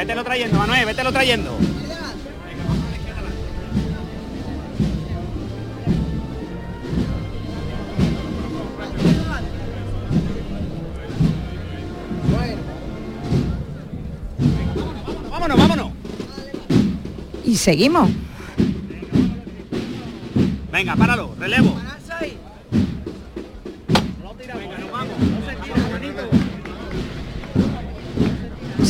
Vételo 0.00 0.24
trayendo, 0.24 0.56
Manuel, 0.56 0.86
vételo 0.86 1.12
trayendo. 1.12 1.50
Vámonos, 15.30 15.58
vámonos. 15.58 15.92
Y 17.44 17.56
seguimos. 17.56 18.08
Venga, 20.72 20.96
páralo, 20.96 21.34
relevo. 21.38 21.76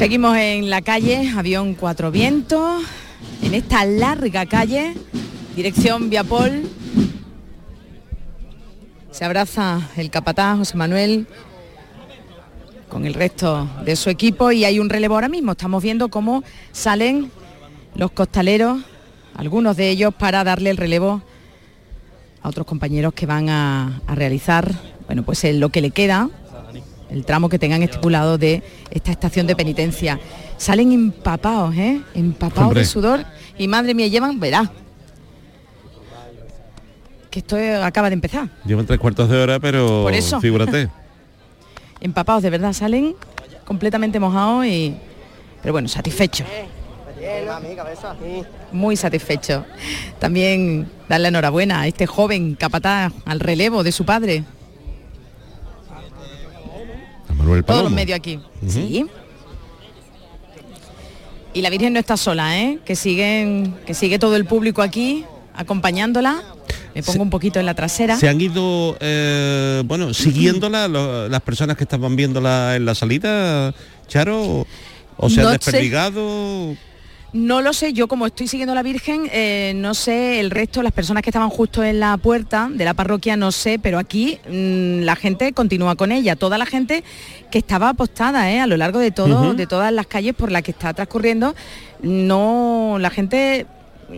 Seguimos 0.00 0.34
en 0.38 0.70
la 0.70 0.80
calle, 0.80 1.30
avión 1.36 1.74
Cuatro 1.74 2.10
Vientos, 2.10 2.82
en 3.42 3.52
esta 3.52 3.84
larga 3.84 4.46
calle, 4.46 4.94
dirección 5.54 6.08
Viapol. 6.08 6.62
Se 9.10 9.26
abraza 9.26 9.90
el 9.98 10.08
capataz 10.08 10.56
José 10.56 10.78
Manuel 10.78 11.26
con 12.88 13.04
el 13.04 13.12
resto 13.12 13.68
de 13.84 13.94
su 13.94 14.08
equipo 14.08 14.50
y 14.52 14.64
hay 14.64 14.78
un 14.78 14.88
relevo 14.88 15.16
ahora 15.16 15.28
mismo. 15.28 15.52
Estamos 15.52 15.82
viendo 15.82 16.08
cómo 16.08 16.44
salen 16.72 17.30
los 17.94 18.10
costaleros, 18.10 18.80
algunos 19.34 19.76
de 19.76 19.90
ellos 19.90 20.14
para 20.14 20.44
darle 20.44 20.70
el 20.70 20.78
relevo 20.78 21.20
a 22.40 22.48
otros 22.48 22.66
compañeros 22.66 23.12
que 23.12 23.26
van 23.26 23.50
a, 23.50 24.00
a 24.06 24.14
realizar, 24.14 24.72
bueno, 25.04 25.24
pues 25.24 25.44
en 25.44 25.60
lo 25.60 25.68
que 25.68 25.82
le 25.82 25.90
queda, 25.90 26.30
el 27.10 27.24
tramo 27.24 27.48
que 27.48 27.58
tengan 27.58 27.82
estipulado 27.82 28.38
de 28.38 28.62
esta 28.90 29.10
estación 29.10 29.46
de 29.46 29.56
penitencia. 29.56 30.18
Salen 30.56 30.92
empapados, 30.92 31.74
¿eh? 31.76 32.00
Empapados 32.14 32.68
Hombre. 32.68 32.80
de 32.80 32.86
sudor 32.86 33.24
y 33.58 33.68
madre 33.68 33.94
mía, 33.94 34.06
llevan, 34.08 34.38
verá. 34.38 34.70
Que 37.30 37.40
esto 37.40 37.56
acaba 37.82 38.10
de 38.10 38.14
empezar. 38.14 38.48
Llevan 38.64 38.86
tres 38.86 38.98
cuartos 38.98 39.28
de 39.28 39.36
hora, 39.40 39.60
pero 39.60 40.02
Por 40.02 40.14
eso. 40.14 40.40
figúrate. 40.40 40.88
Empapados, 42.00 42.42
de 42.42 42.50
verdad, 42.50 42.72
salen 42.72 43.14
completamente 43.64 44.18
mojados 44.18 44.66
y... 44.66 44.96
Pero 45.62 45.72
bueno, 45.72 45.86
satisfechos. 45.88 46.46
Muy 48.72 48.96
satisfechos. 48.96 49.64
También 50.18 50.90
darle 51.08 51.28
enhorabuena 51.28 51.82
a 51.82 51.86
este 51.86 52.06
joven 52.06 52.54
capataz 52.54 53.12
al 53.26 53.40
relevo 53.40 53.82
de 53.82 53.92
su 53.92 54.04
padre. 54.04 54.44
Manuel 57.40 57.64
Todos 57.64 57.78
los 57.78 57.84
Palomo. 57.84 57.96
medios 57.96 58.16
aquí. 58.16 58.38
Sí. 58.68 59.06
Y 61.52 61.62
la 61.62 61.70
Virgen 61.70 61.92
no 61.92 61.98
está 61.98 62.16
sola, 62.16 62.60
¿eh? 62.60 62.78
Que 62.84 62.94
siguen, 62.94 63.74
que 63.86 63.94
sigue 63.94 64.18
todo 64.18 64.36
el 64.36 64.44
público 64.44 64.82
aquí 64.82 65.24
acompañándola. 65.54 66.42
Me 66.94 67.02
pongo 67.02 67.14
Se- 67.14 67.20
un 67.22 67.30
poquito 67.30 67.58
en 67.60 67.66
la 67.66 67.74
trasera. 67.74 68.16
Se 68.16 68.28
han 68.28 68.40
ido, 68.40 68.96
eh, 69.00 69.82
bueno, 69.84 70.14
siguiéndola 70.14 70.86
lo- 70.88 71.28
las 71.28 71.40
personas 71.42 71.76
que 71.76 71.84
estaban 71.84 72.14
viéndola 72.16 72.76
en 72.76 72.84
la 72.84 72.94
salida, 72.94 73.74
Charo, 74.06 74.40
o, 74.42 74.66
o 75.16 75.30
se 75.30 75.40
han 75.40 75.46
No 75.46 75.52
sé. 75.52 75.56
No 77.32 77.62
lo 77.62 77.72
sé, 77.72 77.92
yo 77.92 78.08
como 78.08 78.26
estoy 78.26 78.48
siguiendo 78.48 78.72
a 78.72 78.74
la 78.74 78.82
Virgen, 78.82 79.28
eh, 79.32 79.72
no 79.76 79.94
sé 79.94 80.40
el 80.40 80.50
resto, 80.50 80.82
las 80.82 80.92
personas 80.92 81.22
que 81.22 81.30
estaban 81.30 81.48
justo 81.48 81.84
en 81.84 82.00
la 82.00 82.16
puerta 82.16 82.68
de 82.72 82.84
la 82.84 82.94
parroquia, 82.94 83.36
no 83.36 83.52
sé, 83.52 83.78
pero 83.78 83.98
aquí 83.98 84.40
mm, 84.48 85.02
la 85.02 85.14
gente 85.14 85.52
continúa 85.52 85.94
con 85.94 86.10
ella, 86.10 86.34
toda 86.34 86.58
la 86.58 86.66
gente 86.66 87.04
que 87.52 87.58
estaba 87.58 87.90
apostada 87.90 88.50
¿eh? 88.50 88.58
a 88.58 88.66
lo 88.66 88.76
largo 88.76 88.98
de 88.98 89.12
todo, 89.12 89.54
de 89.54 89.66
todas 89.68 89.92
las 89.92 90.08
calles 90.08 90.34
por 90.34 90.50
las 90.50 90.62
que 90.62 90.72
está 90.72 90.92
transcurriendo, 90.92 91.54
no, 92.02 92.96
la 92.98 93.10
gente 93.10 93.66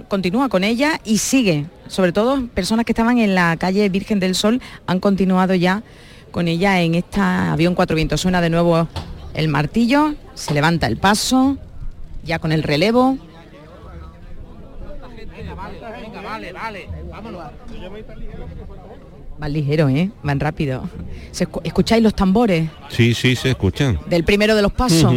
continúa 0.09 0.49
con 0.49 0.65
ella 0.65 0.99
y 1.05 1.19
sigue, 1.19 1.67
sobre 1.89 2.13
todo 2.13 2.47
personas 2.47 2.87
que 2.87 2.93
estaban 2.93 3.19
en 3.19 3.35
la 3.35 3.57
calle 3.59 3.89
Virgen 3.91 4.21
del 4.21 4.35
Sol 4.35 4.63
han 4.87 5.01
continuado 5.01 5.55
ya 5.55 5.83
con 6.31 6.49
ella 6.49 6.81
en 6.81 6.95
esta 6.95 7.53
avión 7.53 7.75
cuatro 7.75 7.95
vientos. 7.95 8.23
Suena 8.23 8.41
de 8.41 8.49
nuevo 8.49 8.89
el 9.35 9.49
martillo, 9.49 10.15
se 10.35 10.55
levanta 10.55 10.87
el 10.87 10.97
paso, 10.97 11.59
ya 12.25 12.39
con 12.39 12.53
el 12.53 12.63
relevo. 12.63 13.19
vale, 16.25 16.53
vale, 16.53 16.89
vámonos. 17.11 17.43
Van 19.39 19.53
ligero, 19.53 19.89
¿eh? 19.89 20.11
Van 20.23 20.39
rápido. 20.41 20.89
Se 21.33 21.49
escu- 21.49 21.61
¿Escucháis 21.65 22.03
los 22.03 22.15
tambores 22.15 22.69
Sí, 22.89 23.15
sí, 23.15 23.35
se 23.35 23.51
escuchan. 23.51 23.99
del 24.09 24.25
primero 24.25 24.55
de 24.55 24.63
los 24.63 24.73
pasos? 24.73 25.13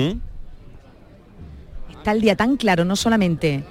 Está 1.92 2.12
el 2.12 2.22
día 2.22 2.36
tan 2.36 2.58
claro, 2.58 2.86
no 2.86 2.96
solamente 2.96 3.64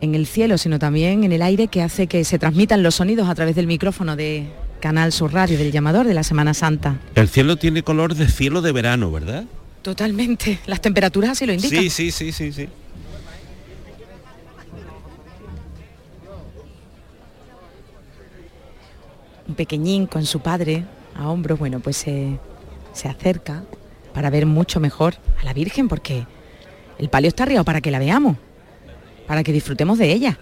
en 0.00 0.14
el 0.14 0.26
cielo, 0.26 0.58
sino 0.58 0.78
también 0.78 1.24
en 1.24 1.32
el 1.32 1.42
aire 1.42 1.68
que 1.68 1.82
hace 1.82 2.06
que 2.06 2.24
se 2.24 2.38
transmitan 2.38 2.82
los 2.82 2.96
sonidos 2.96 3.28
a 3.28 3.34
través 3.34 3.56
del 3.56 3.66
micrófono 3.66 4.14
de 4.16 4.46
Canal 4.80 5.12
Sur 5.12 5.32
Radio, 5.32 5.58
del 5.58 5.72
llamador 5.72 6.06
de 6.06 6.14
la 6.14 6.22
Semana 6.22 6.54
Santa. 6.54 6.98
El 7.16 7.28
cielo 7.28 7.56
tiene 7.56 7.82
color 7.82 8.14
de 8.14 8.28
cielo 8.28 8.60
de 8.62 8.70
verano, 8.72 9.10
¿verdad? 9.10 9.44
Totalmente. 9.82 10.58
Las 10.66 10.80
temperaturas 10.80 11.30
así 11.30 11.46
lo 11.46 11.52
indican. 11.52 11.80
Sí, 11.82 11.90
sí, 11.90 12.10
sí, 12.10 12.32
sí, 12.32 12.52
sí. 12.52 12.68
un 19.48 19.54
pequeñín 19.54 20.06
con 20.06 20.26
su 20.26 20.40
padre 20.40 20.84
a 21.16 21.28
hombros, 21.28 21.58
bueno, 21.58 21.80
pues 21.80 21.96
se, 21.96 22.38
se 22.92 23.08
acerca 23.08 23.64
para 24.12 24.30
ver 24.30 24.46
mucho 24.46 24.78
mejor 24.78 25.14
a 25.40 25.44
la 25.44 25.54
Virgen 25.54 25.88
porque 25.88 26.26
el 26.98 27.08
palio 27.08 27.28
está 27.28 27.44
arriba 27.44 27.64
para 27.64 27.80
que 27.80 27.90
la 27.90 27.98
veamos, 27.98 28.36
para 29.26 29.42
que 29.42 29.52
disfrutemos 29.52 29.98
de 29.98 30.12
ella. 30.12 30.38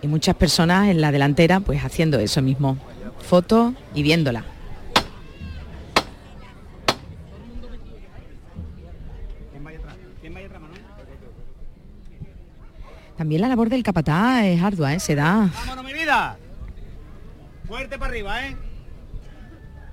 Y 0.00 0.08
muchas 0.08 0.34
personas 0.34 0.88
en 0.88 1.00
la 1.00 1.12
delantera 1.12 1.60
pues 1.60 1.84
haciendo 1.84 2.18
eso 2.18 2.42
mismo, 2.42 2.78
fotos 3.20 3.74
y 3.94 4.02
viéndola. 4.02 4.44
También 13.16 13.40
la 13.40 13.48
labor 13.48 13.68
del 13.68 13.82
capataz 13.82 14.44
es 14.44 14.62
ardua, 14.62 14.94
¿eh? 14.94 15.00
se 15.00 15.14
da 15.14 15.50
Vámonos, 15.54 15.84
mi 15.84 15.92
vida. 15.92 16.36
Fuerte 17.66 17.98
para 17.98 18.10
arriba, 18.10 18.46
¿eh? 18.46 18.56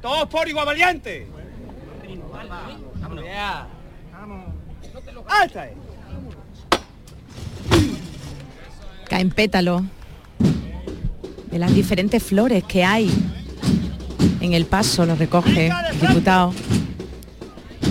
Todos 0.02 0.28
por 0.30 0.48
igual 0.48 0.66
valiente. 0.66 1.28
Vámonos. 3.02 3.26
Vamos. 4.12 4.46
¡Alta! 5.28 5.68
eh. 5.68 5.74
caen 9.10 9.32
pétalos 9.32 9.82
de 11.52 11.60
las 11.60 11.74
diferentes 11.74 12.22
flores 12.22 12.64
que 12.64 12.86
hay 12.86 13.10
en 14.40 14.54
el 14.54 14.66
paso, 14.66 15.06
lo 15.06 15.16
recoge 15.16 15.68
el 15.68 16.00
diputado. 16.00 16.54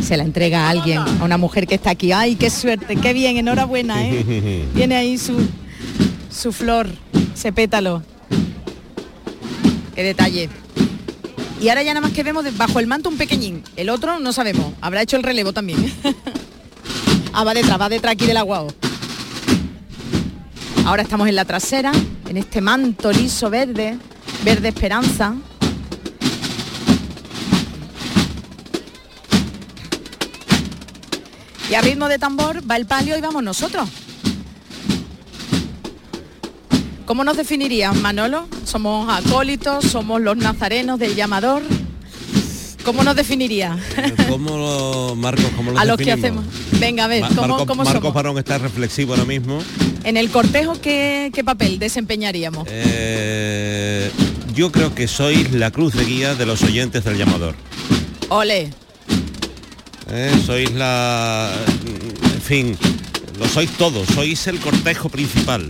Se 0.03 0.17
la 0.17 0.23
entrega 0.25 0.67
a 0.67 0.71
alguien, 0.71 0.99
a 0.99 1.25
una 1.25 1.37
mujer 1.37 1.67
que 1.67 1.75
está 1.75 1.91
aquí. 1.91 2.13
¡Ay, 2.13 2.37
qué 2.37 2.51
suerte! 2.51 2.97
¡Qué 2.97 3.13
bien! 3.13 3.37
Enhorabuena, 3.37 4.05
¿eh? 4.07 4.65
Tiene 4.75 4.97
ahí 4.97 5.19
su, 5.19 5.37
su 6.31 6.53
flor, 6.53 6.89
ese 7.35 7.53
pétalo. 7.53 8.03
¡Qué 9.95 10.03
detalle! 10.03 10.49
Y 11.61 11.69
ahora 11.69 11.83
ya 11.83 11.93
nada 11.93 12.07
más 12.07 12.13
que 12.13 12.23
vemos 12.23 12.45
bajo 12.57 12.79
el 12.79 12.87
manto 12.87 13.09
un 13.09 13.17
pequeñín. 13.17 13.65
El 13.77 13.91
otro 13.91 14.21
no 14.21 14.33
sabemos. 14.33 14.73
Habrá 14.81 15.03
hecho 15.03 15.17
el 15.17 15.25
relevo 15.25 15.53
también. 15.53 15.93
ah, 17.33 17.43
va 17.45 17.53
detrás, 17.53 17.81
va 17.81 17.89
detrás 17.89 18.13
aquí 18.13 18.27
del 18.27 18.37
aguao. 18.37 18.69
Ahora 20.85 21.03
estamos 21.03 21.29
en 21.29 21.35
la 21.35 21.45
trasera, 21.45 21.93
en 22.29 22.37
este 22.37 22.61
manto 22.61 23.13
liso 23.13 23.51
verde, 23.51 23.99
verde 24.45 24.69
esperanza. 24.69 25.35
Y 31.71 31.75
a 31.75 31.81
ritmo 31.83 32.09
de 32.09 32.19
tambor 32.19 32.63
va 32.69 32.77
el 32.77 32.87
palio 32.87 33.17
y 33.17 33.21
vamos 33.21 33.43
nosotros. 33.43 33.89
¿Cómo 37.05 37.25
nos 37.25 37.37
definirías, 37.37 37.95
Manolo? 37.97 38.47
¿Somos 38.65 39.09
acólitos? 39.11 39.85
¿Somos 39.85 40.21
los 40.21 40.37
nazarenos 40.37 40.99
del 40.99 41.15
llamador? 41.15 41.63
¿Cómo 42.85 43.03
nos 43.05 43.17
definirías? 43.17 43.79
¿Cómo 44.29 44.57
lo, 44.57 45.15
Marcos, 45.17 45.47
cómo 45.57 45.73
lo 45.73 45.79
a 45.79 45.85
los 45.85 45.99
que 45.99 46.13
hacemos. 46.13 46.45
Venga, 46.79 47.05
a 47.05 47.09
ver, 47.09 47.23
Ma- 47.23 47.29
¿cómo, 47.29 47.41
Marcos, 47.49 47.67
cómo 47.67 47.85
Marcos 47.85 48.01
somos? 48.03 48.15
Barón 48.15 48.39
está 48.39 48.57
reflexivo 48.59 49.13
ahora 49.13 49.27
mismo. 49.27 49.59
En 50.05 50.17
el 50.17 50.31
cortejo, 50.31 50.81
¿qué, 50.81 51.31
qué 51.35 51.45
papel 51.45 51.79
desempeñaríamos? 51.79 52.67
Eh, 52.71 54.11
yo 54.55 54.73
creo 54.73 54.95
que 54.95 55.07
sois 55.09 55.51
la 55.53 55.71
cruz 55.71 55.95
de 55.95 56.05
guía 56.05 56.35
de 56.35 56.47
los 56.47 56.63
oyentes 56.63 57.05
del 57.05 57.19
llamador. 57.19 57.55
Ole, 58.31 58.71
Eh, 60.11 60.33
sois 60.45 60.71
la... 60.73 61.53
En 62.35 62.41
fin, 62.41 62.79
lo 63.39 63.47
sois 63.47 63.71
todos, 63.73 64.07
sois 64.09 64.47
el 64.47 64.59
cortejo 64.59 65.09
principal. 65.09 65.67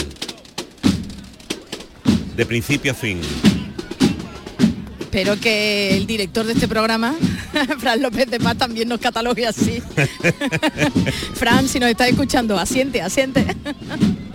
De 2.37 2.46
principio 2.46 2.93
a 2.93 2.94
fin. 2.94 3.20
espero 5.19 5.40
que 5.40 5.96
el 5.96 6.06
director 6.06 6.46
de 6.46 6.52
este 6.52 6.69
programa 6.69 7.17
Fran 7.79 8.00
López 8.00 8.31
de 8.31 8.38
Paz 8.38 8.56
también 8.56 8.88
nos 8.88 9.00
catalogue 9.00 9.46
así. 9.46 9.82
Fran, 11.34 11.67
si 11.67 11.81
nos 11.81 11.91
está 11.91 12.06
escuchando, 12.06 12.56
asiente, 12.56 13.02
asiente. 13.02 13.44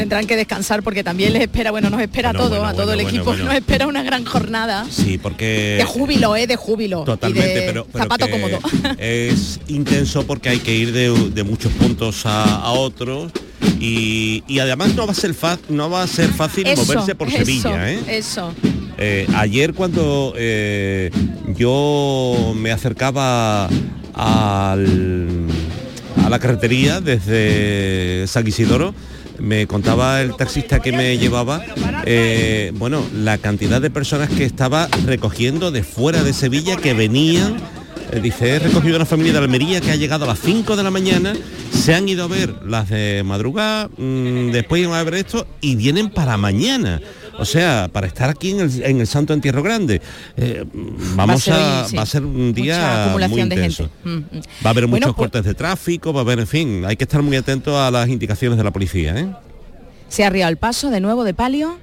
tendrán 0.00 0.26
que 0.26 0.34
descansar 0.34 0.82
porque 0.82 1.04
también 1.04 1.34
les 1.34 1.42
espera, 1.42 1.70
bueno, 1.70 1.90
nos 1.90 2.00
espera 2.00 2.30
a 2.30 2.32
todo, 2.32 2.64
a 2.64 2.72
todo 2.72 2.94
el 2.94 3.00
equipo, 3.00 3.34
nos 3.34 3.54
espera 3.54 3.86
una 3.86 4.02
gran 4.02 4.24
jornada. 4.24 4.86
Sí, 4.90 5.18
porque... 5.18 5.74
De 5.76 5.84
júbilo, 5.84 6.34
¿eh? 6.36 6.46
De 6.46 6.56
júbilo. 6.56 7.04
Totalmente, 7.04 7.64
pero, 7.66 7.86
Zapato 7.94 8.30
cómodo. 8.30 8.58
Es 8.98 9.60
intenso 9.68 10.26
porque 10.26 10.48
hay 10.48 10.60
que 10.60 10.74
ir 10.74 10.92
de, 10.92 11.44
muchos 11.44 11.70
puntos 11.72 12.22
a, 12.24 12.70
otros. 12.72 13.30
Y, 13.78 14.42
además 14.58 14.94
no 14.94 15.04
va 15.04 15.12
a 15.12 15.14
ser 15.14 15.34
fácil, 15.34 15.76
no 15.76 15.90
va 15.90 16.02
a 16.02 16.06
ser 16.06 16.30
fácil 16.30 16.66
moverse 16.74 17.14
por 17.14 17.30
Sevilla, 17.30 17.92
¿eh? 17.92 18.00
Eso. 18.08 18.54
Eh, 18.96 19.26
ayer 19.34 19.74
cuando 19.74 20.32
eh, 20.36 21.10
yo 21.56 22.54
me 22.56 22.72
acercaba 22.72 23.68
al, 24.14 25.46
a 26.24 26.30
la 26.30 26.38
carretería 26.38 27.02
desde 27.02 28.26
San 28.28 28.46
Isidoro, 28.46 28.94
me 29.40 29.66
contaba 29.66 30.20
el 30.20 30.36
taxista 30.36 30.80
que 30.80 30.92
me 30.92 31.18
llevaba, 31.18 31.62
eh, 32.04 32.72
bueno, 32.74 33.04
la 33.14 33.38
cantidad 33.38 33.80
de 33.80 33.90
personas 33.90 34.28
que 34.28 34.44
estaba 34.44 34.88
recogiendo 35.06 35.70
de 35.70 35.82
fuera 35.82 36.22
de 36.22 36.32
Sevilla 36.32 36.76
que 36.76 36.94
venían. 36.94 37.56
Eh, 38.12 38.20
dice, 38.20 38.56
he 38.56 38.58
recogido 38.58 38.96
una 38.96 39.06
familia 39.06 39.32
de 39.32 39.38
Almería 39.38 39.80
que 39.80 39.90
ha 39.90 39.96
llegado 39.96 40.24
a 40.24 40.28
las 40.28 40.40
5 40.40 40.76
de 40.76 40.82
la 40.82 40.90
mañana, 40.90 41.34
se 41.72 41.94
han 41.94 42.08
ido 42.08 42.24
a 42.24 42.28
ver 42.28 42.54
las 42.66 42.90
de 42.90 43.22
madrugada, 43.24 43.88
mm, 43.96 44.50
después 44.50 44.82
iban 44.82 44.98
a 44.98 45.02
ver 45.04 45.14
esto 45.14 45.46
y 45.60 45.76
vienen 45.76 46.10
para 46.10 46.36
mañana. 46.36 47.00
O 47.40 47.44
sea, 47.46 47.88
para 47.90 48.06
estar 48.06 48.28
aquí 48.28 48.50
en 48.50 48.60
el, 49.00 49.06
Santo 49.06 49.32
Entierro 49.32 49.62
Grande. 49.62 50.02
Eh, 50.36 50.64
vamos 51.16 51.48
a, 51.48 51.86
va 51.96 52.02
a 52.02 52.06
ser 52.06 52.22
un 52.22 52.52
día 52.52 53.16
muy 53.28 53.40
intenso. 53.40 53.88
Mm, 54.04 54.10
mm. 54.10 54.24
Va 54.64 54.66
a 54.66 54.68
haber 54.70 54.86
muchos 54.86 55.14
pues- 55.14 55.16
cortes 55.16 55.44
de 55.44 55.54
tráfico, 55.54 56.12
va 56.12 56.20
a 56.20 56.22
haber, 56.22 56.40
en 56.40 56.46
fin, 56.46 56.84
hay 56.84 56.96
que 56.96 57.04
estar 57.04 57.22
muy 57.22 57.36
atentos 57.36 57.74
a 57.74 57.90
las 57.90 58.08
indicaciones 58.08 58.58
de 58.58 58.64
la 58.64 58.70
policía. 58.70 59.18
¿eh? 59.18 59.34
Se 60.08 60.22
ha 60.22 60.26
arriado 60.26 60.50
el 60.50 60.58
paso 60.58 60.90
de 60.90 61.00
nuevo 61.00 61.24
de 61.24 61.32
palio. 61.32 61.78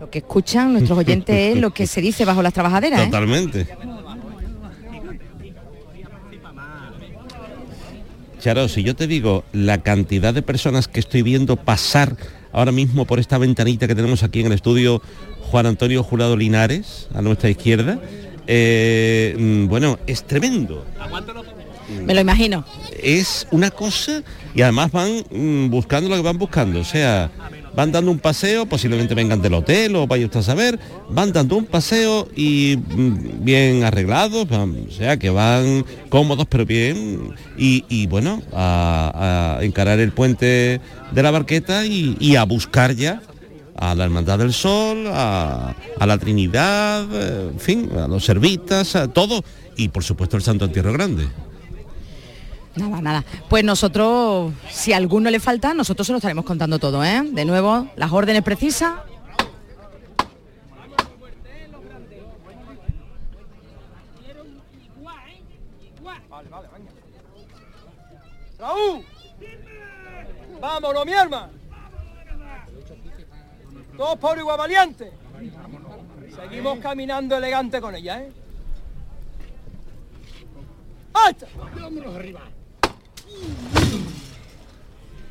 Lo 0.00 0.10
que 0.10 0.18
escuchan 0.18 0.72
nuestros 0.72 0.98
oyentes 0.98 1.54
es 1.54 1.60
lo 1.60 1.70
que 1.70 1.86
se 1.86 2.00
dice 2.00 2.24
bajo 2.24 2.42
las 2.42 2.52
trabajaderas. 2.52 3.00
¿eh? 3.00 3.10
Charo, 8.42 8.66
si 8.66 8.82
yo 8.82 8.96
te 8.96 9.06
digo 9.06 9.44
la 9.52 9.84
cantidad 9.84 10.34
de 10.34 10.42
personas 10.42 10.88
que 10.88 10.98
estoy 10.98 11.22
viendo 11.22 11.54
pasar 11.54 12.16
ahora 12.50 12.72
mismo 12.72 13.04
por 13.04 13.20
esta 13.20 13.38
ventanita 13.38 13.86
que 13.86 13.94
tenemos 13.94 14.24
aquí 14.24 14.40
en 14.40 14.46
el 14.46 14.52
estudio 14.54 15.00
Juan 15.42 15.66
Antonio 15.66 16.02
Jurado 16.02 16.36
Linares, 16.36 17.06
a 17.14 17.22
nuestra 17.22 17.50
izquierda, 17.50 18.00
eh, 18.48 19.36
mm, 19.38 19.68
bueno, 19.68 20.00
es 20.08 20.24
tremendo. 20.24 20.84
Me 22.04 22.14
lo 22.14 22.20
imagino. 22.20 22.64
Es 23.00 23.46
una 23.52 23.70
cosa 23.70 24.24
y 24.56 24.62
además 24.62 24.90
van 24.90 25.22
mm, 25.30 25.70
buscando 25.70 26.10
lo 26.10 26.16
que 26.16 26.22
van 26.22 26.38
buscando, 26.38 26.80
o 26.80 26.84
sea, 26.84 27.30
van 27.74 27.92
dando 27.92 28.10
un 28.10 28.18
paseo, 28.18 28.66
posiblemente 28.66 29.14
vengan 29.14 29.40
del 29.40 29.54
hotel 29.54 29.96
o 29.96 30.06
vaya 30.06 30.26
usted 30.26 30.40
a 30.40 30.42
saber, 30.42 30.78
van 31.08 31.32
dando 31.32 31.56
un 31.56 31.64
paseo 31.64 32.28
y 32.36 32.76
mm, 32.76 33.44
bien 33.44 33.84
arreglados, 33.84 34.46
o 34.50 34.90
sea, 34.90 35.18
que 35.18 35.30
van 35.30 35.84
cómodos 36.08 36.46
pero 36.48 36.66
bien, 36.66 37.34
y, 37.56 38.06
bueno, 38.06 38.42
a, 38.52 39.58
encarar 39.62 40.00
el 40.00 40.12
puente 40.12 40.80
de 41.12 41.22
la 41.22 41.30
barqueta 41.30 41.86
y, 41.86 42.36
a 42.36 42.44
buscar 42.44 42.94
ya 42.94 43.22
a 43.76 43.94
la 43.94 44.04
Hermandad 44.04 44.38
del 44.38 44.52
Sol, 44.52 45.06
a, 45.08 45.74
la 46.04 46.18
Trinidad, 46.18 47.06
eh, 47.12 47.50
en 47.52 47.60
fin, 47.60 47.90
a 47.96 48.08
los 48.08 48.24
servitas, 48.24 48.96
a 48.96 49.08
todo, 49.08 49.44
y 49.76 49.88
por 49.88 50.04
supuesto 50.04 50.36
el 50.36 50.42
Santo 50.42 50.64
Entierro 50.64 50.92
Grande. 50.92 51.26
Nada, 52.76 53.00
nada. 53.02 53.24
Pues 53.48 53.64
nosotros, 53.64 54.52
si 54.70 54.92
a 54.92 54.96
alguno 54.96 55.30
le 55.30 55.40
falta, 55.40 55.74
nosotros 55.74 56.06
se 56.06 56.12
lo 56.12 56.18
estaremos 56.18 56.44
contando 56.44 56.78
todo, 56.78 57.04
¿eh? 57.04 57.22
De 57.22 57.44
nuevo, 57.44 57.88
las 57.96 58.10
órdenes 58.12 58.42
precisas. 58.42 58.94
Raúl, 68.58 69.04
vámonos, 70.60 71.04
mi 71.04 71.12
hermano. 71.12 71.50
Todos 73.96 74.18
por 74.18 74.38
igual 74.38 74.58
valiente. 74.58 75.12
Seguimos 76.34 76.78
caminando 76.78 77.36
elegante 77.36 77.80
con 77.80 77.94
ella, 77.94 78.22
¿eh? 78.22 78.32
¡Hasta! 81.12 81.46
arriba! 82.16 82.40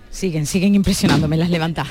Siguen, 0.10 0.46
siguen 0.46 0.76
impresionándome 0.76 1.38
las 1.38 1.50
levantas. 1.50 1.88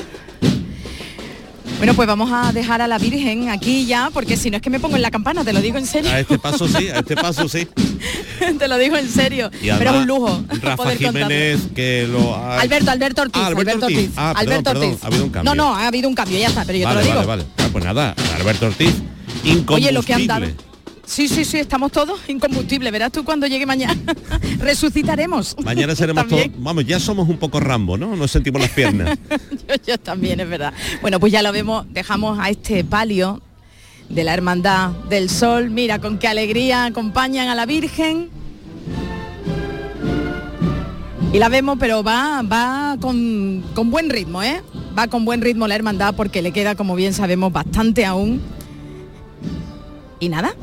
Bueno, 1.79 1.95
pues 1.95 2.07
vamos 2.07 2.31
a 2.31 2.53
dejar 2.53 2.83
a 2.83 2.87
la 2.87 2.99
Virgen 2.99 3.49
aquí 3.49 3.87
ya, 3.87 4.11
porque 4.13 4.37
si 4.37 4.51
no 4.51 4.57
es 4.57 4.63
que 4.63 4.69
me 4.69 4.79
pongo 4.79 4.97
en 4.97 5.03
la 5.03 5.11
campana, 5.11 5.45
te 5.45 5.55
lo 5.55 5.63
digo 5.63 5.79
en 5.79 5.87
serio. 5.87 6.11
A 6.11 6.21
este 6.21 6.39
paso 6.39 6.69
sí, 6.69 6.89
a 6.89 6.99
este 6.99 7.17
paso 7.17 7.49
sí. 7.49 7.67
te 8.59 8.69
lo 8.69 8.77
digo 8.77 8.99
en 8.99 9.09
serio. 9.09 9.51
pero 9.79 9.91
es 9.93 9.97
un 9.97 10.07
lujo. 10.07 10.45
Rafa 10.61 10.91
Jiménez, 10.95 11.59
que 11.75 12.07
lo 12.07 12.37
ha... 12.37 12.61
Alberto, 12.61 12.91
Alberto 12.91 13.23
Ortiz. 13.23 13.41
Ah, 13.43 13.47
Alberto, 13.47 13.87
Ortiz. 13.87 14.11
Ah, 14.15 14.35
Alberto 14.37 14.71
Ortiz. 14.71 15.03
ha 15.03 15.07
habido 15.07 15.25
un 15.25 15.31
cambio. 15.31 15.55
No, 15.55 15.65
no, 15.65 15.75
ha 15.75 15.87
habido 15.87 16.07
un 16.11 16.15
cambio, 16.15 16.39
ya 16.39 16.49
está, 16.49 16.67
pero 16.67 16.79
yo 16.79 16.87
te 16.87 16.95
lo 16.97 17.01
digo. 17.01 17.15
Vale, 17.15 17.27
vale, 17.27 17.45
ah, 17.57 17.69
pues 17.73 17.85
nada, 17.85 18.15
Alberto 18.37 18.67
Ortiz. 18.67 18.95
Oye, 19.69 19.91
lo 19.91 20.03
que 20.03 20.13
han 20.13 20.27
dado 20.27 20.47
Sí, 21.11 21.27
sí, 21.27 21.45
sí, 21.45 21.59
estamos 21.59 21.91
todos 21.91 22.21
incombustibles. 22.29 22.93
Verás 22.93 23.11
tú 23.11 23.25
cuando 23.25 23.49
llegue 23.49 23.67
mañana. 23.67 24.01
Resucitaremos. 24.61 25.57
Mañana 25.61 25.97
seremos 25.97 26.29
todos. 26.29 26.45
Vamos, 26.59 26.87
ya 26.87 27.01
somos 27.01 27.29
un 27.29 27.37
poco 27.37 27.59
Rambo, 27.59 27.99
¿no? 27.99 28.15
Nos 28.15 28.31
sentimos 28.31 28.63
las 28.63 28.71
piernas. 28.71 29.19
yo, 29.87 29.99
también, 29.99 30.39
es 30.39 30.49
verdad. 30.49 30.73
Bueno, 31.03 31.19
pues 31.19 31.33
ya 31.33 31.43
lo 31.43 31.51
vemos. 31.51 31.85
Dejamos 31.91 32.39
a 32.39 32.49
este 32.49 32.85
palio 32.85 33.43
de 34.09 34.23
la 34.23 34.35
Hermandad 34.35 34.91
del 35.09 35.29
Sol. 35.31 35.71
Mira 35.71 35.99
con 35.99 36.17
qué 36.21 36.29
alegría 36.29 36.85
acompañan 36.85 37.49
a 37.49 37.57
la 37.57 37.67
Virgen. 37.67 38.31
Y 41.33 41.39
la 41.41 41.49
vemos, 41.49 41.77
pero 41.81 42.05
va, 42.05 42.43
va 42.43 42.97
con, 43.01 43.65
con 43.75 43.91
buen 43.91 44.11
ritmo, 44.11 44.45
¿eh? 44.45 44.63
Va 44.97 45.09
con 45.09 45.25
buen 45.25 45.41
ritmo 45.41 45.67
la 45.67 45.75
hermandad 45.75 46.15
porque 46.15 46.41
le 46.41 46.53
queda, 46.53 46.77
como 46.77 46.95
bien 46.95 47.15
sabemos, 47.15 47.53
bastante 47.53 48.05
aún. 48.05 48.41
Y 50.21 50.29
nada, 50.29 50.55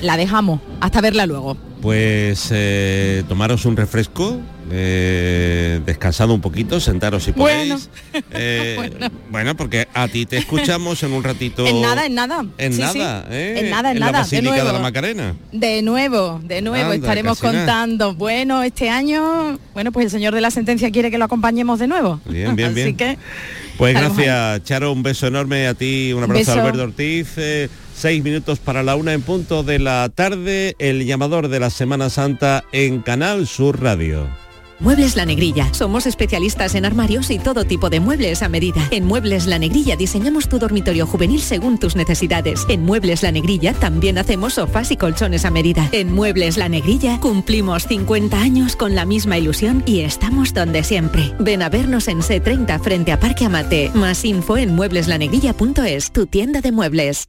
la 0.00 0.16
dejamos. 0.16 0.60
Hasta 0.80 1.00
verla 1.00 1.26
luego. 1.26 1.56
Pues 1.80 2.50
eh, 2.52 3.24
tomaros 3.26 3.64
un 3.64 3.74
refresco, 3.74 4.38
eh, 4.70 5.80
descansado 5.86 6.34
un 6.34 6.42
poquito, 6.42 6.78
sentaros 6.78 7.24
si 7.24 7.32
podéis. 7.32 7.88
Eh, 8.32 9.10
bueno. 9.30 9.56
porque 9.56 9.88
a 9.94 10.06
ti 10.08 10.26
te 10.26 10.36
escuchamos 10.36 11.02
en 11.02 11.12
un 11.12 11.24
ratito. 11.24 11.66
En 11.66 11.80
nada, 11.80 12.04
en 12.04 12.14
nada. 12.14 12.44
En 12.58 12.78
nada, 12.78 13.26
¿eh? 13.30 13.54
En 13.58 13.70
nada, 13.70 13.90
en, 13.90 13.96
en 13.96 14.00
nada. 14.00 14.12
La 14.12 14.18
Basílica 14.18 14.62
de, 14.62 14.72
la 14.72 14.78
Macarena. 14.78 15.34
De 15.52 15.80
nuevo, 15.80 16.40
de 16.44 16.60
nuevo, 16.60 16.92
estaremos 16.92 17.40
contando. 17.40 18.14
Bueno, 18.14 18.62
este 18.62 18.90
año, 18.90 19.58
bueno, 19.72 19.90
pues 19.90 20.04
el 20.04 20.10
señor 20.10 20.34
de 20.34 20.42
la 20.42 20.50
sentencia 20.50 20.90
quiere 20.90 21.10
que 21.10 21.16
lo 21.16 21.24
acompañemos 21.24 21.78
de 21.78 21.86
nuevo. 21.86 22.20
Bien, 22.26 22.54
bien, 22.56 22.74
bien. 22.74 22.88
Así 22.88 22.94
que. 22.96 23.18
Pues 23.78 23.94
gracias, 23.94 24.64
Charo, 24.64 24.92
un 24.92 25.02
beso 25.02 25.26
enorme 25.28 25.66
a 25.66 25.72
ti, 25.72 26.12
un 26.12 26.24
abrazo 26.24 26.52
a 26.52 26.54
Alberto 26.56 26.82
Ortiz. 26.82 27.38
Seis 28.00 28.24
minutos 28.24 28.60
para 28.60 28.82
la 28.82 28.96
una 28.96 29.12
en 29.12 29.20
punto 29.20 29.62
de 29.62 29.78
la 29.78 30.08
tarde, 30.08 30.74
el 30.78 31.04
llamador 31.04 31.48
de 31.48 31.60
la 31.60 31.68
Semana 31.68 32.08
Santa 32.08 32.64
en 32.72 33.02
Canal 33.02 33.46
Sur 33.46 33.82
Radio. 33.82 34.26
Muebles 34.78 35.16
La 35.16 35.26
Negrilla. 35.26 35.68
Somos 35.74 36.06
especialistas 36.06 36.74
en 36.76 36.86
armarios 36.86 37.30
y 37.30 37.38
todo 37.38 37.66
tipo 37.66 37.90
de 37.90 38.00
muebles 38.00 38.42
a 38.42 38.48
medida. 38.48 38.80
En 38.90 39.04
Muebles 39.04 39.44
La 39.46 39.58
Negrilla 39.58 39.96
diseñamos 39.96 40.48
tu 40.48 40.58
dormitorio 40.58 41.06
juvenil 41.06 41.42
según 41.42 41.78
tus 41.78 41.94
necesidades. 41.94 42.64
En 42.70 42.84
Muebles 42.84 43.22
La 43.22 43.32
Negrilla 43.32 43.74
también 43.74 44.16
hacemos 44.16 44.54
sofás 44.54 44.90
y 44.92 44.96
colchones 44.96 45.44
a 45.44 45.50
medida. 45.50 45.86
En 45.92 46.10
Muebles 46.10 46.56
La 46.56 46.70
Negrilla 46.70 47.20
cumplimos 47.20 47.86
50 47.86 48.40
años 48.40 48.76
con 48.76 48.94
la 48.94 49.04
misma 49.04 49.36
ilusión 49.36 49.82
y 49.84 50.00
estamos 50.00 50.54
donde 50.54 50.84
siempre. 50.84 51.34
Ven 51.38 51.60
a 51.60 51.68
vernos 51.68 52.08
en 52.08 52.22
C30 52.22 52.80
frente 52.80 53.12
a 53.12 53.20
Parque 53.20 53.44
Amate. 53.44 53.90
Más 53.92 54.24
info 54.24 54.56
en 54.56 54.74
muebleslanegrilla.es, 54.74 56.12
tu 56.12 56.24
tienda 56.24 56.62
de 56.62 56.72
muebles. 56.72 57.28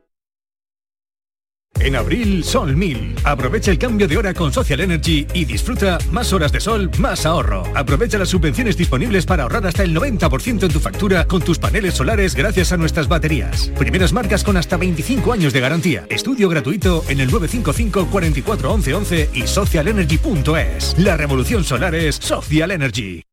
En 1.79 1.95
abril, 1.95 2.43
Sol 2.43 2.75
1000. 2.75 3.15
Aprovecha 3.23 3.71
el 3.71 3.79
cambio 3.79 4.07
de 4.07 4.15
hora 4.17 4.33
con 4.33 4.53
Social 4.53 4.81
Energy 4.81 5.25
y 5.33 5.45
disfruta 5.45 5.97
más 6.11 6.31
horas 6.31 6.51
de 6.51 6.59
sol, 6.59 6.91
más 6.99 7.25
ahorro. 7.25 7.63
Aprovecha 7.75 8.19
las 8.19 8.29
subvenciones 8.29 8.77
disponibles 8.77 9.25
para 9.25 9.43
ahorrar 9.43 9.65
hasta 9.65 9.83
el 9.83 9.95
90% 9.95 10.63
en 10.63 10.71
tu 10.71 10.79
factura 10.79 11.25
con 11.25 11.41
tus 11.41 11.57
paneles 11.57 11.95
solares 11.95 12.35
gracias 12.35 12.71
a 12.71 12.77
nuestras 12.77 13.07
baterías. 13.07 13.71
Primeras 13.79 14.13
marcas 14.13 14.43
con 14.43 14.57
hasta 14.57 14.77
25 14.77 15.33
años 15.33 15.53
de 15.53 15.59
garantía. 15.59 16.05
Estudio 16.09 16.49
gratuito 16.49 17.03
en 17.07 17.19
el 17.19 17.31
955 17.31 18.11
44 18.11 18.73
11 18.73 18.93
11 18.93 19.29
y 19.33 19.47
socialenergy.es. 19.47 20.95
La 20.99 21.17
revolución 21.17 21.63
solar 21.63 21.95
es 21.95 22.15
Social 22.15 22.71
Energy. 22.71 23.23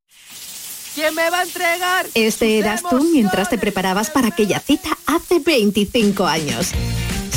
¿Quién 0.95 1.14
me 1.14 1.30
va 1.30 1.40
a 1.40 1.42
entregar? 1.45 2.07
Este 2.14 2.59
eras 2.59 2.83
tú 2.83 3.04
mientras 3.12 3.50
te 3.50 3.59
preparabas 3.59 4.11
para 4.11 4.28
aquella 4.28 4.59
cita 4.59 4.97
hace 5.07 5.38
25 5.38 6.26
años. 6.26 6.73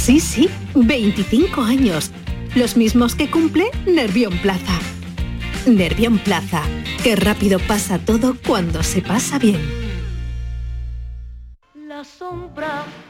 Sí, 0.01 0.19
sí, 0.19 0.49
25 0.73 1.61
años. 1.61 2.09
Los 2.55 2.75
mismos 2.75 3.13
que 3.13 3.29
cumple 3.29 3.69
Nervión 3.85 4.35
Plaza. 4.39 4.79
Nervión 5.67 6.17
Plaza. 6.17 6.63
Qué 7.03 7.15
rápido 7.15 7.59
pasa 7.59 7.99
todo 7.99 8.35
cuando 8.47 8.81
se 8.81 9.03
pasa 9.03 9.37
bien. 9.37 9.61
La 11.75 12.03
sombra, 12.03 12.83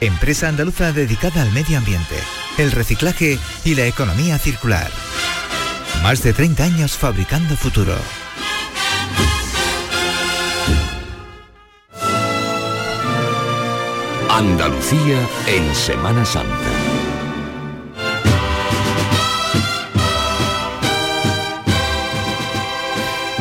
empresa 0.00 0.48
andaluza 0.48 0.92
dedicada 0.92 1.42
al 1.42 1.52
medio 1.52 1.78
ambiente, 1.78 2.16
el 2.56 2.72
reciclaje 2.72 3.38
y 3.64 3.74
la 3.74 3.86
economía 3.86 4.38
circular. 4.38 4.90
Más 6.02 6.22
de 6.22 6.32
30 6.32 6.64
años 6.64 6.96
fabricando 6.96 7.56
futuro. 7.56 7.96
Andalucía 14.30 15.18
en 15.48 15.74
Semana 15.74 16.24
Santa. 16.24 16.77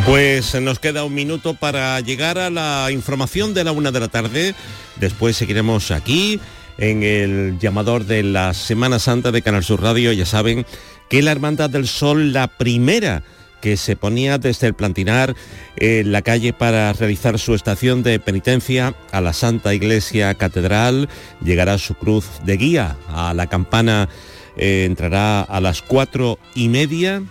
Pues 0.07 0.55
nos 0.61 0.79
queda 0.79 1.03
un 1.03 1.13
minuto 1.13 1.53
para 1.53 1.99
llegar 1.99 2.37
a 2.37 2.49
la 2.49 2.89
información 2.91 3.53
de 3.53 3.65
la 3.65 3.73
una 3.73 3.91
de 3.91 3.99
la 3.99 4.07
tarde. 4.07 4.55
Después 4.95 5.35
seguiremos 5.35 5.91
aquí 5.91 6.39
en 6.77 7.03
el 7.03 7.59
llamador 7.59 8.05
de 8.05 8.23
la 8.23 8.53
Semana 8.53 8.99
Santa 8.99 9.33
de 9.33 9.41
Canal 9.41 9.65
Sur 9.65 9.81
Radio. 9.81 10.13
Ya 10.13 10.25
saben 10.25 10.65
que 11.09 11.21
la 11.21 11.33
Hermandad 11.33 11.69
del 11.69 11.89
Sol, 11.89 12.31
la 12.31 12.47
primera 12.47 13.21
que 13.59 13.75
se 13.75 13.97
ponía 13.97 14.37
desde 14.37 14.67
el 14.67 14.75
Plantinar 14.75 15.35
en 15.75 16.13
la 16.13 16.21
calle 16.21 16.53
para 16.53 16.93
realizar 16.93 17.37
su 17.37 17.53
estación 17.53 18.01
de 18.01 18.17
penitencia 18.21 18.95
a 19.11 19.19
la 19.19 19.33
Santa 19.33 19.73
Iglesia 19.73 20.33
Catedral, 20.35 21.09
llegará 21.43 21.77
su 21.77 21.95
cruz 21.95 22.27
de 22.45 22.55
guía 22.55 22.95
a 23.09 23.33
la 23.33 23.47
campana, 23.47 24.07
eh, 24.55 24.85
entrará 24.85 25.41
a 25.41 25.59
las 25.59 25.81
cuatro 25.81 26.39
y 26.55 26.69
media 26.69 27.23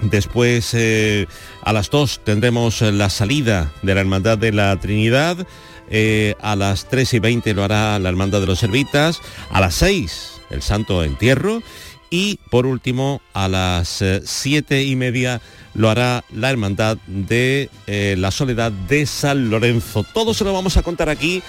Después, 0.00 0.74
eh, 0.74 1.26
a 1.62 1.72
las 1.72 1.90
dos 1.90 2.20
tendremos 2.22 2.82
la 2.82 3.10
salida 3.10 3.72
de 3.82 3.94
la 3.94 4.00
Hermandad 4.00 4.38
de 4.38 4.52
la 4.52 4.78
Trinidad. 4.78 5.46
Eh, 5.88 6.34
a 6.40 6.56
las 6.56 6.88
3 6.88 7.14
y 7.14 7.18
20 7.18 7.54
lo 7.54 7.64
hará 7.64 7.98
la 7.98 8.08
Hermandad 8.08 8.40
de 8.40 8.46
los 8.46 8.58
Servitas. 8.58 9.20
A 9.50 9.60
las 9.60 9.74
6, 9.76 10.40
el 10.50 10.62
Santo 10.62 11.02
Entierro. 11.02 11.62
Y 12.10 12.38
por 12.50 12.66
último, 12.66 13.20
a 13.32 13.48
las 13.48 14.00
eh, 14.00 14.22
siete 14.24 14.84
y 14.84 14.94
media 14.94 15.40
lo 15.74 15.90
hará 15.90 16.24
la 16.32 16.50
Hermandad 16.50 16.98
de 17.06 17.68
la 17.86 18.30
Soledad 18.30 18.70
de 18.70 19.06
San 19.06 19.50
Lorenzo. 19.50 20.04
Todo 20.14 20.32
se 20.32 20.44
lo 20.44 20.52
vamos 20.52 20.76
a 20.76 20.82
contar 20.82 21.08
aquí 21.08 21.42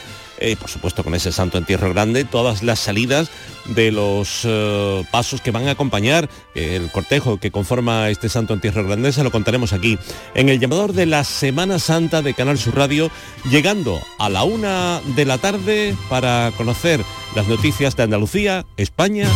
por 0.60 0.70
supuesto 0.70 1.04
con 1.04 1.16
ese 1.16 1.32
santo 1.32 1.58
entierro 1.58 1.94
grande, 1.94 2.24
todas 2.24 2.64
las 2.64 2.80
salidas 2.80 3.30
de 3.66 3.92
los 3.92 4.42
eh, 4.44 5.04
pasos 5.12 5.42
que 5.42 5.52
van 5.52 5.68
a 5.68 5.72
acompañar 5.72 6.30
eh, 6.56 6.76
el 6.76 6.92
cortejo 6.92 7.40
que 7.40 7.52
conforma 7.52 8.10
este 8.10 8.30
santo 8.30 8.54
entierro 8.54 8.86
grande, 8.86 9.12
se 9.12 9.24
lo 9.24 9.32
contaremos 9.32 9.74
aquí 9.74 9.98
en 10.36 10.50
el 10.50 10.60
llamador 10.60 10.94
de 10.94 11.06
la 11.06 11.24
Semana 11.24 11.80
Santa 11.80 12.22
de 12.22 12.34
Canal 12.34 12.58
Sur 12.58 12.76
Radio, 12.76 13.10
llegando 13.50 14.00
a 14.20 14.30
la 14.30 14.44
una 14.44 15.02
de 15.16 15.26
la 15.26 15.38
tarde 15.38 15.96
para 16.10 16.52
conocer 16.56 17.04
las 17.36 17.48
noticias 17.48 17.96
de 17.96 18.04
Andalucía, 18.04 18.66
España 18.78 19.28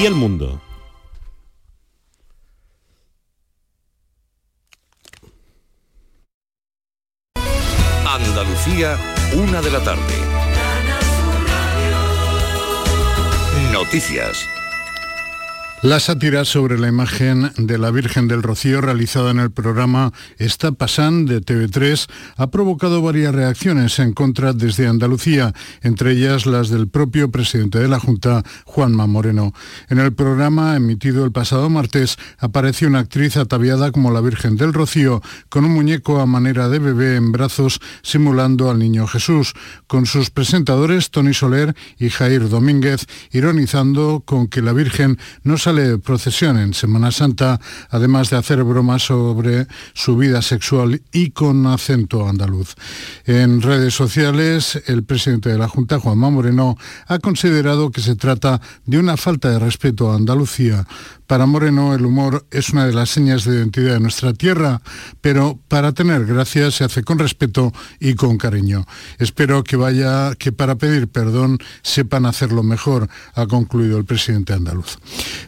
y 0.00 0.06
el 0.06 0.14
mundo. 0.14 0.60
Andalucía, 8.06 8.96
una 9.36 9.60
de 9.60 9.70
la 9.70 9.80
tarde. 9.80 10.33
Noticias. 13.74 14.53
La 15.84 16.00
sátira 16.00 16.46
sobre 16.46 16.78
la 16.78 16.88
imagen 16.88 17.52
de 17.58 17.76
la 17.76 17.90
Virgen 17.90 18.26
del 18.26 18.42
Rocío 18.42 18.80
realizada 18.80 19.32
en 19.32 19.38
el 19.38 19.50
programa 19.50 20.14
Está 20.38 20.72
Pasán 20.72 21.26
de 21.26 21.42
TV3 21.42 22.06
ha 22.38 22.50
provocado 22.50 23.02
varias 23.02 23.34
reacciones 23.34 23.98
en 23.98 24.14
contra 24.14 24.54
desde 24.54 24.86
Andalucía, 24.86 25.52
entre 25.82 26.12
ellas 26.12 26.46
las 26.46 26.70
del 26.70 26.88
propio 26.88 27.30
presidente 27.30 27.80
de 27.80 27.88
la 27.88 28.00
Junta, 28.00 28.42
Juanma 28.64 29.06
Moreno. 29.06 29.52
En 29.90 29.98
el 29.98 30.14
programa 30.14 30.74
emitido 30.74 31.22
el 31.22 31.32
pasado 31.32 31.68
martes 31.68 32.16
apareció 32.38 32.88
una 32.88 33.00
actriz 33.00 33.36
ataviada 33.36 33.92
como 33.92 34.10
la 34.10 34.22
Virgen 34.22 34.56
del 34.56 34.72
Rocío, 34.72 35.20
con 35.50 35.66
un 35.66 35.74
muñeco 35.74 36.18
a 36.18 36.24
manera 36.24 36.70
de 36.70 36.78
bebé 36.78 37.16
en 37.16 37.30
brazos 37.30 37.78
simulando 38.00 38.70
al 38.70 38.78
niño 38.78 39.06
Jesús, 39.06 39.52
con 39.86 40.06
sus 40.06 40.30
presentadores 40.30 41.10
Tony 41.10 41.34
Soler 41.34 41.76
y 41.98 42.08
Jair 42.08 42.48
Domínguez, 42.48 43.04
ironizando 43.32 44.22
con 44.24 44.48
que 44.48 44.62
la 44.62 44.72
Virgen 44.72 45.18
no 45.42 45.58
sale 45.58 45.73
procesión 46.02 46.58
en 46.58 46.74
Semana 46.74 47.10
Santa, 47.10 47.60
además 47.90 48.30
de 48.30 48.36
hacer 48.36 48.62
bromas 48.64 49.02
sobre 49.02 49.66
su 49.92 50.16
vida 50.16 50.42
sexual 50.42 51.02
y 51.12 51.30
con 51.30 51.66
acento 51.66 52.28
andaluz. 52.28 52.74
En 53.24 53.62
redes 53.62 53.94
sociales, 53.94 54.82
el 54.86 55.04
presidente 55.04 55.48
de 55.48 55.58
la 55.58 55.68
Junta, 55.68 55.98
Juanma 55.98 56.30
Moreno, 56.30 56.76
ha 57.06 57.18
considerado 57.18 57.90
que 57.90 58.00
se 58.00 58.16
trata 58.16 58.60
de 58.86 58.98
una 58.98 59.16
falta 59.16 59.50
de 59.50 59.58
respeto 59.58 60.10
a 60.10 60.16
Andalucía 60.16 60.86
para 61.26 61.46
Moreno 61.46 61.94
el 61.94 62.04
humor 62.04 62.46
es 62.50 62.70
una 62.70 62.86
de 62.86 62.92
las 62.92 63.08
señas 63.08 63.44
de 63.44 63.56
identidad 63.56 63.94
de 63.94 64.00
nuestra 64.00 64.34
tierra, 64.34 64.82
pero 65.22 65.58
para 65.68 65.92
tener 65.92 66.26
gracia 66.26 66.70
se 66.70 66.84
hace 66.84 67.02
con 67.02 67.18
respeto 67.18 67.72
y 67.98 68.14
con 68.14 68.36
cariño. 68.36 68.84
Espero 69.18 69.64
que 69.64 69.76
vaya, 69.76 70.34
que 70.34 70.52
para 70.52 70.74
pedir 70.74 71.08
perdón 71.08 71.58
sepan 71.82 72.26
hacerlo 72.26 72.62
mejor, 72.62 73.08
ha 73.34 73.46
concluido 73.46 73.96
el 73.96 74.04
presidente 74.04 74.52
andaluz. 74.52 74.98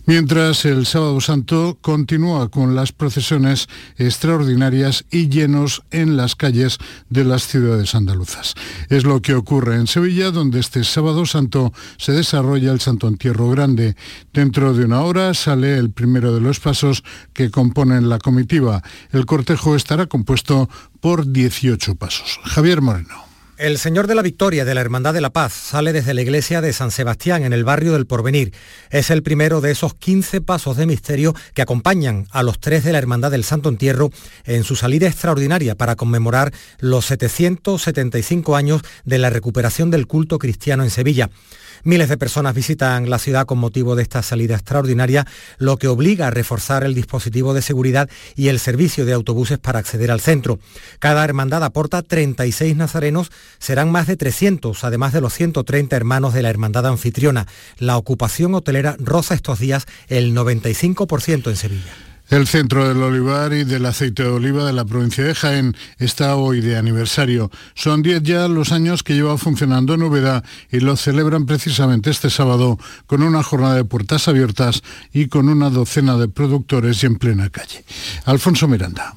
Mientras 0.09 0.65
el 0.65 0.87
sábado 0.87 1.21
santo 1.21 1.79
continúa 1.81 2.49
con 2.49 2.77
las 2.77 2.93
procesiones 2.93 3.67
extraordinarias 3.97 5.05
y 5.11 5.29
llenos 5.29 5.83
en 5.91 6.17
las 6.17 6.37
calles 6.37 6.79
de 7.11 7.25
las 7.25 7.49
ciudades 7.49 7.97
andaluzas. 7.97 8.55
Es 8.89 9.03
lo 9.03 9.21
que 9.21 9.35
ocurre 9.35 9.75
en 9.75 9.89
Sevilla, 9.89 10.31
donde 10.31 10.61
este 10.61 10.85
sábado 10.85 11.27
santo 11.27 11.73
se 11.97 12.13
desarrolla 12.13 12.71
el 12.71 12.79
Santo 12.79 13.09
Entierro 13.09 13.51
Grande. 13.51 13.97
Dentro 14.33 14.75
de 14.75 14.85
una 14.85 15.01
hora 15.01 15.35
sale 15.35 15.77
el 15.77 15.91
primero 15.91 16.33
de 16.33 16.41
los 16.41 16.61
pasos 16.61 17.03
que 17.33 17.51
componen 17.51 18.09
la 18.09 18.21
comitiva. 18.21 18.85
El 19.11 19.27
cortejo 19.27 19.75
estará 19.75 20.07
compuesto 20.07 20.71
por 21.01 21.33
18 21.33 21.97
pasos. 21.97 22.39
Javier 22.45 22.81
Moreno. 22.81 23.26
El 23.59 23.79
Señor 23.79 24.07
de 24.07 24.15
la 24.15 24.21
Victoria 24.21 24.67
de 24.67 24.75
la 24.75 24.83
Hermandad 24.83 25.15
de 25.15 25.23
la 25.23 25.31
Paz 25.31 25.55
sale 25.55 25.95
desde 25.95 26.13
la 26.13 26.21
iglesia 26.21 26.61
de 26.61 26.75
San 26.75 26.91
Sebastián 26.91 27.43
en 27.43 27.55
el 27.55 27.65
barrio 27.65 27.95
del 27.95 28.07
Porvenir. 28.07 28.53
Es 28.91 29.09
el 29.09 29.23
primero 29.23 29.63
de 29.63 29.71
esos 29.71 29.95
15 29.95 30.43
pasos 30.43 30.77
de 30.77 30.85
misterio 30.85 31.35
que 31.55 31.63
acompañan 31.63 32.27
a 32.33 32.43
los 32.43 32.61
tres 32.61 32.85
de 32.85 32.93
la 32.93 32.99
Hermandad 32.99 33.31
del 33.31 33.45
Santo 33.45 33.71
Entierro 33.71 34.11
en 34.45 34.63
su 34.63 34.77
salida 34.77 35.09
extraordinaria 35.09 35.75
para 35.75 35.97
conmemorar 35.97 36.53
los 36.81 37.07
775 37.07 38.57
años 38.57 38.83
de 39.07 39.17
la 39.17 39.31
recuperación 39.31 39.91
del 39.91 40.07
culto 40.07 40.39
cristiano 40.39 40.83
en 40.83 40.91
Sevilla. 40.91 41.31
Miles 41.87 42.09
de 42.09 42.19
personas 42.19 42.53
visitan 42.53 43.09
la 43.09 43.21
ciudad 43.21 43.47
con 43.47 43.59
motivo 43.59 43.95
de 43.95 44.03
esta 44.03 44.21
salida 44.21 44.57
extraordinaria, 44.57 45.25
lo 45.59 45.77
que 45.77 45.87
obliga 45.87 46.27
a 46.27 46.31
reforzar 46.33 46.83
el 46.83 46.95
dispositivo 46.95 47.55
de 47.55 47.63
seguridad 47.63 48.11
y 48.35 48.49
el 48.49 48.59
servicio 48.59 49.05
de 49.05 49.13
autobuses 49.13 49.61
para 49.61 49.79
acceder 49.79 50.11
al 50.11 50.21
centro. 50.21 50.59
Cada 50.99 51.23
hermandad 51.23 51.63
aporta 51.63 52.03
36 52.03 52.75
nazarenos, 52.75 53.31
serán 53.61 53.93
más 53.93 54.09
de 54.09 54.17
300, 54.17 54.83
además 54.83 55.13
de 55.13 55.21
los 55.21 55.33
130 55.35 55.95
hermanos 55.95 56.35
de 56.35 56.43
la 56.43 56.51
hermandad 56.51 56.89
anfitriona. 56.89 57.47
La 57.79 57.97
ocupación 57.97 58.57
hotelera 58.57 58.97
roza 58.99 59.35
estos 59.35 59.61
días 59.61 59.87
el 60.09 60.35
95% 60.35 61.51
en 61.51 61.57
Sevilla. 61.57 62.06
El 62.29 62.49
Centro 62.49 62.89
del 62.89 63.01
Olivar 63.03 63.53
y 63.53 63.63
del 63.63 63.87
Aceite 63.87 64.25
de 64.25 64.31
Oliva 64.31 64.65
de 64.65 64.73
la 64.73 64.85
provincia 64.85 65.23
de 65.23 65.35
Jaén 65.35 65.77
está 65.99 66.35
hoy 66.35 66.61
de 66.61 66.77
aniversario. 66.77 67.53
Son 67.75 68.03
10 68.03 68.23
ya 68.25 68.49
los 68.49 68.73
años 68.73 69.05
que 69.05 69.15
lleva 69.15 69.39
funcionando 69.39 69.95
en 69.95 70.03
Úbeda 70.03 70.43
y 70.73 70.81
lo 70.81 70.97
celebran 70.97 71.47
precisamente 71.47 72.11
este 72.11 72.31
sábado 72.31 72.79
con 73.07 73.23
una 73.23 73.45
jornada 73.45 73.77
de 73.77 73.85
puertas 73.85 74.27
abiertas 74.27 74.83
y 75.13 75.29
con 75.29 75.49
una 75.49 75.71
docena 75.71 76.17
de 76.17 76.27
productores 76.27 77.03
y 77.03 77.07
en 77.07 77.17
plena 77.17 77.49
calle. 77.49 77.85
Alfonso 78.25 78.67
Miranda. 78.67 79.15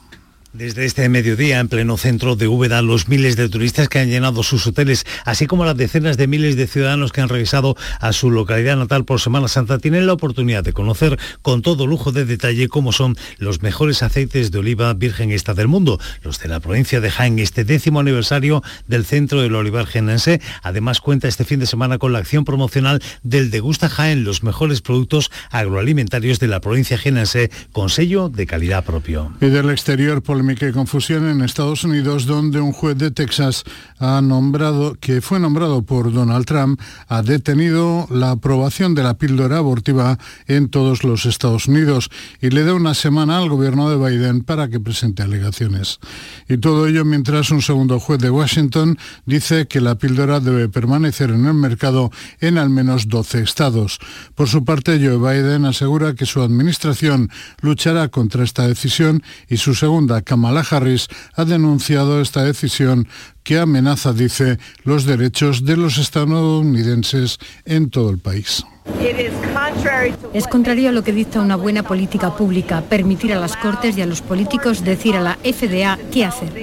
Desde 0.51 0.85
este 0.85 1.07
mediodía, 1.09 1.59
en 1.59 1.67
pleno 1.67 1.95
centro 1.95 2.35
de 2.35 2.47
Úbeda, 2.47 2.81
los 2.81 3.07
miles 3.07 3.35
de 3.35 3.49
turistas 3.49 3.87
que 3.87 3.99
han 3.99 4.09
llenado 4.09 4.41
sus 4.41 4.65
hoteles, 4.65 5.05
así 5.23 5.45
como 5.45 5.63
las 5.63 5.77
decenas 5.77 6.17
de 6.17 6.25
miles 6.25 6.55
de 6.55 6.65
ciudadanos 6.65 7.11
que 7.11 7.21
han 7.21 7.29
regresado 7.29 7.77
a 7.99 8.13
su 8.13 8.31
localidad 8.31 8.75
natal 8.75 9.05
por 9.05 9.21
Semana 9.21 9.47
Santa, 9.47 9.77
tienen 9.77 10.07
la 10.07 10.13
oportunidad 10.13 10.63
de 10.63 10.73
conocer 10.73 11.19
con 11.43 11.61
todo 11.61 11.85
lujo 11.85 12.11
de 12.11 12.25
detalle 12.25 12.67
cómo 12.67 12.91
son 12.93 13.15
los 13.37 13.61
mejores 13.61 14.01
aceites 14.01 14.49
de 14.49 14.57
oliva 14.57 14.91
virgen 14.95 15.31
esta 15.31 15.53
del 15.53 15.67
mundo, 15.67 15.99
los 16.23 16.39
de 16.39 16.49
la 16.49 16.59
provincia 16.59 16.99
de 16.99 17.11
Jaén, 17.11 17.37
este 17.37 17.63
décimo 17.63 17.99
aniversario 17.99 18.63
del 18.87 19.05
Centro 19.05 19.43
del 19.43 19.53
Olivar 19.53 19.85
Genense. 19.85 20.41
Además, 20.63 20.99
cuenta 20.99 21.27
este 21.27 21.45
fin 21.45 21.59
de 21.59 21.67
semana 21.67 21.99
con 21.99 22.11
la 22.11 22.19
acción 22.19 22.43
promocional 22.43 23.03
del 23.21 23.51
Degusta 23.51 23.87
Jaén, 23.87 24.23
los 24.23 24.41
mejores 24.41 24.81
productos 24.81 25.29
agroalimentarios 25.51 26.39
de 26.39 26.47
la 26.47 26.59
provincia 26.59 26.97
genense 26.97 27.51
con 27.71 27.91
sello 27.91 28.29
de 28.29 28.47
calidad 28.47 28.83
propio. 28.83 29.31
Y 29.41 29.49
del 29.49 29.69
exterior, 29.69 30.23
polémica 30.49 30.67
y 30.67 30.71
confusión 30.71 31.29
en 31.29 31.41
Estados 31.41 31.83
Unidos, 31.83 32.25
donde 32.25 32.59
un 32.59 32.71
juez 32.71 32.97
de 32.97 33.11
Texas 33.11 33.63
ha 33.99 34.19
nombrado, 34.19 34.95
que 34.99 35.21
fue 35.21 35.39
nombrado 35.39 35.83
por 35.83 36.11
Donald 36.11 36.45
Trump, 36.45 36.81
ha 37.07 37.21
detenido 37.21 38.07
la 38.09 38.31
aprobación 38.31 38.95
de 38.95 39.03
la 39.03 39.15
píldora 39.15 39.57
abortiva 39.57 40.17
en 40.47 40.69
todos 40.69 41.03
los 41.03 41.27
Estados 41.27 41.67
Unidos 41.67 42.09
y 42.41 42.49
le 42.49 42.63
da 42.63 42.73
una 42.73 42.95
semana 42.95 43.37
al 43.37 43.47
gobierno 43.47 43.91
de 43.91 43.97
Biden 43.97 44.41
para 44.41 44.69
que 44.69 44.79
presente 44.79 45.21
alegaciones. 45.21 45.99
Y 46.47 46.57
todo 46.57 46.87
ello 46.87 47.05
mientras 47.05 47.51
un 47.51 47.61
segundo 47.61 47.99
juez 47.99 48.19
de 48.19 48.31
Washington 48.31 48.97
dice 49.27 49.67
que 49.67 49.81
la 49.81 49.99
píldora 49.99 50.39
debe 50.39 50.67
permanecer 50.67 51.29
en 51.29 51.45
el 51.45 51.53
mercado 51.53 52.09
en 52.39 52.57
al 52.57 52.71
menos 52.71 53.07
12 53.07 53.41
estados. 53.43 53.99
Por 54.33 54.47
su 54.47 54.65
parte, 54.65 54.97
Joe 54.97 55.17
Biden 55.17 55.65
asegura 55.65 56.15
que 56.15 56.25
su 56.25 56.41
administración 56.41 57.29
luchará 57.61 58.07
contra 58.07 58.43
esta 58.43 58.67
decisión 58.67 59.21
y 59.47 59.57
su 59.57 59.75
segunda 59.75 60.23
Kamala 60.29 60.63
Harris 60.69 61.07
ha 61.33 61.43
denunciado 61.43 62.21
esta 62.21 62.43
decisión 62.43 63.07
que 63.41 63.57
amenaza, 63.57 64.13
dice, 64.13 64.59
los 64.83 65.05
derechos 65.05 65.65
de 65.65 65.75
los 65.75 65.97
estadounidenses 65.97 67.39
en 67.65 67.89
todo 67.89 68.11
el 68.11 68.19
país. 68.19 68.63
Es 70.31 70.47
contrario 70.47 70.89
a 70.89 70.91
lo 70.91 71.03
que 71.03 71.13
dicta 71.13 71.41
una 71.41 71.55
buena 71.55 71.81
política 71.81 72.35
pública, 72.37 72.81
permitir 72.81 73.33
a 73.33 73.39
las 73.39 73.57
Cortes 73.57 73.97
y 73.97 74.03
a 74.03 74.05
los 74.05 74.21
políticos 74.21 74.83
decir 74.83 75.15
a 75.15 75.21
la 75.21 75.33
FDA 75.37 75.97
qué 76.11 76.25
hacer. 76.25 76.53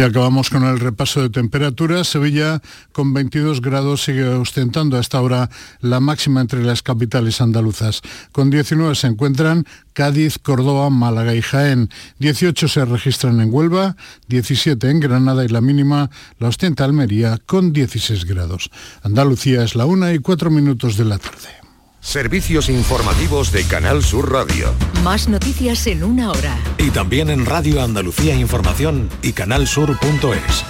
Y 0.00 0.02
acabamos 0.02 0.48
con 0.48 0.64
el 0.64 0.80
repaso 0.80 1.20
de 1.20 1.28
temperaturas. 1.28 2.08
Sevilla 2.08 2.62
con 2.90 3.12
22 3.12 3.60
grados 3.60 4.02
sigue 4.02 4.24
ostentando 4.24 4.96
a 4.96 5.00
esta 5.00 5.20
hora 5.20 5.50
la 5.82 6.00
máxima 6.00 6.40
entre 6.40 6.64
las 6.64 6.82
capitales 6.82 7.42
andaluzas. 7.42 8.00
Con 8.32 8.48
19 8.48 8.94
se 8.94 9.08
encuentran 9.08 9.66
Cádiz, 9.92 10.38
Córdoba, 10.38 10.88
Málaga 10.88 11.34
y 11.34 11.42
Jaén. 11.42 11.90
18 12.18 12.66
se 12.66 12.86
registran 12.86 13.42
en 13.42 13.52
Huelva, 13.52 13.94
17 14.28 14.88
en 14.88 15.00
Granada 15.00 15.44
y 15.44 15.48
la 15.48 15.60
mínima 15.60 16.08
la 16.38 16.48
ostenta 16.48 16.86
Almería 16.86 17.36
con 17.44 17.74
16 17.74 18.24
grados. 18.24 18.70
Andalucía 19.02 19.62
es 19.62 19.74
la 19.74 19.84
una 19.84 20.14
y 20.14 20.18
cuatro 20.18 20.50
minutos 20.50 20.96
de 20.96 21.04
la 21.04 21.18
tarde. 21.18 21.59
Servicios 22.00 22.70
informativos 22.70 23.52
de 23.52 23.64
Canal 23.64 24.02
Sur 24.02 24.32
Radio. 24.32 24.74
Más 25.04 25.28
noticias 25.28 25.86
en 25.86 26.02
una 26.02 26.30
hora. 26.30 26.58
Y 26.78 26.90
también 26.90 27.28
en 27.28 27.44
Radio 27.44 27.82
Andalucía 27.82 28.34
Información 28.34 29.08
y 29.22 29.32
canalsur.es. 29.32 30.64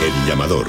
El 0.00 0.26
llamador. 0.28 0.66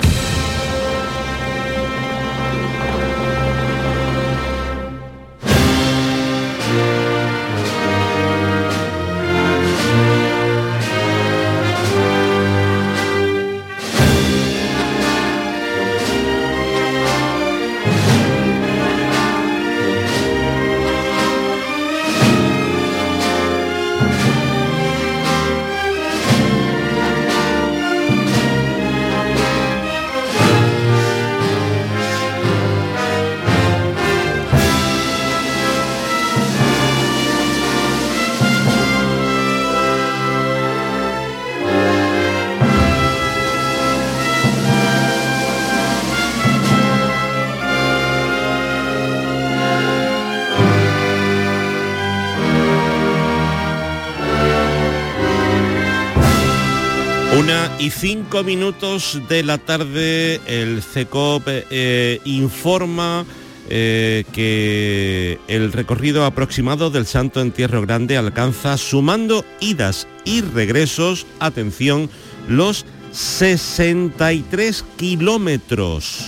Y 57.86 57.92
cinco 57.92 58.44
minutos 58.44 59.22
de 59.30 59.44
la 59.44 59.60
tarde 59.60 60.42
el 60.48 60.82
CECOP 60.82 61.44
eh, 61.48 62.20
informa 62.26 63.26
eh, 63.70 64.24
que 64.34 65.38
el 65.48 65.72
recorrido 65.72 66.26
aproximado 66.26 66.90
del 66.90 67.06
Santo 67.06 67.42
Entierro 67.42 67.84
Grande 67.84 68.18
alcanza, 68.18 68.78
sumando 68.78 69.46
idas 69.60 70.08
y 70.24 70.42
regresos, 70.42 71.28
atención, 71.40 72.10
los 72.48 72.88
63 73.12 74.84
kilómetros. 74.98 76.26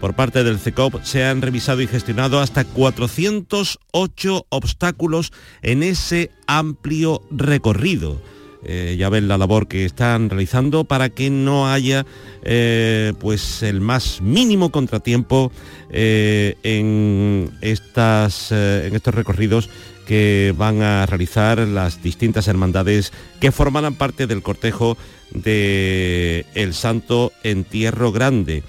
Por 0.00 0.14
parte 0.14 0.42
del 0.42 0.58
CECOP 0.58 1.04
se 1.04 1.24
han 1.24 1.42
revisado 1.42 1.80
y 1.80 1.86
gestionado 1.86 2.40
hasta 2.40 2.64
408 2.64 4.46
obstáculos 4.48 5.32
en 5.62 5.84
ese 5.84 6.32
amplio 6.48 7.22
recorrido. 7.30 8.20
Eh, 8.62 8.96
ya 8.98 9.08
ven 9.08 9.26
la 9.26 9.38
labor 9.38 9.68
que 9.68 9.86
están 9.86 10.28
realizando 10.28 10.84
para 10.84 11.08
que 11.08 11.30
no 11.30 11.72
haya 11.72 12.04
eh, 12.42 13.14
pues 13.18 13.62
el 13.62 13.80
más 13.80 14.20
mínimo 14.20 14.70
contratiempo 14.70 15.50
eh, 15.90 16.56
en, 16.62 17.50
estas, 17.62 18.52
en 18.52 18.94
estos 18.94 19.14
recorridos 19.14 19.70
que 20.06 20.54
van 20.56 20.82
a 20.82 21.06
realizar 21.06 21.58
las 21.60 22.02
distintas 22.02 22.48
hermandades 22.48 23.12
que 23.40 23.50
formarán 23.50 23.94
parte 23.94 24.26
del 24.26 24.42
cortejo 24.42 24.98
de 25.30 26.44
El 26.54 26.74
Santo 26.74 27.32
Entierro 27.44 28.12
Grande. 28.12 28.62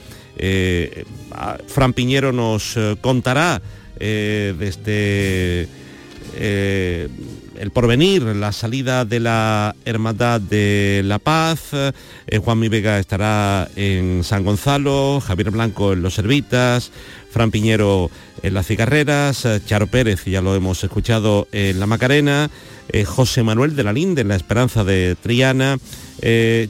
Fran 1.67 1.93
Piñero 1.93 2.31
nos 2.31 2.77
contará 3.01 3.61
desde 3.97 5.67
el 7.61 7.69
porvenir, 7.69 8.23
la 8.23 8.51
salida 8.53 9.05
de 9.05 9.19
la 9.19 9.75
Hermandad 9.85 10.41
de 10.41 11.03
la 11.05 11.19
Paz, 11.19 11.73
eh, 11.73 11.91
Juan 12.43 12.57
Mi 12.57 12.69
Vega 12.69 12.97
estará 12.97 13.69
en 13.75 14.23
San 14.23 14.43
Gonzalo, 14.43 15.21
Javier 15.21 15.51
Blanco 15.51 15.93
en 15.93 16.01
Los 16.01 16.15
Servitas, 16.15 16.91
Fran 17.29 17.51
Piñero 17.51 18.09
en 18.41 18.55
las 18.55 18.65
Cigarreras, 18.65 19.45
eh, 19.45 19.61
Charo 19.63 19.85
Pérez, 19.85 20.25
ya 20.25 20.41
lo 20.41 20.55
hemos 20.55 20.83
escuchado 20.83 21.47
en 21.51 21.79
La 21.79 21.85
Macarena, 21.85 22.49
eh, 22.89 23.05
José 23.05 23.43
Manuel 23.43 23.75
de 23.75 23.83
la 23.83 23.93
Linde 23.93 24.21
en 24.21 24.29
La 24.29 24.37
Esperanza 24.37 24.83
de 24.83 25.15
Triana, 25.21 25.77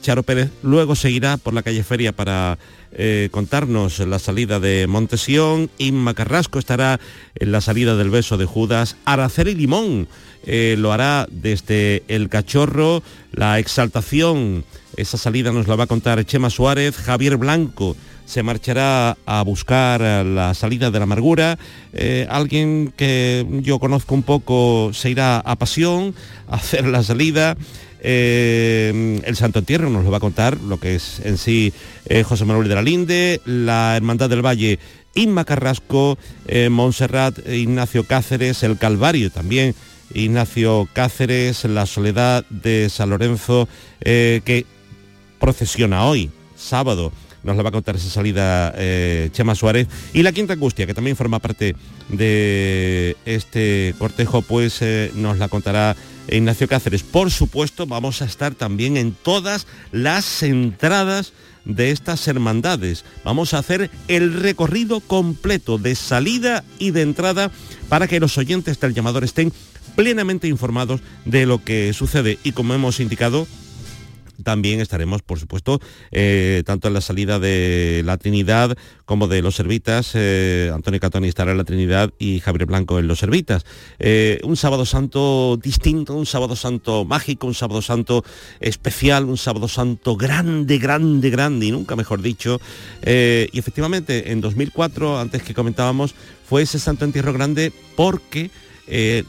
Charo 0.01 0.23
Pérez 0.23 0.49
luego 0.61 0.95
seguirá 0.95 1.37
por 1.37 1.53
la 1.53 1.63
calle 1.63 1.83
Feria 1.83 2.11
para 2.11 2.57
contarnos 3.31 3.99
la 3.99 4.19
salida 4.19 4.59
de 4.59 4.85
Montesión, 4.87 5.69
Inma 5.77 6.13
Carrasco 6.13 6.59
estará 6.59 6.99
en 7.35 7.51
la 7.51 7.61
salida 7.61 7.95
del 7.95 8.09
beso 8.09 8.37
de 8.37 8.45
Judas, 8.45 8.97
Araceli 9.05 9.55
Limón 9.55 10.07
eh, 10.45 10.75
lo 10.77 10.91
hará 10.91 11.27
desde 11.29 12.03
el 12.07 12.27
cachorro, 12.27 13.03
la 13.31 13.59
exaltación, 13.59 14.65
esa 14.97 15.17
salida 15.17 15.51
nos 15.51 15.67
la 15.67 15.75
va 15.75 15.83
a 15.83 15.87
contar 15.87 16.25
Chema 16.25 16.49
Suárez, 16.49 16.97
Javier 16.97 17.37
Blanco 17.37 17.95
se 18.25 18.43
marchará 18.43 19.17
a 19.25 19.41
buscar 19.43 20.01
la 20.25 20.53
salida 20.53 20.89
de 20.89 20.99
la 20.99 21.03
amargura, 21.03 21.59
eh, 21.93 22.25
alguien 22.29 22.93
que 22.95 23.45
yo 23.61 23.77
conozco 23.77 24.15
un 24.15 24.23
poco 24.23 24.91
se 24.93 25.09
irá 25.09 25.39
a 25.39 25.55
Pasión 25.57 26.15
a 26.47 26.55
hacer 26.55 26.87
la 26.87 27.03
salida, 27.03 27.57
eh, 28.01 29.21
el 29.23 29.35
Santo 29.35 29.59
Entierro 29.59 29.89
nos 29.89 30.03
lo 30.03 30.11
va 30.11 30.17
a 30.17 30.21
contar, 30.21 30.57
lo 30.57 30.79
que 30.79 30.95
es 30.95 31.21
en 31.23 31.37
sí 31.37 31.73
José 32.25 32.45
Manuel 32.45 32.67
de 32.67 32.75
la 32.75 32.81
Linde, 32.81 33.41
la 33.45 33.95
Hermandad 33.95 34.29
del 34.29 34.45
Valle 34.45 34.79
Inma 35.13 35.45
Carrasco, 35.45 36.17
Montserrat 36.69 37.39
Ignacio 37.47 38.05
Cáceres, 38.05 38.63
el 38.63 38.77
Calvario 38.77 39.29
también 39.29 39.75
Ignacio 40.13 40.87
Cáceres, 40.93 41.63
la 41.65 41.85
Soledad 41.85 42.45
de 42.49 42.89
San 42.89 43.09
Lorenzo, 43.09 43.67
eh, 44.01 44.41
que 44.45 44.65
procesiona 45.39 46.05
hoy, 46.05 46.29
sábado. 46.55 47.11
Nos 47.43 47.57
la 47.57 47.63
va 47.63 47.69
a 47.69 47.71
contar 47.71 47.95
esa 47.95 48.09
salida 48.09 48.71
eh, 48.77 49.29
Chema 49.31 49.55
Suárez. 49.55 49.87
Y 50.13 50.21
la 50.21 50.31
Quinta 50.31 50.53
Angustia, 50.53 50.85
que 50.85 50.93
también 50.93 51.15
forma 51.15 51.39
parte 51.39 51.75
de 52.09 53.15
este 53.25 53.95
cortejo, 53.97 54.43
pues 54.43 54.81
eh, 54.81 55.11
nos 55.15 55.39
la 55.39 55.47
contará 55.47 55.95
Ignacio 56.31 56.67
Cáceres. 56.67 57.03
Por 57.03 57.29
supuesto, 57.31 57.85
vamos 57.85 58.21
a 58.21 58.25
estar 58.25 58.55
también 58.55 58.97
en 58.97 59.13
todas 59.13 59.67
las 59.91 60.43
entradas 60.43 61.33
de 61.65 61.91
estas 61.91 62.27
hermandades. 62.27 63.05
Vamos 63.23 63.53
a 63.53 63.59
hacer 63.59 63.91
el 64.07 64.33
recorrido 64.33 64.99
completo 64.99 65.77
de 65.77 65.95
salida 65.95 66.63
y 66.79 66.91
de 66.91 67.01
entrada 67.01 67.51
para 67.89 68.07
que 68.07 68.19
los 68.19 68.37
oyentes 68.37 68.79
del 68.79 68.93
llamador 68.93 69.23
estén 69.23 69.53
plenamente 69.95 70.47
informados 70.47 71.01
de 71.25 71.45
lo 71.45 71.63
que 71.63 71.93
sucede 71.93 72.39
y 72.43 72.53
como 72.53 72.73
hemos 72.73 72.99
indicado, 72.99 73.47
también 74.41 74.81
estaremos, 74.81 75.21
por 75.21 75.39
supuesto, 75.39 75.79
eh, 76.11 76.63
tanto 76.65 76.87
en 76.87 76.93
la 76.93 77.01
salida 77.01 77.39
de 77.39 78.01
la 78.05 78.17
Trinidad 78.17 78.77
como 79.05 79.27
de 79.27 79.41
los 79.41 79.55
Servitas. 79.55 80.11
Eh, 80.15 80.71
Antonio 80.73 80.99
Catoni 80.99 81.27
estará 81.27 81.51
en 81.51 81.57
la 81.57 81.63
Trinidad 81.63 82.11
y 82.19 82.39
Javier 82.39 82.65
Blanco 82.65 82.99
en 82.99 83.07
los 83.07 83.19
Servitas. 83.19 83.65
Eh, 83.99 84.39
un 84.43 84.57
sábado 84.57 84.85
santo 84.85 85.57
distinto, 85.61 86.15
un 86.15 86.25
sábado 86.25 86.55
santo 86.55 87.05
mágico, 87.05 87.47
un 87.47 87.53
sábado 87.53 87.81
santo 87.81 88.23
especial, 88.59 89.25
un 89.25 89.37
sábado 89.37 89.67
santo 89.67 90.15
grande, 90.15 90.77
grande, 90.77 91.29
grande 91.29 91.65
y 91.67 91.71
nunca 91.71 91.95
mejor 91.95 92.21
dicho. 92.21 92.59
y 93.03 93.57
efectivamente, 93.59 94.31
en 94.31 94.41
2004, 94.41 95.19
antes 95.19 95.43
que 95.43 95.53
comentábamos, 95.53 96.15
fue 96.47 96.63
ese 96.63 96.79
santo 96.79 97.05
entierro 97.05 97.33
grande 97.33 97.71
porque 97.95 98.51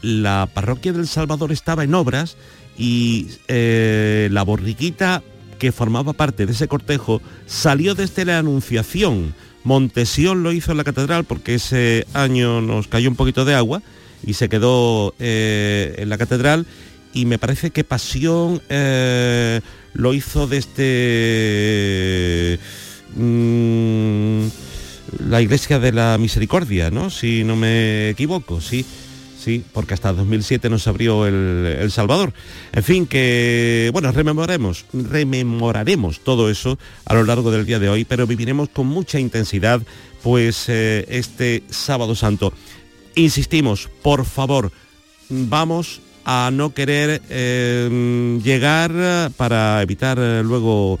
la 0.01 0.49
parroquia 0.53 0.93
del 0.93 1.07
Salvador 1.07 1.51
estaba 1.51 1.83
en 1.83 1.95
obras 1.95 2.37
y 2.77 3.27
eh, 3.47 4.29
la 4.31 4.43
borriquita 4.43 5.23
que 5.59 5.71
formaba 5.71 6.13
parte 6.13 6.45
de 6.45 6.51
ese 6.51 6.67
cortejo 6.67 7.21
salió 7.45 7.95
desde 7.95 8.25
la 8.25 8.39
Anunciación. 8.39 9.33
Montesión 9.63 10.43
lo 10.43 10.51
hizo 10.51 10.71
en 10.71 10.77
la 10.77 10.83
catedral 10.83 11.23
porque 11.23 11.55
ese 11.55 12.05
año 12.13 12.61
nos 12.61 12.87
cayó 12.87 13.09
un 13.09 13.15
poquito 13.15 13.45
de 13.45 13.55
agua 13.55 13.81
y 14.25 14.33
se 14.33 14.49
quedó 14.49 15.13
eh, 15.19 15.95
en 15.99 16.09
la 16.09 16.17
catedral 16.17 16.65
y 17.13 17.25
me 17.25 17.37
parece 17.37 17.71
que 17.71 17.83
Pasión 17.83 18.61
lo 19.93 20.13
hizo 20.13 20.47
desde 20.47 22.59
mm, 23.15 24.45
la 25.29 25.41
iglesia 25.41 25.79
de 25.79 25.91
la 25.91 26.17
misericordia, 26.17 26.89
¿no? 26.89 27.09
Si 27.09 27.43
no 27.43 27.55
me 27.55 28.09
equivoco, 28.09 28.59
sí 28.59 28.85
sí, 29.43 29.63
porque 29.73 29.93
hasta 29.93 30.13
2007 30.13 30.69
nos 30.69 30.87
abrió 30.87 31.27
el, 31.27 31.91
Salvador. 31.91 32.33
En 32.71 32.83
fin, 32.83 33.05
que, 33.05 33.89
bueno, 33.93 34.11
rememoraremos, 34.11 34.85
rememoraremos 34.93 36.21
todo 36.21 36.49
eso 36.49 36.79
a 37.05 37.13
lo 37.13 37.23
largo 37.23 37.51
del 37.51 37.65
día 37.65 37.79
de 37.79 37.89
hoy, 37.89 38.05
pero 38.05 38.25
viviremos 38.25 38.69
con 38.69 38.87
mucha 38.87 39.19
intensidad, 39.19 39.81
pues, 40.21 40.69
eh, 40.69 41.05
este 41.09 41.63
sábado 41.69 42.15
santo. 42.15 42.53
Insistimos, 43.15 43.89
por 44.01 44.25
favor, 44.25 44.71
vamos 45.29 46.01
a 46.25 46.49
no 46.53 46.73
querer 46.73 47.21
eh, 47.29 48.39
llegar 48.43 49.31
para 49.35 49.81
evitar 49.81 50.17
eh, 50.19 50.41
luego 50.43 50.99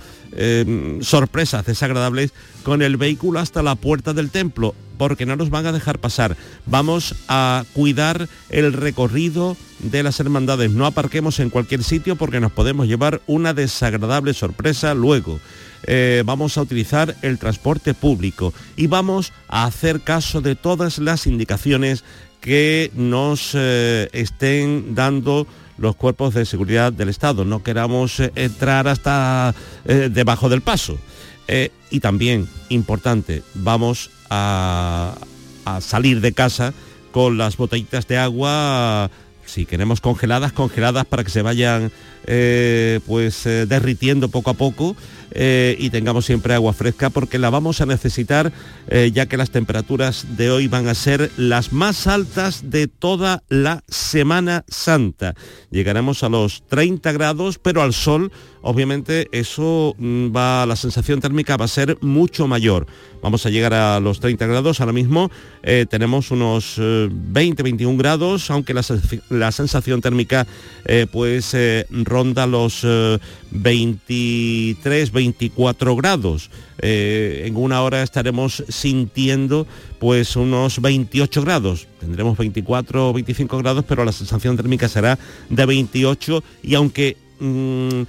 sorpresas 1.01 1.65
desagradables 1.65 2.33
con 2.63 2.81
el 2.81 2.97
vehículo 2.97 3.39
hasta 3.39 3.61
la 3.61 3.75
puerta 3.75 4.13
del 4.13 4.31
templo 4.31 4.73
porque 4.97 5.25
no 5.25 5.35
nos 5.35 5.49
van 5.49 5.65
a 5.65 5.71
dejar 5.71 5.99
pasar. 5.99 6.37
Vamos 6.65 7.15
a 7.27 7.65
cuidar 7.73 8.27
el 8.49 8.73
recorrido 8.73 9.57
de 9.79 10.03
las 10.03 10.19
hermandades. 10.19 10.71
No 10.71 10.85
aparquemos 10.85 11.39
en 11.39 11.49
cualquier 11.49 11.83
sitio 11.83 12.15
porque 12.15 12.39
nos 12.39 12.51
podemos 12.51 12.87
llevar 12.87 13.21
una 13.27 13.53
desagradable 13.53 14.33
sorpresa 14.33 14.93
luego. 14.93 15.39
Eh, 15.85 16.23
vamos 16.25 16.57
a 16.57 16.61
utilizar 16.61 17.15
el 17.21 17.37
transporte 17.37 17.93
público 17.93 18.53
y 18.77 18.87
vamos 18.87 19.33
a 19.49 19.65
hacer 19.65 20.01
caso 20.01 20.39
de 20.39 20.55
todas 20.55 20.99
las 20.99 21.27
indicaciones 21.27 22.05
que 22.39 22.91
nos 22.95 23.51
eh, 23.53 24.09
estén 24.13 24.95
dando 24.95 25.47
los 25.77 25.95
cuerpos 25.95 26.33
de 26.33 26.45
seguridad 26.45 26.93
del 26.93 27.09
Estado. 27.09 27.45
No 27.45 27.63
queramos 27.63 28.19
eh, 28.19 28.31
entrar 28.35 28.87
hasta 28.87 29.53
debajo 29.85 30.49
del 30.49 30.61
paso. 30.61 30.97
y 31.89 31.99
también, 31.99 32.47
importante, 32.69 33.43
vamos 33.53 34.09
a, 34.29 35.15
salir 35.79 36.21
de 36.21 36.33
casa 36.33 36.73
con 37.11 37.37
las 37.37 37.57
botellitas 37.57 38.07
de 38.07 38.17
agua 38.17 39.09
si 39.45 39.65
queremos 39.65 40.01
congeladas, 40.01 40.51
congeladas 40.51 41.05
para 41.05 41.23
que 41.23 41.29
se 41.29 41.41
vayan 41.41 41.91
eh, 42.25 42.99
pues 43.05 43.45
eh, 43.45 43.65
derritiendo 43.65 44.29
poco 44.29 44.49
a 44.49 44.53
poco 44.53 44.95
eh, 45.33 45.75
y 45.79 45.89
tengamos 45.89 46.25
siempre 46.25 46.53
agua 46.53 46.73
fresca 46.73 47.09
porque 47.09 47.39
la 47.39 47.49
vamos 47.49 47.81
a 47.81 47.85
necesitar 47.85 48.51
ya 49.13 49.25
que 49.25 49.37
las 49.37 49.49
temperaturas 49.49 50.37
de 50.37 50.51
hoy 50.51 50.67
van 50.67 50.87
a 50.87 50.93
ser 50.93 51.31
las 51.37 51.73
más 51.73 52.05
altas 52.05 52.69
de 52.69 52.87
toda 52.87 53.41
la 53.49 53.83
Semana 53.87 54.65
Santa. 54.67 55.33
Llegaremos 55.71 56.21
a 56.23 56.29
los 56.29 56.63
30 56.67 57.11
grados, 57.13 57.57
pero 57.57 57.81
al 57.81 57.93
sol 57.93 58.31
obviamente 58.61 59.29
eso 59.31 59.95
mm, 59.97 60.35
va, 60.35 60.65
la 60.65 60.75
sensación 60.75 61.21
térmica 61.21 61.57
va 61.57 61.65
a 61.65 61.69
ser 61.69 61.97
mucho 62.01 62.47
mayor. 62.47 62.85
Vamos 63.21 63.45
a 63.45 63.49
llegar 63.49 63.73
a 63.73 63.99
los 63.99 64.19
30 64.19 64.45
grados, 64.45 64.79
ahora 64.79 64.93
mismo 64.93 65.31
tenemos 65.89 66.29
unos 66.29 66.77
20-21 66.77 67.97
grados, 67.97 68.51
aunque 68.51 68.73
la, 68.73 68.83
la 69.29 69.51
sensación 69.51 70.01
térmica 70.01 70.45
eh, 70.85 71.07
pues 71.11 71.53
eh, 71.53 71.85
ronda 71.89 72.45
los 72.47 72.85
23, 73.53 75.11
24 75.11 75.95
grados. 75.95 76.49
en 76.79 77.55
una 77.55 77.81
hora 77.81 78.03
estaremos 78.03 78.63
sintiendo 78.67 79.67
pues 79.99 80.35
unos 80.35 80.81
28 80.81 81.41
grados. 81.43 81.87
Tendremos 81.99 82.37
24 82.37 83.09
o 83.09 83.13
25 83.13 83.57
grados, 83.59 83.85
pero 83.87 84.03
la 84.03 84.11
sensación 84.11 84.57
térmica 84.57 84.89
será 84.89 85.17
de 85.49 85.65
28 85.65 86.43
y 86.63 86.75
aunque 86.75 87.15
mm, 87.39 88.01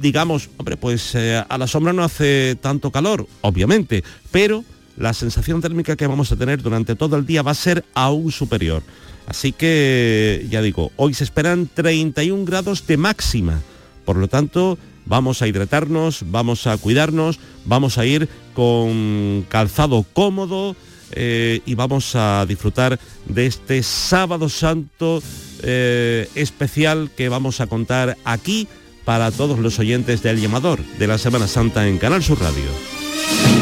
digamos, 0.00 0.50
hombre, 0.58 0.76
pues 0.76 1.14
a 1.14 1.58
la 1.58 1.66
sombra 1.66 1.92
no 1.92 2.02
hace 2.02 2.56
tanto 2.60 2.90
calor, 2.90 3.26
obviamente, 3.40 4.02
pero 4.30 4.64
la 4.96 5.14
sensación 5.14 5.60
térmica 5.60 5.96
que 5.96 6.06
vamos 6.06 6.32
a 6.32 6.36
tener 6.36 6.62
durante 6.62 6.94
todo 6.96 7.16
el 7.16 7.26
día 7.26 7.42
va 7.42 7.52
a 7.52 7.54
ser 7.54 7.84
aún 7.94 8.30
superior. 8.32 8.82
Así 9.26 9.52
que, 9.52 10.46
ya 10.50 10.60
digo, 10.62 10.90
hoy 10.96 11.14
se 11.14 11.24
esperan 11.24 11.68
31 11.72 12.44
grados 12.44 12.86
de 12.86 12.96
máxima. 12.96 13.60
Por 14.04 14.16
lo 14.16 14.28
tanto, 14.28 14.78
vamos 15.06 15.42
a 15.42 15.48
hidratarnos, 15.48 16.24
vamos 16.30 16.66
a 16.66 16.76
cuidarnos, 16.76 17.38
vamos 17.64 17.98
a 17.98 18.06
ir 18.06 18.28
con 18.54 19.44
calzado 19.48 20.04
cómodo 20.12 20.76
eh, 21.12 21.60
y 21.66 21.74
vamos 21.74 22.14
a 22.14 22.44
disfrutar 22.46 22.98
de 23.26 23.46
este 23.46 23.82
sábado 23.82 24.48
santo 24.48 25.22
eh, 25.62 26.28
especial 26.34 27.10
que 27.16 27.28
vamos 27.28 27.60
a 27.60 27.66
contar 27.66 28.16
aquí 28.24 28.66
para 29.04 29.30
todos 29.30 29.58
los 29.58 29.78
oyentes 29.78 30.22
del 30.22 30.40
llamador 30.40 30.80
de 30.98 31.06
la 31.06 31.18
Semana 31.18 31.48
Santa 31.48 31.86
en 31.88 31.98
Canal 31.98 32.22
Sur 32.22 32.40
Radio. 32.40 33.61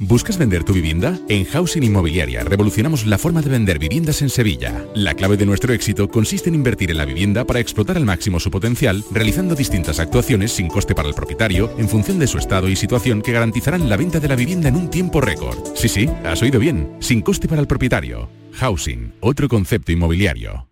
¿Buscas 0.00 0.38
vender 0.38 0.62
tu 0.62 0.72
vivienda? 0.72 1.18
En 1.28 1.44
Housing 1.44 1.82
Inmobiliaria 1.82 2.44
revolucionamos 2.44 3.04
la 3.04 3.18
forma 3.18 3.42
de 3.42 3.50
vender 3.50 3.80
viviendas 3.80 4.22
en 4.22 4.30
Sevilla. 4.30 4.84
La 4.94 5.14
clave 5.14 5.36
de 5.36 5.44
nuestro 5.44 5.72
éxito 5.72 6.08
consiste 6.08 6.48
en 6.48 6.54
invertir 6.54 6.92
en 6.92 6.98
la 6.98 7.04
vivienda 7.04 7.44
para 7.44 7.58
explotar 7.58 7.96
al 7.96 8.04
máximo 8.04 8.38
su 8.38 8.48
potencial, 8.48 9.02
realizando 9.10 9.56
distintas 9.56 9.98
actuaciones 9.98 10.52
sin 10.52 10.68
coste 10.68 10.94
para 10.94 11.08
el 11.08 11.14
propietario, 11.14 11.74
en 11.78 11.88
función 11.88 12.20
de 12.20 12.28
su 12.28 12.38
estado 12.38 12.68
y 12.68 12.76
situación 12.76 13.22
que 13.22 13.32
garantizarán 13.32 13.88
la 13.88 13.96
venta 13.96 14.20
de 14.20 14.28
la 14.28 14.36
vivienda 14.36 14.68
en 14.68 14.76
un 14.76 14.88
tiempo 14.88 15.20
récord. 15.20 15.58
Sí, 15.74 15.88
sí, 15.88 16.08
has 16.24 16.40
oído 16.42 16.60
bien, 16.60 16.96
sin 17.00 17.20
coste 17.20 17.48
para 17.48 17.60
el 17.60 17.66
propietario. 17.66 18.30
Housing, 18.52 19.14
otro 19.18 19.48
concepto 19.48 19.90
inmobiliario. 19.90 20.68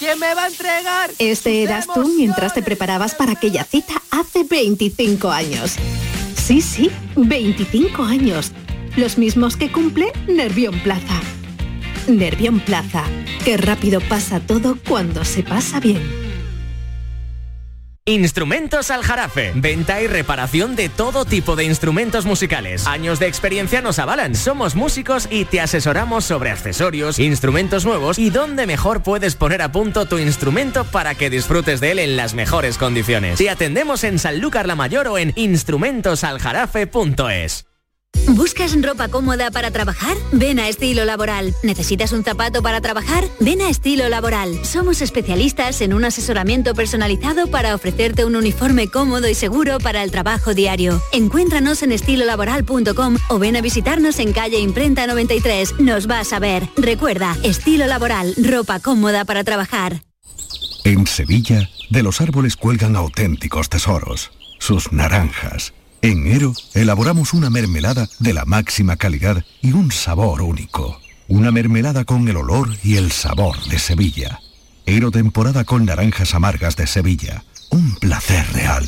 ¿Quién 0.00 0.18
me 0.18 0.34
va 0.34 0.46
a 0.46 0.48
entregar? 0.48 1.10
Este 1.20 1.62
eras 1.62 1.86
tú 1.94 2.12
mientras 2.18 2.52
te 2.52 2.62
preparabas 2.62 3.14
para 3.14 3.32
aquella 3.32 3.62
cita 3.62 3.94
hace 4.10 4.42
25 4.42 5.30
años. 5.30 5.76
Sí, 6.46 6.60
sí, 6.60 6.92
25 7.16 8.04
años. 8.04 8.52
Los 8.96 9.18
mismos 9.18 9.56
que 9.56 9.72
cumple 9.72 10.12
Nervión 10.28 10.78
Plaza. 10.78 11.20
Nervión 12.06 12.60
Plaza. 12.60 13.02
Qué 13.44 13.56
rápido 13.56 14.00
pasa 14.00 14.38
todo 14.38 14.78
cuando 14.88 15.24
se 15.24 15.42
pasa 15.42 15.80
bien. 15.80 16.25
Instrumentos 18.08 18.92
Aljarafe. 18.92 19.50
Venta 19.56 20.00
y 20.00 20.06
reparación 20.06 20.76
de 20.76 20.88
todo 20.88 21.24
tipo 21.24 21.56
de 21.56 21.64
instrumentos 21.64 22.24
musicales. 22.24 22.86
Años 22.86 23.18
de 23.18 23.26
experiencia 23.26 23.82
nos 23.82 23.98
avalan. 23.98 24.36
Somos 24.36 24.76
músicos 24.76 25.26
y 25.28 25.44
te 25.44 25.60
asesoramos 25.60 26.24
sobre 26.24 26.52
accesorios, 26.52 27.18
instrumentos 27.18 27.84
nuevos 27.84 28.16
y 28.16 28.30
dónde 28.30 28.68
mejor 28.68 29.02
puedes 29.02 29.34
poner 29.34 29.60
a 29.60 29.72
punto 29.72 30.06
tu 30.06 30.18
instrumento 30.18 30.84
para 30.84 31.16
que 31.16 31.30
disfrutes 31.30 31.80
de 31.80 31.90
él 31.90 31.98
en 31.98 32.16
las 32.16 32.34
mejores 32.34 32.78
condiciones. 32.78 33.38
Te 33.38 33.50
atendemos 33.50 34.04
en 34.04 34.20
Sanlúcar 34.20 34.68
la 34.68 34.76
Mayor 34.76 35.08
o 35.08 35.18
en 35.18 35.32
instrumentosaljarafe.es. 35.34 37.65
¿Buscas 38.28 38.80
ropa 38.82 39.08
cómoda 39.08 39.50
para 39.50 39.70
trabajar? 39.70 40.16
Ven 40.32 40.58
a 40.58 40.68
Estilo 40.68 41.04
Laboral. 41.04 41.54
¿Necesitas 41.62 42.12
un 42.12 42.24
zapato 42.24 42.62
para 42.62 42.80
trabajar? 42.80 43.24
Ven 43.40 43.60
a 43.60 43.70
Estilo 43.70 44.08
Laboral. 44.08 44.64
Somos 44.64 45.00
especialistas 45.00 45.80
en 45.80 45.94
un 45.94 46.04
asesoramiento 46.04 46.74
personalizado 46.74 47.46
para 47.46 47.74
ofrecerte 47.74 48.24
un 48.24 48.36
uniforme 48.36 48.88
cómodo 48.88 49.28
y 49.28 49.34
seguro 49.34 49.78
para 49.78 50.02
el 50.02 50.10
trabajo 50.10 50.54
diario. 50.54 51.00
Encuéntranos 51.12 51.82
en 51.82 51.92
estilolaboral.com 51.92 53.16
o 53.28 53.38
ven 53.38 53.56
a 53.56 53.60
visitarnos 53.60 54.18
en 54.18 54.32
calle 54.32 54.58
Imprenta 54.58 55.06
93. 55.06 55.80
Nos 55.80 56.06
vas 56.06 56.32
a 56.32 56.38
ver. 56.38 56.68
Recuerda, 56.76 57.36
Estilo 57.42 57.86
Laboral, 57.86 58.34
ropa 58.36 58.80
cómoda 58.80 59.24
para 59.24 59.44
trabajar. 59.44 60.02
En 60.84 61.06
Sevilla, 61.06 61.68
de 61.90 62.02
los 62.02 62.20
árboles 62.20 62.56
cuelgan 62.56 62.96
auténticos 62.96 63.68
tesoros. 63.68 64.30
Sus 64.58 64.92
naranjas 64.92 65.72
en 66.02 66.26
Ero 66.26 66.52
elaboramos 66.74 67.32
una 67.32 67.50
mermelada 67.50 68.08
de 68.18 68.32
la 68.32 68.44
máxima 68.44 68.96
calidad 68.96 69.44
y 69.62 69.72
un 69.72 69.90
sabor 69.90 70.42
único. 70.42 71.00
Una 71.28 71.50
mermelada 71.50 72.04
con 72.04 72.28
el 72.28 72.36
olor 72.36 72.76
y 72.84 72.96
el 72.96 73.10
sabor 73.10 73.56
de 73.64 73.78
Sevilla. 73.78 74.40
Ero 74.84 75.10
temporada 75.10 75.64
con 75.64 75.84
naranjas 75.84 76.34
amargas 76.34 76.76
de 76.76 76.86
Sevilla. 76.86 77.44
Un 77.70 77.96
placer 77.96 78.46
real. 78.52 78.86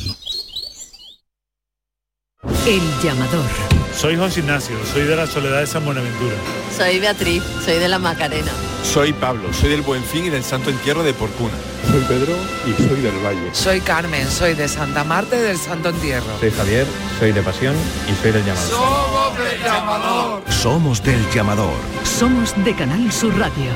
El 2.43 2.81
llamador. 3.03 3.45
Soy 3.93 4.15
José 4.15 4.39
Ignacio, 4.39 4.77
soy 4.93 5.03
de 5.03 5.15
la 5.15 5.27
Soledad 5.27 5.59
de 5.59 5.67
San 5.67 5.83
Buenaventura. 5.83 6.35
Soy 6.77 6.99
Beatriz, 6.99 7.43
soy 7.65 7.79
de 7.79 7.89
la 7.89 7.99
Macarena. 7.99 8.51
Soy 8.81 9.11
Pablo, 9.11 9.51
soy 9.51 9.69
del 9.69 9.81
Buen 9.81 10.01
Fin 10.03 10.25
y 10.25 10.29
del 10.29 10.43
Santo 10.43 10.69
Entierro 10.69 11.03
de 11.03 11.13
Porcuna. 11.13 11.53
Soy 11.91 12.01
Pedro 12.07 12.33
y 12.65 12.73
soy 12.81 13.01
del 13.01 13.17
Valle. 13.25 13.49
Soy 13.51 13.81
Carmen, 13.81 14.25
soy 14.29 14.53
de 14.53 14.69
Santa 14.69 15.03
Marta 15.03 15.35
y 15.35 15.39
del 15.39 15.57
Santo 15.57 15.89
Entierro. 15.89 16.39
Soy 16.39 16.51
Javier, 16.51 16.87
soy 17.19 17.33
de 17.33 17.41
Pasión 17.41 17.75
y 18.09 18.21
soy 18.21 18.31
del 18.31 18.45
Llamador. 18.45 18.69
Somos 18.69 19.37
del 19.43 19.63
Llamador. 19.63 20.43
Somos 20.49 21.03
del 21.03 21.29
Llamador. 21.31 21.73
Somos 22.05 22.63
de 22.63 22.75
Canal 22.75 23.11
Sur 23.11 23.37
Radio. 23.37 23.71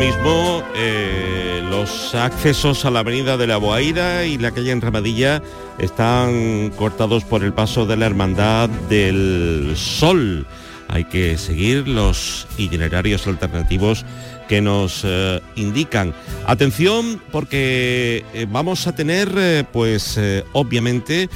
mismo 0.00 0.64
eh, 0.74 1.62
los 1.68 2.14
accesos 2.14 2.86
a 2.86 2.90
la 2.90 3.00
avenida 3.00 3.36
de 3.36 3.46
la 3.46 3.58
Boaira 3.58 4.24
y 4.24 4.38
la 4.38 4.50
calle 4.50 4.70
Enramadilla 4.70 5.42
están 5.78 6.70
cortados 6.70 7.22
por 7.24 7.44
el 7.44 7.52
paso 7.52 7.84
de 7.84 7.98
la 7.98 8.06
Hermandad 8.06 8.70
del 8.88 9.74
Sol. 9.76 10.46
Hay 10.88 11.04
que 11.04 11.36
seguir 11.36 11.86
los 11.86 12.46
itinerarios 12.56 13.26
alternativos 13.26 14.06
que 14.48 14.62
nos 14.62 15.02
eh, 15.04 15.42
indican. 15.56 16.14
Atención 16.46 17.20
porque 17.30 18.24
eh, 18.32 18.46
vamos 18.48 18.86
a 18.86 18.94
tener, 18.94 19.66
pues 19.70 20.18
obviamente, 20.54 21.28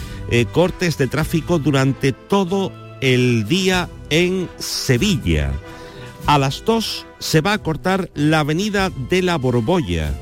cortes 0.52 0.96
de 0.96 1.06
tráfico 1.06 1.58
durante 1.58 2.12
todo 2.12 2.72
el 3.02 3.46
día 3.46 3.90
en 4.08 4.48
Sevilla. 4.58 5.52
A 6.26 6.38
las 6.38 6.64
2 6.64 7.04
se 7.24 7.40
va 7.40 7.54
a 7.54 7.58
cortar 7.58 8.10
la 8.14 8.40
avenida 8.40 8.92
de 9.08 9.22
la 9.22 9.38
Borbolla, 9.38 10.12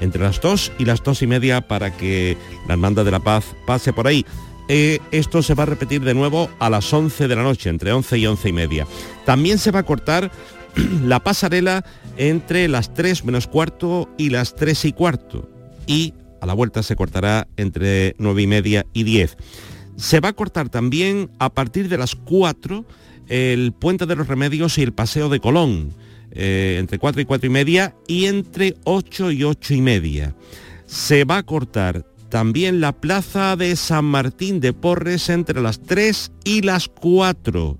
entre 0.00 0.22
las 0.22 0.40
2 0.40 0.74
y 0.78 0.84
las 0.84 1.02
2 1.02 1.22
y 1.22 1.26
media 1.26 1.66
para 1.66 1.96
que 1.96 2.38
la 2.68 2.74
Hermandad 2.74 3.04
de 3.04 3.10
la 3.10 3.18
Paz 3.18 3.56
pase 3.66 3.92
por 3.92 4.06
ahí. 4.06 4.24
Eh, 4.68 5.00
esto 5.10 5.42
se 5.42 5.54
va 5.54 5.64
a 5.64 5.66
repetir 5.66 6.02
de 6.02 6.14
nuevo 6.14 6.48
a 6.60 6.70
las 6.70 6.92
11 6.92 7.26
de 7.26 7.34
la 7.34 7.42
noche, 7.42 7.68
entre 7.68 7.92
11 7.92 8.18
y 8.18 8.26
11 8.28 8.48
y 8.48 8.52
media. 8.52 8.86
También 9.24 9.58
se 9.58 9.72
va 9.72 9.80
a 9.80 9.82
cortar 9.82 10.30
la 11.02 11.18
pasarela 11.18 11.84
entre 12.16 12.68
las 12.68 12.94
3 12.94 13.24
menos 13.24 13.48
cuarto 13.48 14.08
y 14.16 14.30
las 14.30 14.54
3 14.54 14.84
y 14.84 14.92
cuarto. 14.92 15.50
Y 15.88 16.14
a 16.40 16.46
la 16.46 16.54
vuelta 16.54 16.84
se 16.84 16.94
cortará 16.94 17.48
entre 17.56 18.14
9 18.18 18.42
y 18.42 18.46
media 18.46 18.86
y 18.92 19.02
10. 19.02 19.36
Se 19.96 20.20
va 20.20 20.28
a 20.28 20.34
cortar 20.34 20.68
también 20.68 21.28
a 21.40 21.52
partir 21.52 21.88
de 21.88 21.98
las 21.98 22.14
4 22.14 22.84
el 23.26 23.72
Puente 23.72 24.06
de 24.06 24.14
los 24.14 24.28
Remedios 24.28 24.78
y 24.78 24.82
el 24.82 24.92
Paseo 24.92 25.28
de 25.28 25.40
Colón, 25.40 25.92
eh, 26.36 26.76
entre 26.78 26.98
4 26.98 27.22
y 27.22 27.24
4 27.24 27.46
y 27.46 27.50
media, 27.50 27.96
y 28.06 28.26
entre 28.26 28.76
8 28.84 29.32
y 29.32 29.44
8 29.44 29.74
y 29.74 29.80
media. 29.80 30.34
Se 30.86 31.24
va 31.24 31.38
a 31.38 31.42
cortar 31.42 32.04
también 32.28 32.80
la 32.80 32.92
Plaza 32.92 33.56
de 33.56 33.74
San 33.76 34.04
Martín 34.04 34.60
de 34.60 34.72
Porres 34.72 35.28
entre 35.28 35.60
las 35.60 35.80
3 35.80 36.32
y 36.44 36.62
las 36.62 36.88
4. 36.88 37.78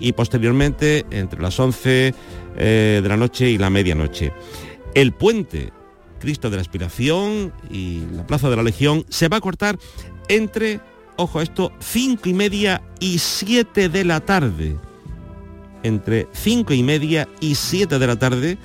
Y 0.00 0.12
posteriormente 0.12 1.04
entre 1.10 1.40
las 1.40 1.58
11 1.58 2.14
eh, 2.56 3.00
de 3.02 3.08
la 3.08 3.16
noche 3.16 3.50
y 3.50 3.58
la 3.58 3.70
medianoche. 3.70 4.32
El 4.94 5.12
puente 5.12 5.72
Cristo 6.20 6.50
de 6.50 6.56
la 6.56 6.62
Aspiración 6.62 7.52
y 7.70 8.02
la 8.12 8.26
Plaza 8.26 8.50
de 8.50 8.56
la 8.56 8.62
Legión 8.62 9.04
se 9.08 9.28
va 9.28 9.36
a 9.36 9.40
cortar 9.40 9.78
entre 10.28 10.80
ojo 11.18 11.40
esto, 11.40 11.72
5 11.80 12.28
y 12.28 12.34
media 12.34 12.82
y 13.00 13.18
7 13.18 13.88
de 13.88 14.04
la 14.04 14.20
tarde. 14.20 14.76
Entre 15.82 16.26
5 16.32 16.74
y 16.74 16.82
media 16.82 17.28
y 17.40 17.54
7 17.54 17.98
de 17.98 18.06
la 18.06 18.16
tarde 18.16 18.58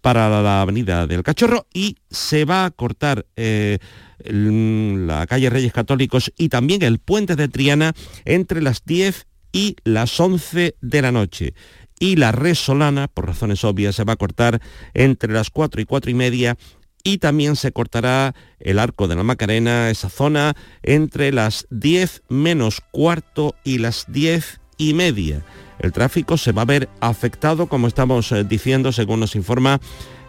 para 0.00 0.28
la 0.42 0.62
avenida 0.62 1.06
del 1.06 1.24
Cachorro 1.24 1.66
y 1.74 1.96
se 2.10 2.44
va 2.44 2.64
a 2.64 2.70
cortar 2.70 3.26
eh, 3.34 3.78
la 4.24 5.26
calle 5.26 5.50
Reyes 5.50 5.72
Católicos 5.72 6.32
y 6.36 6.48
también 6.48 6.82
el 6.82 6.98
puente 6.98 7.34
de 7.34 7.48
Triana 7.48 7.92
entre 8.24 8.62
las 8.62 8.84
10 8.84 9.26
y 9.52 9.76
las 9.84 10.18
11 10.20 10.76
de 10.80 11.02
la 11.02 11.10
noche. 11.10 11.54
Y 11.98 12.16
la 12.16 12.30
Resolana, 12.30 13.08
por 13.08 13.26
razones 13.26 13.64
obvias, 13.64 13.96
se 13.96 14.04
va 14.04 14.12
a 14.12 14.16
cortar 14.16 14.60
entre 14.94 15.32
las 15.32 15.50
4 15.50 15.80
y 15.80 15.84
4 15.86 16.10
y 16.10 16.14
media 16.14 16.56
y 17.02 17.18
también 17.18 17.56
se 17.56 17.72
cortará 17.72 18.34
el 18.58 18.78
arco 18.78 19.08
de 19.08 19.14
la 19.14 19.22
Macarena, 19.22 19.90
esa 19.90 20.10
zona, 20.10 20.54
entre 20.82 21.32
las 21.32 21.66
10 21.70 22.22
menos 22.28 22.82
cuarto 22.90 23.54
y 23.64 23.78
las 23.78 24.06
10 24.08 24.60
y 24.76 24.92
media. 24.94 25.44
El 25.78 25.92
tráfico 25.92 26.36
se 26.36 26.52
va 26.52 26.62
a 26.62 26.66
ver 26.66 26.88
afectado, 27.00 27.66
como 27.66 27.86
estamos 27.86 28.32
eh, 28.32 28.44
diciendo, 28.44 28.92
según 28.92 29.20
nos 29.20 29.36
informa 29.36 29.80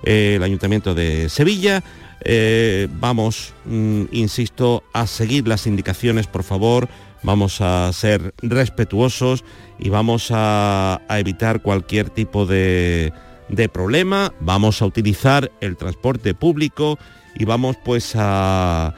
eh, 0.03 0.33
el 0.35 0.43
Ayuntamiento 0.43 0.93
de 0.93 1.29
Sevilla. 1.29 1.83
Eh, 2.21 2.87
vamos, 2.99 3.53
mm, 3.65 4.03
insisto, 4.11 4.83
a 4.93 5.07
seguir 5.07 5.47
las 5.47 5.67
indicaciones, 5.67 6.27
por 6.27 6.43
favor. 6.43 6.89
Vamos 7.23 7.61
a 7.61 7.91
ser 7.93 8.33
respetuosos 8.41 9.43
y 9.79 9.89
vamos 9.89 10.29
a 10.31 11.01
evitar 11.09 11.61
cualquier 11.61 12.09
tipo 12.09 12.45
de, 12.45 13.11
de 13.49 13.69
problema, 13.69 14.33
vamos 14.39 14.81
a 14.81 14.85
utilizar 14.85 15.51
el 15.61 15.77
transporte 15.77 16.33
público 16.33 16.99
y 17.35 17.45
vamos 17.45 17.77
pues 17.83 18.13
a, 18.15 18.93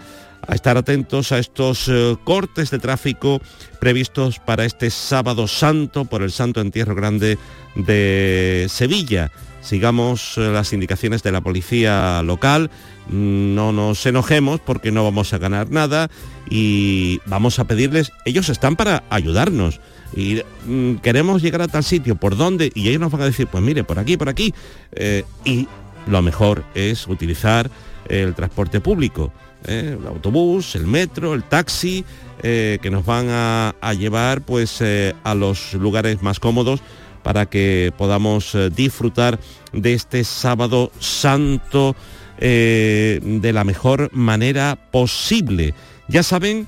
estar 0.56 0.78
atentos 0.78 1.32
a 1.32 1.40
estos 1.40 1.88
eh, 1.88 2.16
cortes 2.24 2.72
de 2.72 2.80
tráfico 2.80 3.42
previstos 3.80 4.40
para 4.40 4.66
este 4.66 4.90
sábado 4.90 5.48
santo 5.48 6.06
por 6.06 6.22
el 6.22 6.32
Santo 6.32 6.62
Entierro 6.62 6.96
Grande 6.96 7.38
de 7.76 8.68
Sevilla. 8.70 9.32
Sigamos 9.62 10.38
eh, 10.38 10.50
las 10.52 10.74
indicaciones 10.74 11.24
de 11.24 11.32
la 11.32 11.42
policía 11.42 12.22
local, 12.24 12.72
no 13.10 13.72
nos 13.72 14.06
enojemos 14.06 14.60
porque 14.60 14.92
no 14.92 15.04
vamos 15.04 15.34
a 15.34 15.38
ganar 15.38 15.70
nada 15.70 16.10
y 16.50 17.20
vamos 17.26 17.60
a 17.60 17.66
pedirles, 17.66 18.12
ellos 18.26 18.50
están 18.50 18.76
para 18.76 19.04
ayudarnos 19.10 19.80
y 20.16 20.42
mm, 20.66 20.96
queremos 20.96 21.42
llegar 21.42 21.62
a 21.62 21.68
tal 21.68 21.84
sitio, 21.84 22.16
¿por 22.16 22.36
dónde? 22.36 22.72
Y 22.74 22.90
ellos 22.90 23.02
nos 23.02 23.12
van 23.12 23.22
a 23.22 23.26
decir, 23.26 23.48
pues 23.48 23.64
mire, 23.64 23.84
por 23.84 24.00
aquí, 24.00 24.18
por 24.18 24.30
aquí. 24.30 24.54
Eh, 24.94 25.24
y 25.46 25.68
lo 26.08 26.22
mejor 26.22 26.64
es 26.74 27.08
utilizar 27.08 27.70
el 28.08 28.34
transporte 28.34 28.82
público, 28.82 29.32
¿eh? 29.65 29.98
el 30.00 30.08
autobús, 30.08 30.76
el 30.76 30.88
metro, 30.88 31.34
el 31.34 31.43
taxi, 31.43 32.06
eh, 32.41 32.80
que 32.82 32.89
nos 32.89 33.06
van 33.06 33.28
a, 33.30 33.74
llevar 33.98 34.41
pues 34.41 34.82
a 35.24 35.36
los 35.36 35.74
lugares 35.74 36.22
más 36.22 36.39
cómodos 36.39 36.82
para 37.24 37.48
que 37.48 37.91
podamos 37.98 38.58
disfrutar 38.76 39.39
de 39.74 39.93
este 39.93 40.24
sábado 40.24 40.91
santo 41.00 41.95
de 42.39 43.52
la 43.54 43.65
mejor 43.65 44.10
manera 44.13 44.78
posible. 44.91 45.74
Ya 46.08 46.24
saben 46.24 46.67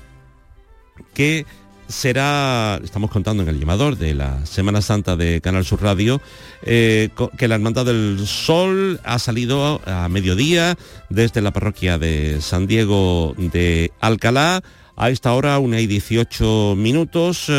que 1.14 1.46
será, 1.92 2.80
estamos 2.82 3.10
contando 3.10 3.42
en 3.42 3.48
el 3.48 3.60
llamador 3.60 3.96
de 3.96 4.14
la 4.14 4.44
Semana 4.46 4.80
Santa 4.80 5.14
de 5.14 5.40
Canal 5.40 5.64
Sur 5.64 5.82
Radio, 5.82 6.20
eh, 6.62 7.10
que 7.36 7.48
la 7.48 7.56
Hermandad 7.56 7.86
del 7.86 8.26
Sol 8.26 8.98
ha 9.04 9.18
salido 9.18 9.80
a 9.84 10.08
mediodía 10.08 10.76
desde 11.10 11.42
la 11.42 11.52
parroquia 11.52 11.98
de 11.98 12.40
San 12.40 12.66
Diego 12.66 13.34
de 13.36 13.92
Alcalá. 14.00 14.62
A 14.96 15.10
esta 15.10 15.32
hora, 15.32 15.58
una 15.58 15.80
y 15.80 15.86
18 15.86 16.74
minutos, 16.76 17.50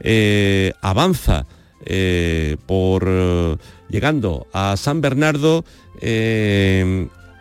eh, 0.00 0.72
avanza 0.80 1.46
eh, 1.84 2.56
por 2.66 3.58
llegando 3.88 4.46
a 4.52 4.76
San 4.76 5.00
Bernardo 5.00 5.64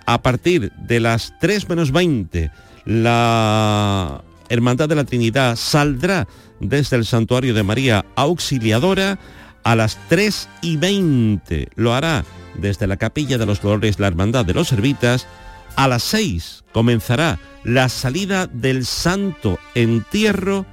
a 0.05 0.21
partir 0.21 0.71
de 0.73 0.99
las 0.99 1.33
3 1.39 1.69
menos 1.69 1.91
20 1.91 2.51
la 2.85 4.21
Hermandad 4.53 4.87
de 4.87 4.95
la 4.95 5.03
Trinidad 5.03 5.55
saldrá 5.55 6.27
desde 6.59 6.95
el 6.95 7.05
Santuario 7.05 7.53
de 7.53 7.63
María 7.63 8.05
Auxiliadora 8.15 9.17
a 9.63 9.75
las 9.75 9.97
3 10.09 10.47
y 10.61 10.77
20. 10.77 11.69
Lo 11.75 11.93
hará 11.93 12.23
desde 12.55 12.85
la 12.87 12.97
Capilla 12.97 13.37
de 13.37 13.45
los 13.45 13.61
Dolores 13.61 13.99
la 13.99 14.07
Hermandad 14.07 14.45
de 14.45 14.53
los 14.53 14.67
Servitas. 14.67 15.27
A 15.75 15.87
las 15.87 16.03
6 16.03 16.65
comenzará 16.71 17.39
la 17.63 17.89
salida 17.89 18.45
del 18.45 18.85
Santo 18.85 19.57
Entierro 19.73 20.67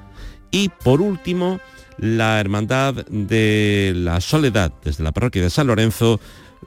y 0.50 0.68
por 0.68 1.00
último 1.00 1.58
la 1.96 2.38
Hermandad 2.38 3.06
de 3.06 3.92
la 3.96 4.20
Soledad 4.20 4.72
desde 4.84 5.04
la 5.04 5.12
parroquia 5.12 5.42
de 5.42 5.50
San 5.50 5.68
Lorenzo 5.68 6.20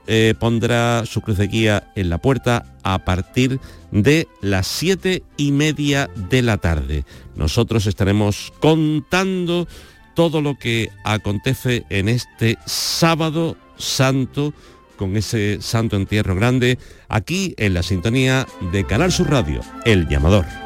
eh, 0.07 0.33
pondrá 0.39 1.05
su 1.05 1.21
cruz 1.21 1.39
guía 1.39 1.91
en 1.95 2.09
la 2.09 2.17
puerta 2.17 2.65
a 2.83 2.99
partir 2.99 3.59
de 3.91 4.27
las 4.41 4.67
siete 4.67 5.23
y 5.37 5.51
media 5.51 6.09
de 6.29 6.41
la 6.41 6.57
tarde. 6.57 7.05
Nosotros 7.35 7.85
estaremos 7.85 8.51
contando 8.59 9.67
todo 10.13 10.41
lo 10.41 10.57
que 10.57 10.89
acontece 11.03 11.85
en 11.89 12.09
este 12.09 12.57
sábado 12.65 13.57
santo 13.77 14.53
con 14.97 15.17
ese 15.17 15.57
santo 15.61 15.95
entierro 15.95 16.35
grande 16.35 16.77
aquí 17.09 17.55
en 17.57 17.73
la 17.73 17.83
sintonía 17.83 18.47
de 18.71 18.85
Canal 18.85 19.11
Sur 19.11 19.29
Radio, 19.29 19.61
El 19.85 20.07
Llamador. 20.07 20.62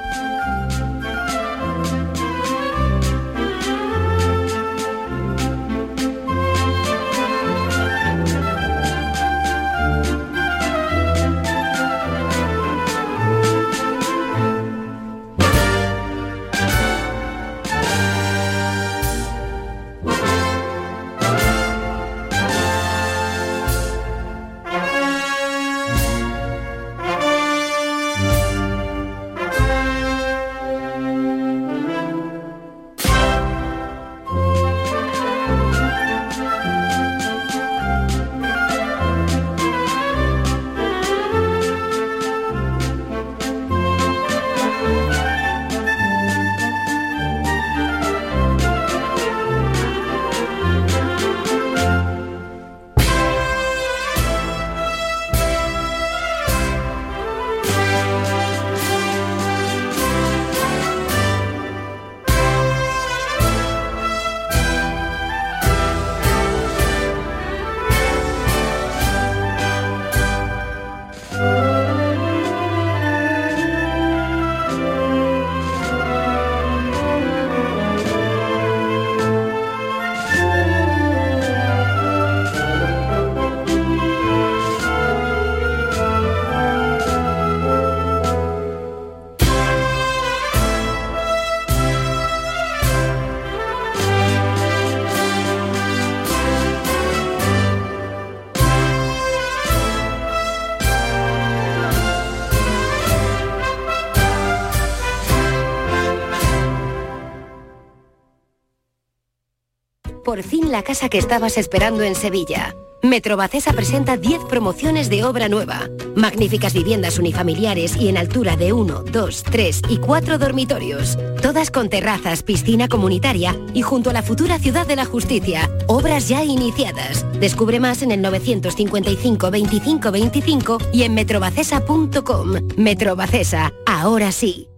La 110.72 110.84
casa 110.84 111.09
que 111.09 111.18
estabas 111.18 111.57
esperando 111.57 112.03
en 112.03 112.15
Sevilla. 112.15 112.76
Metrobacesa 113.03 113.74
presenta 113.74 114.18
10 114.18 114.45
promociones 114.45 115.09
de 115.09 115.24
obra 115.24 115.49
nueva. 115.49 115.88
Magníficas 116.15 116.74
viviendas 116.74 117.20
unifamiliares 117.20 117.95
y 117.95 118.09
en 118.09 118.18
altura 118.18 118.57
de 118.57 118.74
1, 118.74 119.03
2, 119.03 119.43
3 119.43 119.82
y 119.89 119.97
4 119.97 120.38
dormitorios. 120.38 121.18
Todas 121.41 121.70
con 121.70 121.89
terrazas, 121.89 122.41
piscina 122.41 122.88
comunitaria 122.88 123.55
y 123.74 123.84
junto 123.84 124.09
a 124.09 124.13
la 124.13 124.24
futura 124.24 124.57
Ciudad 124.57 124.88
de 124.88 124.95
la 124.95 125.05
Justicia. 125.05 125.70
Obras 125.88 126.28
ya 126.28 126.43
iniciadas. 126.43 127.24
Descubre 127.39 127.80
más 127.80 128.01
en 128.01 128.11
el 128.11 128.22
955 128.22 129.51
25 129.51 130.11
25 130.11 130.78
y 130.91 131.03
en 131.03 131.13
metrobacesa.com. 131.13 132.53
Metrobacesa, 132.78 133.74
ahora 133.86 134.32
sí. 134.32 134.70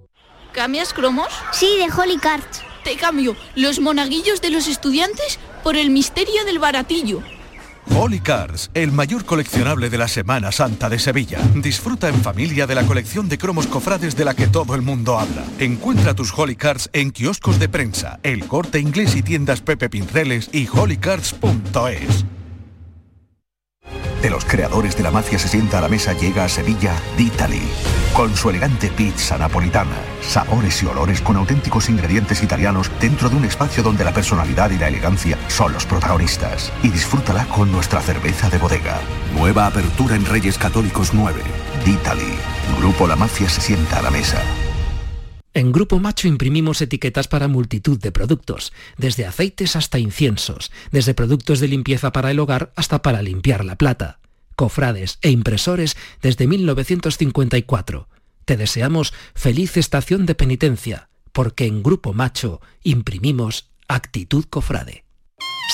¿Cambias 0.52 0.94
cromos? 0.94 1.30
Sí, 1.52 1.70
de 1.78 1.92
Holy 1.92 2.18
Cards. 2.18 2.64
Te 2.84 2.96
cambio 2.96 3.36
los 3.56 3.80
monaguillos 3.80 4.42
de 4.42 4.50
los 4.50 4.68
estudiantes 4.68 5.40
por 5.70 5.78
el 5.78 5.92
misterio 5.92 6.46
del 6.46 6.58
baratillo. 6.58 7.22
Holy 7.96 8.22
Cars, 8.22 8.72
el 8.74 8.92
mayor 8.92 9.24
coleccionable 9.24 9.92
de 9.92 10.00
la 10.00 10.08
Semana 10.08 10.52
Santa 10.52 10.90
de 10.90 10.98
Sevilla. 10.98 11.38
Disfruta 11.54 12.10
en 12.10 12.16
familia 12.24 12.66
de 12.66 12.74
la 12.74 12.88
colección 12.88 13.30
de 13.30 13.38
cromos 13.38 13.68
cofrades 13.68 14.16
de 14.16 14.26
la 14.26 14.34
que 14.34 14.48
todo 14.48 14.74
el 14.74 14.82
mundo 14.82 15.20
habla. 15.20 15.46
Encuentra 15.60 16.16
tus 16.16 16.34
Holy 16.36 16.56
Cars 16.56 16.90
en 16.92 17.12
kioscos 17.12 17.60
de 17.60 17.70
prensa, 17.70 18.20
el 18.24 18.48
corte 18.48 18.80
inglés 18.80 19.16
y 19.16 19.22
tiendas 19.22 19.62
Pepe 19.62 19.92
Pinceles 19.92 20.50
y 20.52 20.68
holycards.es. 20.68 22.26
De 24.22 24.30
los 24.30 24.44
creadores 24.44 24.98
de 24.98 25.04
la 25.04 25.12
mafia 25.12 25.40
se 25.40 25.48
sienta 25.48 25.78
a 25.78 25.82
la 25.82 25.88
mesa 25.88 26.12
llega 26.12 26.44
a 26.44 26.50
Sevilla 26.50 26.94
D'Italy. 27.16 27.62
Con 28.14 28.36
su 28.36 28.50
elegante 28.50 28.90
pizza 28.90 29.38
napolitana, 29.38 29.96
sabores 30.22 30.84
y 30.84 30.88
olores 30.88 31.22
con 31.22 31.38
auténticos 31.38 31.88
ingredientes 31.88 32.44
italianos 32.44 32.92
dentro 33.00 33.30
de 33.30 33.38
un 33.38 33.46
espacio 33.46 33.82
donde 33.82 34.04
la 34.04 34.14
personalidad 34.14 34.72
y 34.72 34.78
la 34.78 34.90
elegancia 34.90 35.38
son 35.48 35.72
los 35.72 35.86
protagonistas. 35.86 36.74
Y 36.84 36.90
disfrútala 36.90 37.46
con 37.46 37.72
nuestra 37.72 38.02
cerveza 38.02 38.50
de 38.50 38.58
bodega. 38.58 39.00
Nueva 39.34 39.68
apertura 39.68 40.16
en 40.16 40.26
Reyes 40.26 40.58
Católicos 40.58 41.14
9. 41.14 41.42
D'Italy. 41.86 42.34
Grupo 42.78 43.08
La 43.08 43.16
Mafia 43.16 43.48
se 43.48 43.62
sienta 43.62 44.00
a 44.00 44.02
la 44.02 44.12
mesa. 44.12 44.42
En 45.60 45.74
Grupo 45.74 46.00
Macho 46.00 46.30
imprimimos 46.30 46.82
etiquetas 46.82 47.28
para 47.28 47.50
multitud 47.50 48.00
de 48.00 48.14
productos, 48.14 48.72
desde 48.96 49.26
aceites 49.26 49.76
hasta 49.76 50.00
inciensos, 50.00 50.72
desde 50.90 51.14
productos 51.14 51.60
de 51.60 51.68
limpieza 51.68 52.14
para 52.14 52.32
el 52.32 52.40
hogar 52.40 52.72
hasta 52.78 53.02
para 53.02 53.22
limpiar 53.22 53.66
la 53.66 53.76
plata, 53.76 54.22
cofrades 54.56 55.20
e 55.22 55.32
impresores 55.32 55.98
desde 56.22 56.48
1954. 56.48 58.08
Te 58.46 58.56
deseamos 58.56 59.14
feliz 59.36 59.76
estación 59.76 60.26
de 60.26 60.34
penitencia, 60.34 61.10
porque 61.34 61.66
en 61.66 61.84
Grupo 61.84 62.14
Macho 62.14 62.62
imprimimos 62.82 63.70
actitud 63.90 64.46
cofrade. 64.50 65.04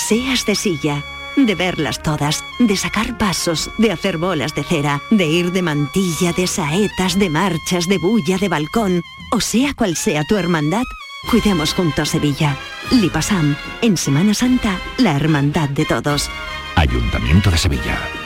Seas 0.08 0.44
de 0.46 0.56
silla, 0.56 1.04
de 1.36 1.54
verlas 1.54 2.02
todas, 2.02 2.42
de 2.58 2.76
sacar 2.76 3.18
pasos, 3.18 3.70
de 3.78 3.92
hacer 3.92 4.16
bolas 4.16 4.54
de 4.54 4.64
cera, 4.64 5.00
de 5.10 5.26
ir 5.26 5.52
de 5.52 5.62
mantilla, 5.62 6.32
de 6.32 6.46
saetas, 6.46 7.18
de 7.18 7.30
marchas, 7.30 7.86
de 7.86 7.98
bulla, 7.98 8.38
de 8.38 8.48
balcón, 8.48 9.02
o 9.32 9.40
sea 9.40 9.74
cual 9.74 9.96
sea 9.96 10.24
tu 10.24 10.36
hermandad, 10.36 10.84
cuidemos 11.30 11.74
juntos 11.74 12.10
Sevilla. 12.10 12.56
Lipasam, 12.90 13.56
en 13.82 13.96
Semana 13.96 14.34
Santa, 14.34 14.78
la 14.98 15.16
hermandad 15.16 15.68
de 15.68 15.84
todos. 15.84 16.30
Ayuntamiento 16.76 17.50
de 17.50 17.58
Sevilla. 17.58 18.25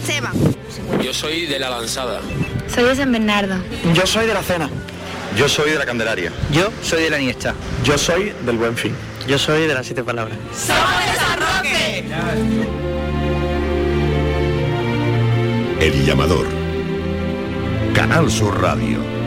Esteban. 0.00 0.32
Yo 1.02 1.12
soy 1.12 1.46
de 1.46 1.58
la 1.58 1.70
lanzada. 1.70 2.20
Soy 2.72 2.84
de 2.84 2.96
San 2.96 3.12
Bernardo. 3.12 3.56
Yo 3.94 4.06
soy 4.06 4.26
de 4.26 4.34
la 4.34 4.42
cena. 4.42 4.70
Yo 5.36 5.48
soy 5.48 5.70
de 5.70 5.78
la 5.78 5.86
Candelaria. 5.86 6.32
Yo 6.50 6.70
soy 6.82 7.02
de 7.02 7.10
la 7.10 7.18
Niesta. 7.18 7.54
Yo 7.84 7.98
soy 7.98 8.32
del 8.44 8.56
Buen 8.56 8.76
Fin. 8.76 8.94
Yo 9.28 9.38
soy 9.38 9.66
de 9.66 9.74
las 9.74 9.86
siete 9.86 10.02
palabras. 10.02 10.38
¡Somos 10.54 11.04
de 11.04 11.18
San 11.18 11.38
Roque! 11.38 12.04
El 15.80 16.04
llamador. 16.06 16.46
Canal 17.94 18.30
Sur 18.30 18.60
Radio. 18.60 19.19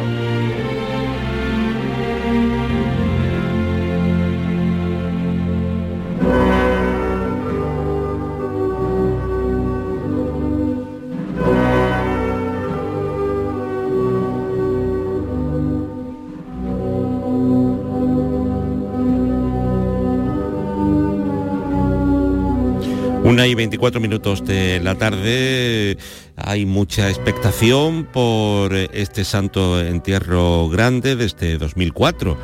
Una 23.33 23.47
y 23.47 23.55
24 23.55 23.99
minutos 23.99 24.45
de 24.45 24.79
la 24.79 24.93
tarde, 24.93 25.97
hay 26.35 26.67
mucha 26.67 27.09
expectación 27.09 28.03
por 28.13 28.75
este 28.75 29.25
santo 29.25 29.81
entierro 29.81 30.69
grande 30.69 31.15
desde 31.15 31.57
2004. 31.57 32.37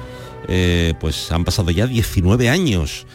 Eh, 0.48 0.96
pues 1.00 1.32
han 1.32 1.46
pasado 1.46 1.70
ya 1.70 1.86
19 1.86 2.50
años. 2.50 3.06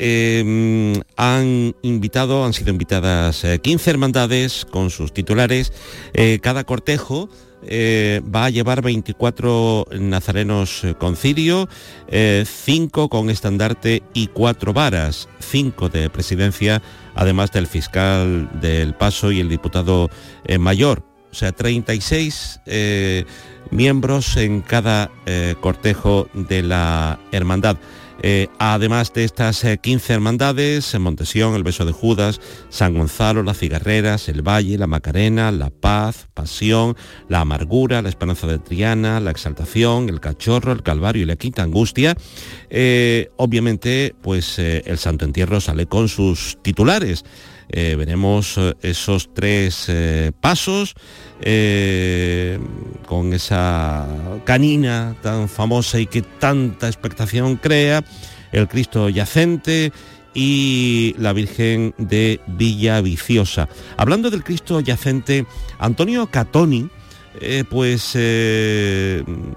Eh, 0.00 1.00
han 1.16 1.76
invitado, 1.82 2.44
han 2.44 2.54
sido 2.54 2.70
invitadas 2.70 3.44
eh, 3.44 3.60
15 3.60 3.90
hermandades 3.90 4.64
con 4.68 4.90
sus 4.90 5.14
titulares. 5.14 5.72
Eh, 6.14 6.40
cada 6.42 6.64
cortejo 6.64 7.28
eh, 7.64 8.20
va 8.22 8.46
a 8.46 8.50
llevar 8.50 8.82
24 8.82 9.86
nazarenos 10.00 10.82
con 10.98 11.16
cirio, 11.16 11.68
5 12.08 13.08
con 13.08 13.30
estandarte 13.30 14.02
y 14.14 14.28
4 14.28 14.72
varas, 14.72 15.28
5 15.38 15.88
de 15.88 16.10
presidencia, 16.10 16.82
además 17.14 17.52
del 17.52 17.66
fiscal 17.66 18.48
del 18.60 18.94
paso 18.94 19.32
y 19.32 19.40
el 19.40 19.48
diputado 19.48 20.10
eh, 20.44 20.58
mayor. 20.58 21.04
O 21.30 21.34
sea, 21.34 21.52
36 21.52 22.60
eh, 22.66 23.24
miembros 23.70 24.36
en 24.36 24.60
cada 24.60 25.10
cortejo 25.60 26.28
de 26.34 26.62
la 26.62 27.18
hermandad. 27.32 27.78
Eh, 28.22 28.48
además 28.58 29.12
de 29.12 29.24
estas 29.24 29.64
eh, 29.64 29.78
15 29.78 30.12
hermandades, 30.12 30.94
en 30.94 31.02
Montesión, 31.02 31.54
el 31.54 31.62
Beso 31.62 31.84
de 31.84 31.92
Judas, 31.92 32.40
San 32.68 32.94
Gonzalo, 32.94 33.42
las 33.42 33.58
Cigarreras, 33.58 34.28
el 34.28 34.42
Valle, 34.42 34.78
la 34.78 34.86
Macarena, 34.86 35.50
la 35.50 35.70
Paz, 35.70 36.28
Pasión, 36.34 36.96
la 37.28 37.40
Amargura, 37.40 38.02
la 38.02 38.08
Esperanza 38.08 38.46
de 38.46 38.58
Triana, 38.58 39.20
la 39.20 39.30
Exaltación, 39.30 40.08
el 40.08 40.20
Cachorro, 40.20 40.72
el 40.72 40.82
Calvario 40.82 41.22
y 41.22 41.26
la 41.26 41.36
Quinta 41.36 41.62
Angustia, 41.62 42.16
eh, 42.70 43.30
obviamente, 43.36 44.14
pues 44.22 44.58
eh, 44.58 44.82
el 44.86 44.98
Santo 44.98 45.24
Entierro 45.24 45.60
sale 45.60 45.86
con 45.86 46.08
sus 46.08 46.58
titulares. 46.62 47.24
Eh, 47.74 47.96
veremos 47.96 48.58
eh, 48.58 48.74
esos 48.82 49.32
tres 49.32 49.86
eh, 49.88 50.30
pasos 50.40 50.94
con 53.06 53.32
esa 53.32 54.06
canina 54.44 55.16
tan 55.22 55.48
famosa 55.48 55.98
y 55.98 56.06
que 56.06 56.22
tanta 56.22 56.86
expectación 56.86 57.56
crea, 57.56 58.04
el 58.52 58.68
Cristo 58.68 59.08
yacente 59.08 59.92
y 60.34 61.16
la 61.18 61.32
Virgen 61.32 61.94
de 61.98 62.38
Villa 62.46 63.00
Viciosa. 63.00 63.68
Hablando 63.96 64.30
del 64.30 64.44
Cristo 64.44 64.78
yacente, 64.78 65.46
Antonio 65.80 66.28
Catoni, 66.30 66.88
pues 67.68 68.10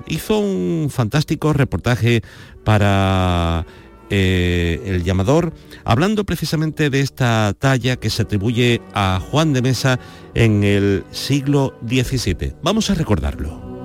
hizo 0.07 0.39
un 0.39 0.89
fantástico 0.89 1.53
reportaje 1.53 2.23
para 2.63 3.63
eh, 4.09 4.81
el 4.85 5.03
llamador, 5.03 5.53
hablando 5.83 6.23
precisamente 6.25 6.89
de 6.89 7.01
esta 7.01 7.53
talla 7.57 7.95
que 7.95 8.09
se 8.09 8.21
atribuye 8.21 8.81
a 8.93 9.19
Juan 9.19 9.53
de 9.53 9.61
Mesa 9.61 9.99
en 10.33 10.63
el 10.63 11.03
siglo 11.11 11.77
XVII. 11.87 12.53
Vamos 12.61 12.89
a 12.89 12.95
recordarlo. 12.95 13.75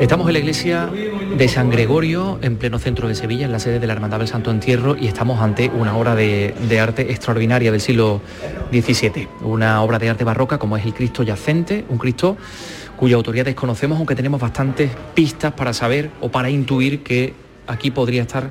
Estamos 0.00 0.26
en 0.26 0.32
la 0.34 0.38
iglesia 0.38 0.90
de 1.36 1.48
San 1.48 1.68
Gregorio, 1.68 2.38
en 2.40 2.56
pleno 2.56 2.78
centro 2.78 3.08
de 3.08 3.14
Sevilla, 3.14 3.44
en 3.44 3.52
la 3.52 3.58
sede 3.58 3.78
de 3.78 3.86
la 3.86 3.92
Hermandad 3.92 4.20
del 4.20 4.28
Santo 4.28 4.50
Entierro, 4.50 4.96
y 4.96 5.06
estamos 5.06 5.42
ante 5.42 5.68
una 5.68 5.94
obra 5.94 6.14
de, 6.14 6.54
arte 6.80 7.10
extraordinaria 7.10 7.70
del 7.70 7.82
siglo 7.82 8.22
XVII, 8.72 9.28
una 9.42 9.82
obra 9.82 9.98
de 9.98 10.08
arte 10.08 10.24
barroca 10.24 10.56
como 10.56 10.78
es 10.78 10.86
el 10.86 10.94
Cristo 10.94 11.22
yacente, 11.22 11.84
un 11.90 11.98
Cristo 11.98 12.38
cuya 12.96 13.16
autoría 13.16 13.44
desconocemos, 13.44 13.98
aunque 13.98 14.14
tenemos 14.14 14.40
bastantes 14.40 14.90
pistas 15.14 15.52
para 15.52 15.74
saber 15.74 16.10
o 16.22 16.30
para 16.30 16.48
intuir 16.48 17.02
que 17.02 17.34
aquí 17.66 17.90
podría 17.90 18.22
estar 18.22 18.50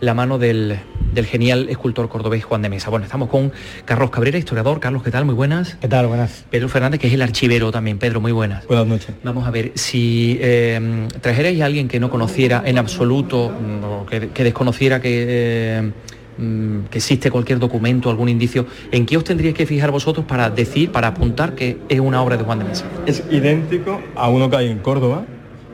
la 0.00 0.14
mano 0.14 0.38
del, 0.38 0.78
del 1.12 1.26
genial 1.26 1.68
escultor 1.68 2.08
cordobés 2.08 2.44
Juan 2.44 2.62
de 2.62 2.68
Mesa. 2.68 2.90
Bueno, 2.90 3.04
estamos 3.04 3.28
con 3.28 3.52
Carlos 3.84 4.10
Cabrera, 4.10 4.38
historiador. 4.38 4.80
Carlos, 4.80 5.02
¿qué 5.02 5.10
tal? 5.10 5.24
Muy 5.24 5.34
buenas. 5.34 5.76
¿Qué 5.80 5.88
tal? 5.88 6.06
Buenas. 6.06 6.44
Pedro 6.50 6.68
Fernández, 6.68 7.00
que 7.00 7.08
es 7.08 7.12
el 7.12 7.22
archivero 7.22 7.72
también. 7.72 7.98
Pedro, 7.98 8.20
muy 8.20 8.32
buenas. 8.32 8.66
Buenas 8.66 8.86
noches. 8.86 9.14
Vamos 9.24 9.46
a 9.46 9.50
ver, 9.50 9.72
si 9.74 10.38
eh, 10.40 11.08
trajerais 11.20 11.60
a 11.60 11.66
alguien 11.66 11.88
que 11.88 11.98
no 12.00 12.10
conociera 12.10 12.62
en 12.64 12.78
absoluto, 12.78 13.50
mm, 13.50 13.84
o 13.84 14.06
que, 14.06 14.28
que 14.28 14.44
desconociera 14.44 15.00
que... 15.00 15.26
eh, 15.28 15.92
mm, 16.38 16.84
que 16.90 16.98
existe 16.98 17.30
cualquier 17.32 17.58
documento, 17.58 18.10
algún 18.10 18.28
indicio, 18.28 18.66
¿en 18.92 19.04
qué 19.06 19.16
os 19.16 19.24
tendríais 19.24 19.56
que 19.56 19.66
fijar 19.66 19.90
vosotros 19.90 20.24
para 20.24 20.48
decir, 20.50 20.92
para 20.92 21.08
apuntar 21.08 21.56
que 21.56 21.78
es 21.88 21.98
una 21.98 22.22
obra 22.22 22.36
de 22.36 22.44
Juan 22.44 22.60
de 22.60 22.64
Mesa? 22.66 22.84
Es 23.06 23.24
idéntico 23.30 24.00
a 24.14 24.28
uno 24.28 24.48
que 24.48 24.56
hay 24.56 24.68
en 24.68 24.78
Córdoba, 24.78 25.24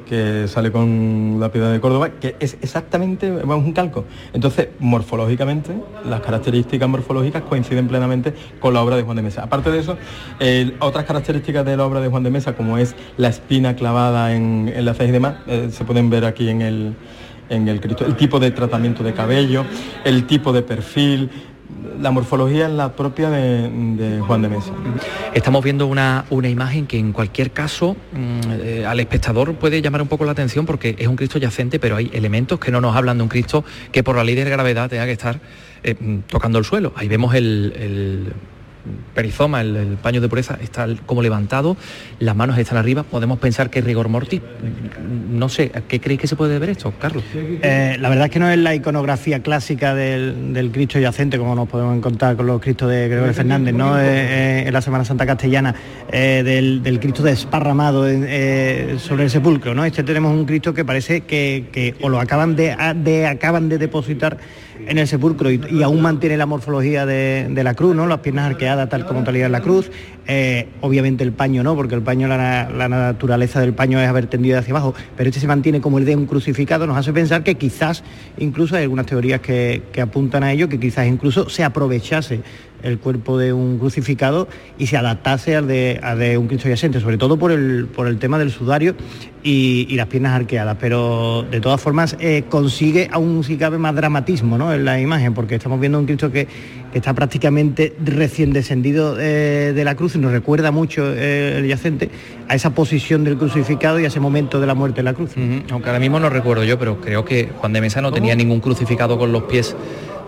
que 0.09 0.47
sale 0.49 0.71
con 0.71 1.39
la 1.41 1.51
piedra 1.51 1.71
de 1.71 1.81
Córdoba, 1.81 2.11
que 2.21 2.37
es 2.41 2.57
exactamente 2.61 3.31
vamos, 3.31 3.65
un 3.65 3.73
calco. 3.73 4.05
Entonces, 4.33 4.69
morfológicamente, 4.79 5.73
las 6.09 6.21
características 6.21 6.89
morfológicas 6.89 7.43
coinciden 7.43 7.89
plenamente 7.89 8.35
con 8.61 8.75
la 8.75 8.83
obra 8.83 8.97
de 8.97 9.03
Juan 9.03 9.17
de 9.17 9.23
Mesa. 9.23 9.43
Aparte 9.43 9.71
de 9.71 9.79
eso, 9.81 9.97
otras 10.81 11.05
características 11.05 11.65
de 11.65 11.77
la 11.77 11.87
obra 11.87 12.01
de 12.01 12.09
Juan 12.09 12.23
de 12.23 12.31
Mesa, 12.31 12.55
como 12.55 12.79
es 12.79 12.95
la 13.17 13.29
espina 13.29 13.77
clavada 13.77 14.35
en, 14.35 14.73
en 14.75 14.85
la 14.85 14.95
ceja 14.95 15.09
y 15.09 15.13
demás, 15.13 15.37
eh, 15.47 15.69
se 15.71 15.85
pueden 15.85 16.11
ver 16.11 16.25
aquí 16.25 16.49
en 16.49 16.63
el, 16.63 16.95
en 17.49 17.69
el 17.69 17.81
Cristo. 17.81 18.05
El 18.07 18.17
tipo 18.17 18.39
de 18.39 18.51
tratamiento 18.51 19.03
de 19.03 19.13
cabello, 19.13 19.65
el 20.05 20.27
tipo 20.27 20.53
de 20.53 20.63
perfil, 20.63 21.31
la 22.01 22.11
morfología 22.11 22.67
es 22.67 22.73
la 22.73 22.93
propia 22.93 23.31
de, 23.31 24.21
Juan 24.27 24.43
de 24.43 24.49
Mesa. 24.49 24.73
Estamos 25.33 25.65
viendo 25.65 25.87
una, 25.87 26.25
una 26.31 26.49
imagen 26.49 26.87
que 26.87 26.99
en 26.99 27.13
cualquier 27.13 27.51
caso 27.51 27.97
mm, 28.13 28.51
eh, 28.51 28.87
al 28.87 29.01
espectador 29.01 29.55
puede 29.55 29.83
llamar 29.83 30.03
un 30.03 30.09
poco 30.09 30.25
la 30.25 30.33
atención 30.33 30.67
porque 30.67 30.97
es 30.99 31.07
un 31.07 31.17
Cristo 31.17 31.39
yacente, 31.39 31.79
pero 31.79 31.97
hay 31.97 32.11
elementos 32.13 32.59
que 32.59 32.71
no 32.71 32.81
nos 32.81 32.97
hablan 32.97 33.19
de 33.19 33.23
un 33.23 33.29
Cristo 33.29 33.65
que 33.93 34.03
por 34.03 34.17
la 34.17 34.25
ley 34.25 34.35
de 34.35 34.45
gravedad 34.45 34.89
tenga 34.89 35.07
que 35.07 35.13
estar 35.13 35.41
eh, 35.83 35.95
mm, 35.99 36.19
tocando 36.29 36.59
el 36.59 36.65
suelo. 36.65 36.93
Ahí 36.97 37.09
vemos 37.09 37.35
el 37.35 38.33
perizoma, 39.15 39.61
el, 39.61 39.77
el 39.77 39.97
paño 39.97 40.21
de 40.21 40.29
pureza 40.29 40.59
está 40.63 40.87
como 41.07 41.23
levantado, 41.23 41.77
las 42.19 42.37
manos 42.37 42.59
están 42.59 42.77
arriba, 42.79 43.03
podemos 43.03 43.39
pensar 43.39 43.71
que 43.71 43.79
es 43.79 43.85
rigor 43.85 44.09
mortis. 44.09 44.41
No 45.31 45.49
sé, 45.49 45.71
¿a 45.75 45.81
qué 45.83 46.01
creéis 46.01 46.21
que 46.21 46.27
se 46.27 46.37
puede 46.37 46.59
ver 46.59 46.71
esto, 46.71 46.93
Carlos? 46.99 47.25
Eh, 47.35 47.97
la 48.01 48.09
verdad 48.09 48.27
es 48.27 48.31
que 48.33 48.39
no 48.39 48.49
es 48.51 48.59
la 48.59 48.75
iconografía 48.75 49.43
clásica 49.43 49.95
del, 49.95 50.53
del 50.53 50.71
Cristo 50.71 50.99
yacente, 50.99 51.39
como 51.39 51.55
nos 51.55 51.69
podemos 51.69 51.97
encontrar 51.97 52.37
con 52.37 52.47
los 52.47 52.61
Cristos 52.61 52.91
de 52.91 53.09
Gregorio 53.09 53.35
Fernández, 53.35 53.75
¿no? 53.75 53.99
Eh, 53.99 54.03
eh, 54.05 54.65
en 54.67 54.73
la 54.73 54.81
Semana 54.83 55.05
Santa 55.05 55.27
castellana, 55.27 55.75
eh, 56.13 56.43
del, 56.45 56.83
del 56.83 57.01
Cristo 57.01 57.23
desparramado 57.23 58.09
en- 58.09 58.25
eh, 58.29 58.97
sobre 58.99 59.25
el 59.25 59.31
sepulcro. 59.31 59.75
¿no? 59.75 59.85
Este 59.85 60.03
tenemos 60.03 60.33
un 60.35 60.45
Cristo 60.45 60.75
que 60.75 60.85
parece 60.85 61.23
que, 61.23 61.69
que 61.73 61.95
o 62.03 62.09
lo 62.09 62.21
acaban 62.21 62.55
de- 62.57 62.73
acaban 63.27 63.69
de 63.69 63.79
depositar 63.79 64.37
en 64.87 64.99
el 64.99 65.09
sepulcro 65.09 65.51
y, 65.51 65.83
aún 65.83 66.03
mantiene 66.03 66.37
la 66.37 66.47
morfología 66.47 67.07
de, 67.07 67.63
la 67.63 67.75
cruz, 67.75 67.95
¿no? 67.95 68.07
las 68.07 68.21
piernas 68.21 68.51
arqueadas 68.51 68.89
tal 68.89 69.07
como 69.07 69.25
talía 69.25 69.47
en 69.47 69.53
la 69.53 69.61
cruz. 69.61 69.91
Eh, 70.27 70.69
obviamente 70.81 71.23
el 71.23 71.33
paño 71.33 71.63
no, 71.63 71.75
porque 71.75 71.95
el 71.95 72.03
paño, 72.03 72.29
la, 72.29 72.71
la 72.71 72.89
naturaleza 72.89 73.61
del 73.61 73.75
paño 73.75 74.01
es 74.01 74.09
haber 74.09 74.27
tendido 74.27 74.59
hacia 74.59 74.73
abajo, 74.73 74.95
pero 75.17 75.29
este 75.29 75.41
se 75.41 75.47
mantiene 75.47 75.81
como 75.81 75.99
el 75.99 76.05
de 76.05 76.17
un 76.17 76.27
crucificado, 76.27 76.87
nos 76.87 76.97
hace 76.97 77.13
pensar 77.13 77.43
que 77.43 77.57
quizás, 77.57 78.03
incluso 78.39 78.77
hay 78.77 78.83
algunas 78.83 79.07
teorías 79.07 79.41
que, 79.41 79.83
que 79.93 80.01
apuntan 80.01 80.43
a 80.43 80.53
ello, 80.53 80.69
que 80.69 80.81
quizás 80.81 81.07
incluso 81.07 81.49
se 81.49 81.65
aprovechase 81.65 82.41
el 82.85 82.99
cuerpo 82.99 83.39
de 83.39 83.53
un 83.53 83.79
crucificado 83.79 84.47
y 84.79 84.87
se 84.87 84.97
adaptase 84.97 85.57
al 85.57 85.67
de, 85.67 85.99
al 86.03 86.19
de 86.19 86.39
un 86.39 86.47
Cristo 86.47 86.69
yacente, 86.69 87.01
sobre 87.01 87.19
todo 87.19 87.39
por 87.39 87.51
el, 87.51 87.87
por 87.87 88.07
el 88.07 88.19
tema 88.19 88.39
del 88.39 88.51
sudario 88.51 88.95
y, 89.43 89.87
y 89.89 89.97
las 89.97 90.07
piernas 90.07 90.35
arqueadas, 90.35 90.77
pero 90.79 91.45
de 91.51 91.61
todas 91.61 91.81
formas 91.81 92.17
eh, 92.21 92.45
consigue 92.49 93.09
aún 93.11 93.43
si 93.43 93.57
cabe 93.57 93.79
más 93.79 93.95
dramatismo 93.95 94.57
¿no? 94.59 94.73
en 94.73 94.85
la 94.85 95.01
imagen, 95.01 95.35
porque 95.35 95.57
estamos 95.57 95.81
viendo 95.81 95.99
un 95.99 96.07
Cristo 96.07 96.31
que, 96.31 96.47
que 96.93 96.99
está 96.99 97.15
prácticamente 97.15 97.95
recién 98.05 98.53
descendido 98.53 99.17
eh, 99.19 99.73
de 99.75 99.85
la 99.85 99.95
cruz 99.95 100.15
y 100.15 100.19
nos 100.19 100.33
recuerda 100.33 100.71
mucho 100.71 101.13
eh, 101.13 101.59
el 101.59 101.67
yacente 101.67 102.11
a 102.49 102.55
esa 102.55 102.71
posición 102.75 103.25
del 103.25 103.37
crucificado 103.37 103.99
y 103.99 104.05
a 104.05 104.09
ese 104.09 104.21
momento 104.21 104.61
de 104.61 104.67
la 104.67 104.75
muerte 104.75 104.97
de 104.97 105.03
la 105.05 105.15
cruz. 105.15 105.33
Aunque 105.71 105.89
ahora 105.89 105.99
mismo 105.99 106.21
no 106.21 106.31
recuerdo 106.31 106.65
yo, 106.65 106.79
pero 106.79 107.01
creo 107.01 107.25
que 107.25 107.49
Juan 107.57 107.73
de 107.73 107.81
Mesa 107.81 108.01
no 108.01 108.13
tenía 108.13 108.35
ningún 108.35 108.61
crucificado 108.61 109.19
con 109.19 109.33
los 109.33 109.45
pies 109.45 109.75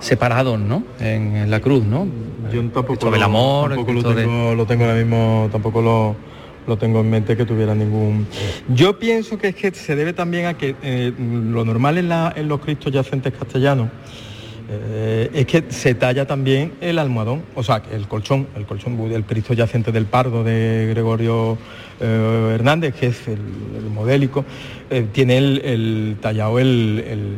separados, 0.00 0.58
¿no? 0.58 0.82
En, 1.00 1.36
en 1.36 1.50
la 1.50 1.60
cruz, 1.60 1.84
¿no? 1.84 2.06
Yo 2.52 2.60
tampoco, 2.70 3.10
del 3.10 3.22
amor, 3.22 3.70
tampoco 3.70 3.92
lo, 3.92 4.02
de- 4.14 4.22
tengo, 4.22 4.54
lo 4.54 4.66
tengo 4.66 4.84
ahora 4.84 4.96
mismo, 4.96 5.48
tampoco 5.50 5.82
lo, 5.82 6.16
lo 6.66 6.76
tengo 6.78 7.00
en 7.00 7.10
mente 7.10 7.36
que 7.36 7.44
tuviera 7.44 7.74
ningún... 7.74 8.26
Yo 8.68 8.98
pienso 8.98 9.36
que 9.38 9.48
es 9.48 9.54
que 9.56 9.72
se 9.72 9.96
debe 9.96 10.12
también 10.12 10.46
a 10.46 10.54
que 10.54 10.76
eh, 10.82 11.12
lo 11.18 11.64
normal 11.64 11.98
en, 11.98 12.08
la- 12.08 12.32
en 12.36 12.48
los 12.48 12.60
cristos 12.60 12.92
yacentes 12.92 13.32
castellanos 13.32 13.88
eh, 14.68 15.30
es 15.32 15.46
que 15.46 15.64
se 15.68 15.94
talla 15.94 16.26
también 16.26 16.72
el 16.80 16.98
almohadón, 16.98 17.42
o 17.54 17.62
sea, 17.62 17.82
el 17.92 18.08
colchón, 18.08 18.48
el 18.56 18.66
colchón 18.66 19.08
del 19.08 19.24
Cristo 19.24 19.54
yacente 19.54 19.92
del 19.92 20.06
Pardo 20.06 20.42
de 20.42 20.88
Gregorio 20.90 21.56
eh, 22.00 22.50
Hernández, 22.54 22.94
que 22.94 23.06
es 23.06 23.28
el, 23.28 23.38
el 23.78 23.90
modélico, 23.92 24.44
eh, 24.90 25.06
tiene 25.12 25.38
el, 25.38 25.62
el 25.64 26.16
tallado 26.20 26.58
el- 26.58 27.04
el- 27.06 27.36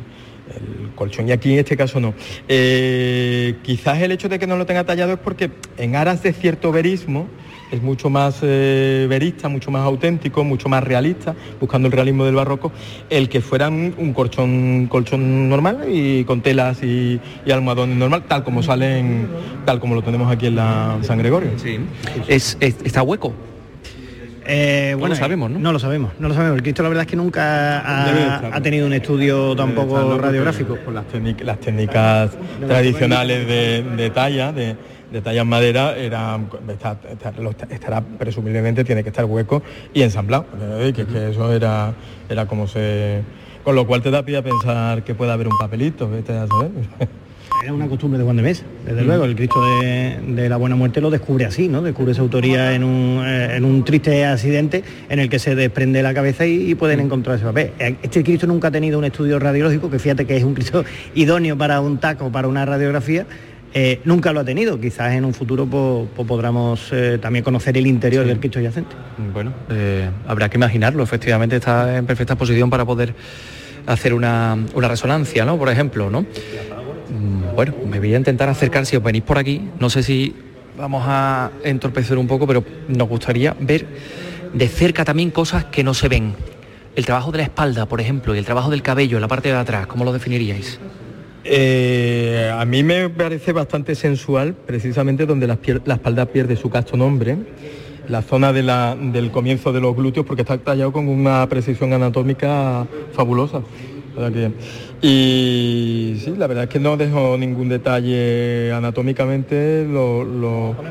el 0.54 0.90
colchón 0.94 1.28
y 1.28 1.32
aquí 1.32 1.52
en 1.52 1.58
este 1.60 1.76
caso 1.76 2.00
no. 2.00 2.14
Eh, 2.48 3.56
quizás 3.62 4.00
el 4.02 4.12
hecho 4.12 4.28
de 4.28 4.38
que 4.38 4.46
no 4.46 4.56
lo 4.56 4.66
tenga 4.66 4.84
tallado 4.84 5.12
es 5.14 5.18
porque 5.18 5.50
en 5.76 5.96
aras 5.96 6.22
de 6.22 6.32
cierto 6.32 6.72
verismo 6.72 7.26
es 7.70 7.82
mucho 7.82 8.08
más 8.08 8.38
eh, 8.42 9.06
verista, 9.10 9.50
mucho 9.50 9.70
más 9.70 9.82
auténtico, 9.82 10.42
mucho 10.42 10.70
más 10.70 10.82
realista, 10.82 11.34
buscando 11.60 11.86
el 11.88 11.92
realismo 11.92 12.24
del 12.24 12.34
barroco, 12.34 12.72
el 13.10 13.28
que 13.28 13.42
fuera 13.42 13.68
un, 13.68 14.14
colchón, 14.14 14.86
colchón 14.88 15.50
normal 15.50 15.84
y 15.92 16.24
con 16.24 16.40
telas 16.40 16.82
y, 16.82 17.20
y 17.44 17.50
almohadón 17.50 17.98
normal, 17.98 18.24
tal 18.26 18.42
como 18.42 18.62
salen, 18.62 19.28
tal 19.66 19.80
como 19.80 19.94
lo 19.94 20.02
tenemos 20.02 20.32
aquí 20.32 20.46
en 20.46 20.56
la 20.56 20.96
San 21.02 21.18
Gregorio. 21.18 21.50
Es, 22.26 22.56
es- 22.60 22.78
está 22.84 23.02
hueco. 23.02 23.34
Eh, 24.50 24.96
No 24.98 25.06
lo 25.08 25.14
sabemos, 25.14 25.50
¿no? 25.50 25.58
No 25.58 25.72
lo 25.72 25.78
sabemos, 25.78 26.12
no 26.18 26.26
lo 26.28 26.34
sabemos. 26.34 26.56
El 26.56 26.62
Cristo 26.62 26.82
la 26.82 26.88
verdad 26.88 27.02
es 27.04 27.10
que 27.10 27.16
nunca 27.16 27.80
ha, 28.54 28.60
tenido 28.62 28.86
un 28.86 28.92
estudio 28.94 29.54
tampoco 29.54 30.16
radiográfico. 30.18 30.76
Por 30.76 30.94
las, 30.94 31.04
técnic- 31.06 31.42
las 31.42 31.60
técnicas 31.60 32.30
tradicionales 32.66 33.46
de, 33.46 33.82
de 33.96 34.10
talla, 34.10 34.50
de, 34.52 34.74
de 35.12 35.20
talla 35.20 35.42
en 35.42 35.48
madera, 35.48 35.96
era, 35.96 36.38
está- 36.68 36.96
está- 37.10 37.32
lo 37.40 37.50
está- 37.50 37.66
estará 37.70 38.00
presumiblemente 38.00 38.84
tiene 38.84 39.02
que 39.02 39.10
estar 39.10 39.26
hueco 39.26 39.62
y 39.92 40.00
ensamblado. 40.02 40.46
eh, 40.80 40.92
Que, 40.96 41.04
que 41.04 41.30
eso 41.30 41.52
era, 41.52 41.92
era 42.28 42.46
como 42.46 42.66
se. 42.66 43.20
Con 43.64 43.74
lo 43.74 43.86
cual 43.86 44.00
te 44.00 44.10
da 44.10 44.24
pie 44.24 44.38
a 44.38 44.42
pensar 44.42 45.04
que 45.04 45.14
puede 45.14 45.30
haber 45.30 45.46
un 45.48 45.58
papelito, 45.58 46.08
vete 46.08 46.32
a 46.32 46.46
saber. 46.46 46.70
Era 47.62 47.72
una 47.72 47.88
costumbre 47.88 48.18
de 48.18 48.24
Juan 48.24 48.36
de 48.36 48.42
Mesa, 48.42 48.62
desde 48.86 49.02
Mm. 49.02 49.06
luego. 49.06 49.24
El 49.24 49.34
Cristo 49.34 49.60
de, 49.80 50.18
de 50.26 50.48
la 50.48 50.56
Buena 50.56 50.76
Muerte 50.76 51.00
lo 51.00 51.10
descubre 51.10 51.44
así, 51.44 51.68
¿no? 51.68 51.82
Descubre 51.82 52.12
esa 52.12 52.22
autoría 52.22 52.72
en 52.74 52.84
un, 52.84 53.22
eh, 53.26 53.56
en 53.56 53.64
un 53.64 53.84
triste 53.84 54.24
accidente 54.24 54.84
en 55.08 55.18
el 55.18 55.28
que 55.28 55.38
se 55.38 55.54
desprende 55.54 56.02
la 56.02 56.14
cabeza 56.14 56.46
y, 56.46 56.70
y 56.70 56.74
pueden 56.76 57.00
encontrar 57.00 57.36
ese 57.36 57.44
papel. 57.44 57.72
Eh, 57.78 57.96
Este 58.02 58.22
Cristo 58.22 58.46
nunca 58.46 58.68
ha 58.68 58.70
tenido 58.70 58.98
un 58.98 59.04
estudio 59.04 59.38
radiológico, 59.38 59.90
que 59.90 59.98
fíjate 59.98 60.24
que 60.24 60.36
es 60.36 60.44
un 60.44 60.54
Cristo 60.54 60.84
idóneo 61.14 61.58
para 61.58 61.80
un 61.80 61.98
taco, 61.98 62.30
para 62.30 62.48
una 62.48 62.64
radiografía. 62.64 63.26
eh, 63.74 64.00
nunca 64.04 64.32
lo 64.32 64.40
ha 64.40 64.44
tenido. 64.44 64.80
Quizás 64.80 65.12
en 65.12 65.26
un 65.26 65.34
futuro 65.34 65.66
pues 65.66 66.26
podamos 66.26 66.88
eh, 66.92 67.18
también 67.20 67.44
conocer 67.44 67.76
el 67.76 67.86
interior 67.86 68.24
del 68.24 68.38
Cristo 68.40 68.60
yacente. 68.60 68.96
Bueno, 69.34 69.52
eh, 69.70 70.08
habrá 70.26 70.48
que 70.48 70.56
imaginarlo, 70.56 71.02
efectivamente 71.02 71.56
está 71.56 71.98
en 71.98 72.06
perfecta 72.06 72.34
posición 72.34 72.70
para 72.70 72.86
poder 72.86 73.14
hacer 73.86 74.14
una, 74.14 74.56
una 74.74 74.88
resonancia, 74.88 75.44
¿no? 75.44 75.58
Por 75.58 75.68
ejemplo, 75.68 76.08
¿no? 76.08 76.24
Mm, 77.10 77.54
Bueno, 77.54 77.74
me 77.86 77.98
voy 77.98 78.14
a 78.14 78.18
intentar 78.18 78.48
acercar, 78.48 78.86
si 78.86 78.96
os 78.96 79.02
venís 79.02 79.22
por 79.22 79.38
aquí, 79.38 79.62
no 79.80 79.90
sé 79.90 80.02
si 80.02 80.34
vamos 80.78 81.02
a 81.06 81.50
entorpecer 81.64 82.18
un 82.18 82.26
poco, 82.26 82.46
pero 82.46 82.64
nos 82.88 83.08
gustaría 83.08 83.54
ver 83.58 83.86
de 84.52 84.68
cerca 84.68 85.04
también 85.04 85.30
cosas 85.30 85.64
que 85.66 85.82
no 85.82 85.94
se 85.94 86.08
ven. 86.08 86.34
El 86.94 87.04
trabajo 87.06 87.30
de 87.32 87.38
la 87.38 87.44
espalda, 87.44 87.86
por 87.86 88.00
ejemplo, 88.00 88.34
y 88.34 88.38
el 88.38 88.44
trabajo 88.44 88.70
del 88.70 88.82
cabello, 88.82 89.20
la 89.20 89.28
parte 89.28 89.48
de 89.48 89.56
atrás, 89.56 89.86
¿cómo 89.86 90.04
lo 90.04 90.12
definiríais? 90.12 90.78
Eh, 91.44 92.50
a 92.52 92.64
mí 92.64 92.82
me 92.82 93.08
parece 93.08 93.52
bastante 93.52 93.94
sensual, 93.94 94.54
precisamente 94.66 95.24
donde 95.24 95.46
la, 95.46 95.58
la 95.84 95.94
espalda 95.94 96.26
pierde 96.26 96.56
su 96.56 96.68
casto 96.70 96.96
nombre, 96.96 97.36
la 98.08 98.22
zona 98.22 98.52
de 98.52 98.62
la- 98.62 98.96
del 98.96 99.30
comienzo 99.30 99.72
de 99.72 99.80
los 99.80 99.94
glúteos, 99.96 100.26
porque 100.26 100.42
está 100.42 100.58
tallado 100.58 100.92
con 100.92 101.08
una 101.08 101.46
precisión 101.48 101.92
anatómica 101.92 102.86
fabulosa. 103.12 103.62
Y 105.00 106.16
sí, 106.24 106.34
la 106.36 106.46
verdad 106.48 106.64
es 106.64 106.70
que 106.70 106.80
no 106.80 106.96
dejo 106.96 107.36
ningún 107.38 107.68
detalle 107.68 108.72
anatómicamente, 108.72 109.84
lo- 109.88 110.24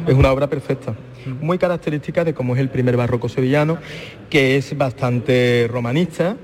es 0.08 0.14
una 0.14 0.32
obra 0.32 0.48
perfecta. 0.48 0.94
muy 1.42 1.58
característica 1.58 2.24
de 2.24 2.34
cómo 2.34 2.56
es 2.56 2.62
el 2.62 2.70
primer 2.70 2.96
barroco 2.96 3.28
sevillano, 3.28 3.78
que 4.30 4.56
es 4.56 4.78
bastante 4.78 5.68
romanista 5.70 6.38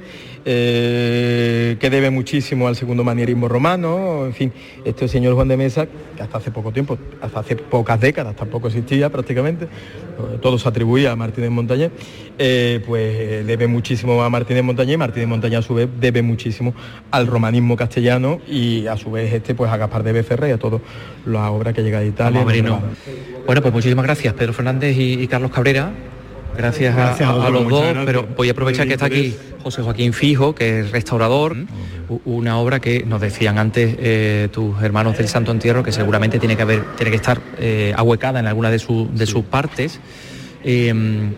eh, 0.45 1.77
que 1.79 1.89
debe 1.89 2.09
muchísimo 2.09 2.67
al 2.67 2.75
segundo 2.75 3.03
manierismo 3.03 3.47
romano, 3.47 4.25
en 4.25 4.33
fin, 4.33 4.51
este 4.83 5.07
señor 5.07 5.35
Juan 5.35 5.47
de 5.47 5.57
Mesa, 5.57 5.87
que 6.15 6.23
hasta 6.23 6.37
hace 6.37 6.51
poco 6.51 6.71
tiempo, 6.71 6.97
hasta 7.21 7.39
hace 7.39 7.55
pocas 7.55 7.99
décadas 7.99 8.35
tampoco 8.35 8.67
existía 8.67 9.09
prácticamente, 9.09 9.67
todo 10.41 10.57
se 10.57 10.67
atribuía 10.67 11.11
a 11.11 11.15
Martínez 11.15 11.49
Montañé, 11.49 11.91
eh, 12.37 12.81
pues 12.85 13.45
debe 13.45 13.67
muchísimo 13.67 14.21
a 14.21 14.29
Martínez 14.29 14.63
Montañé, 14.63 14.97
Martínez 14.97 15.27
Montañé 15.27 15.57
a 15.57 15.61
su 15.61 15.75
vez 15.75 15.89
debe 15.99 16.21
muchísimo 16.21 16.73
al 17.11 17.27
romanismo 17.27 17.75
castellano 17.75 18.41
y 18.47 18.87
a 18.87 18.97
su 18.97 19.11
vez 19.11 19.33
este 19.33 19.55
pues 19.55 19.71
a 19.71 19.77
Gaspar 19.77 20.03
de 20.03 20.11
Becerra 20.11 20.47
y 20.49 20.51
a 20.51 20.57
toda 20.57 20.79
la 21.25 21.51
obra 21.51 21.73
que 21.73 21.83
llega 21.83 21.99
de 21.99 22.07
Italia. 22.07 22.43
Bueno, 23.45 23.61
pues 23.61 23.73
muchísimas 23.73 24.05
gracias 24.05 24.33
Pedro 24.33 24.53
Fernández 24.53 24.95
y, 24.97 25.27
Carlos 25.27 25.51
Cabrera. 25.51 25.91
Gracias, 26.57 26.95
a, 26.95 27.49
los 27.49 27.67
dos, 27.67 27.85
pero 28.05 28.27
voy 28.35 28.49
a 28.49 28.51
aprovechar 28.51 28.87
que 28.87 28.93
está 28.93 29.05
aquí 29.05 29.35
José 29.63 29.81
Joaquín 29.81 30.13
Fijo, 30.13 30.53
que 30.53 30.81
es 30.81 30.91
restaurador, 30.91 31.55
una 32.25 32.59
obra 32.59 32.79
que 32.79 33.03
nos 33.05 33.21
decían 33.21 33.57
antes 33.57 33.95
eh, 33.97 34.49
tus 34.51 34.81
hermanos 34.83 35.17
del 35.17 35.27
Santo 35.27 35.51
Entierro, 35.51 35.83
que 35.83 35.91
seguramente 35.91 36.37
tiene 36.39 36.55
que, 36.55 36.61
haber, 36.61 36.83
tiene 36.95 37.11
que 37.11 37.17
estar 37.17 37.39
eh, 37.57 37.93
ahuecada 37.95 38.39
en 38.39 38.47
alguna 38.47 38.69
de, 38.69 38.81
de 39.13 39.25
sus 39.25 39.45
partes. 39.45 39.99
Em, 40.63 41.33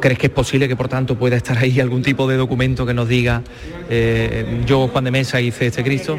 ¿Crees 0.00 0.18
que 0.18 0.28
es 0.28 0.32
posible 0.32 0.66
que 0.66 0.76
por 0.76 0.88
tanto 0.88 1.18
pueda 1.18 1.36
estar 1.36 1.58
ahí 1.58 1.78
algún 1.78 2.02
tipo 2.02 2.26
de 2.26 2.36
documento 2.36 2.86
que 2.86 2.94
nos 2.94 3.06
diga 3.06 3.42
eh, 3.90 4.62
yo, 4.66 4.88
Juan 4.88 5.04
de 5.04 5.10
Mesa, 5.10 5.40
hice 5.40 5.66
este 5.66 5.84
Cristo? 5.84 6.18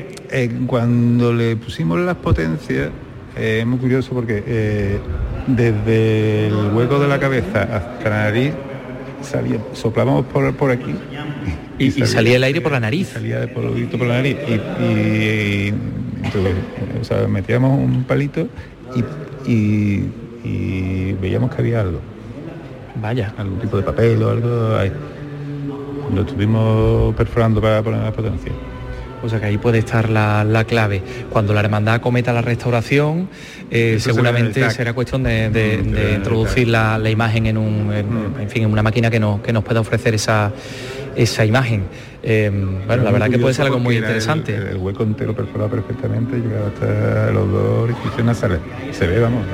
cuando 0.65 1.31
le 1.31 1.55
pusimos 1.55 1.99
las 1.99 2.15
potencias, 2.15 2.89
es 3.35 3.65
muy 3.65 3.77
curioso 3.77 4.11
porque 4.13 4.99
desde 5.47 6.47
el 6.47 6.71
hueco 6.73 6.99
de 6.99 7.07
la 7.07 7.19
cabeza 7.19 7.63
hasta 7.63 8.09
la 8.09 8.23
nariz 8.23 8.53
salía, 9.23 9.59
soplábamos 9.73 10.25
por, 10.25 10.53
por 10.55 10.71
aquí. 10.71 10.93
Y, 11.79 11.91
salía, 11.91 12.35
el 12.35 12.43
aire 12.43 12.61
por 12.61 12.71
la 12.71 12.79
nariz. 12.79 13.09
Salía 13.09 13.51
por, 13.53 13.71
por 13.89 14.07
la 14.07 14.15
nariz. 14.15 14.37
Y, 14.79 15.73
metíamos 17.27 17.79
un 17.79 18.03
palito 18.03 18.47
y, 19.45 20.03
veíamos 21.21 21.53
que 21.53 21.61
había 21.61 21.81
algo. 21.81 21.99
Vaya. 23.01 23.33
Algún 23.37 23.59
tipo 23.59 23.77
de 23.77 23.83
papel 23.83 24.21
o 24.21 24.29
algo 24.29 24.75
ahí. 24.75 24.91
Lo 26.13 26.21
estuvimos 26.21 27.15
perforando 27.15 27.59
para 27.59 27.81
poner 27.81 28.03
la 28.03 28.11
potencia. 28.11 28.51
O 29.23 29.29
sea 29.29 29.39
que 29.39 29.45
ahí 29.45 29.57
puede 29.57 29.79
estar 29.79 30.09
la, 30.09 30.65
clave. 30.67 31.01
Cuando 31.29 31.53
la 31.53 31.61
hermandad 31.61 32.01
cometa 32.01 32.33
la 32.33 32.41
restauración, 32.41 33.29
eh, 33.71 33.97
seguramente 33.99 34.69
será 34.69 34.93
cuestión 34.93 35.23
de, 35.23 36.13
introducir 36.15 36.67
la, 36.67 37.09
imagen 37.09 37.45
en 37.47 37.57
un, 37.57 37.93
en, 37.93 38.49
fin, 38.49 38.63
en 38.63 38.71
una 38.71 38.83
máquina 38.83 39.09
que 39.09 39.19
nos, 39.19 39.39
que 39.41 39.53
nos 39.53 39.63
pueda 39.63 39.79
ofrecer 39.79 40.13
esa, 40.13 40.51
esa 41.15 41.45
imagen. 41.45 41.83
Eh, 42.21 42.49
bueno, 42.85 43.03
la 43.03 43.11
verdad 43.11 43.29
que 43.29 43.39
puede 43.39 43.53
ser 43.53 43.65
algo 43.65 43.79
muy 43.79 43.97
interesante. 43.97 44.55
El, 44.55 44.77
hueco 44.77 45.03
entero 45.03 45.33
perforado 45.35 45.69
perfectamente, 45.69 46.37
llegado 46.37 46.67
hasta 46.67 47.31
los 47.31 47.51
dos 47.51 47.83
orificios 47.83 48.37
Se 48.91 49.07
ve, 49.07 49.19
vamos. 49.19 49.45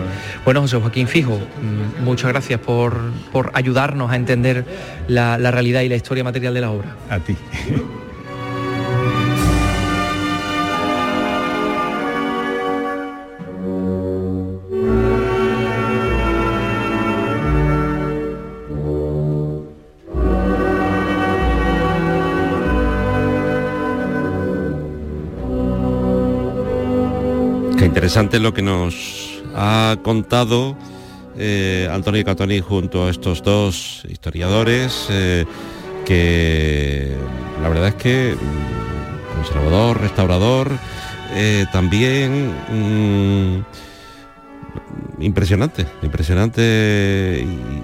Bueno, 0.46 0.62
José 0.62 0.78
Joaquín 0.78 1.08
Fijo, 1.08 1.38
mm, 1.38 2.04
muchas 2.04 2.32
gracias 2.32 2.60
por, 2.60 2.96
por 3.32 3.52
ayudarnos 3.54 4.12
a 4.12 4.16
entender 4.16 4.66
la, 5.08 5.38
la 5.38 5.52
realidad 5.52 5.82
y 5.82 5.90
la 5.90 5.96
historia 5.96 6.24
material 6.24 6.54
de 6.54 6.62
la 6.62 6.72
obra. 6.72 6.96
A 7.10 7.20
ti. 7.20 7.36
interesante 28.10 28.40
lo 28.40 28.56
que 28.56 28.64
nos 28.64 29.44
ha 29.54 29.96
contado 30.02 30.76
eh, 31.38 31.88
Antonio 31.92 32.26
Catoni 32.26 32.60
junto 32.60 33.06
a 33.06 33.12
estos 33.12 33.44
dos 33.44 34.04
historiadores 34.10 35.06
eh, 35.12 35.46
que 36.08 37.16
la 37.62 37.70
verdad 37.70 37.90
es 37.90 37.94
que 37.94 38.34
mm, 38.34 39.36
conservador, 39.36 40.02
restaurador, 40.02 40.72
eh, 41.36 41.68
también 41.72 42.52
mm, 42.72 43.64
impresionante, 45.20 45.86
impresionante 46.02 47.46
y, 47.46 47.84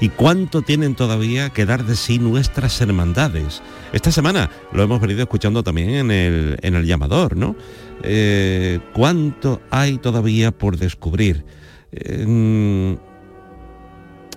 y, 0.00 0.08
cuánto 0.08 0.62
tienen 0.62 0.94
todavía 0.94 1.50
que 1.50 1.66
dar 1.66 1.84
de 1.84 1.96
sí 1.96 2.18
nuestras 2.18 2.80
hermandades. 2.80 3.62
Esta 3.92 4.10
semana 4.10 4.50
lo 4.72 4.82
hemos 4.82 5.00
venido 5.00 5.20
escuchando 5.22 5.62
también 5.62 5.90
en 5.90 6.10
el, 6.10 6.58
en 6.62 6.74
el 6.74 6.86
llamador, 6.86 7.36
¿no? 7.36 7.56
Eh, 8.02 8.80
cuánto 8.94 9.60
hay 9.70 9.98
todavía 9.98 10.52
por 10.52 10.76
descubrir. 10.76 11.44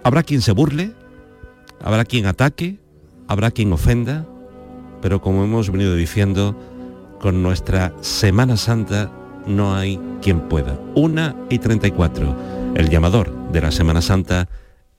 habrá 0.04 0.24
quien 0.24 0.42
se 0.42 0.52
burle, 0.52 0.92
habrá 1.82 2.06
quien 2.06 2.26
ataque, 2.26 2.78
habrá 3.28 3.52
quien 3.52 3.72
ofenda, 3.72 4.26
pero 5.02 5.22
como 5.22 5.44
hemos 5.44 5.70
venido 5.70 5.96
diciendo, 5.96 6.58
con 7.20 7.42
nuestra 7.42 7.94
Semana 8.02 8.58
Santa 8.58 9.12
no 9.48 9.76
hay 9.76 10.00
quien 10.22 10.42
pueda. 10.42 10.80
Una 10.96 11.36
y 11.50 11.60
34, 11.60 12.74
el 12.76 12.90
llamador 12.90 13.32
de 13.52 13.62
la 13.62 13.72
Semana 13.72 14.02
Santa 14.02 14.50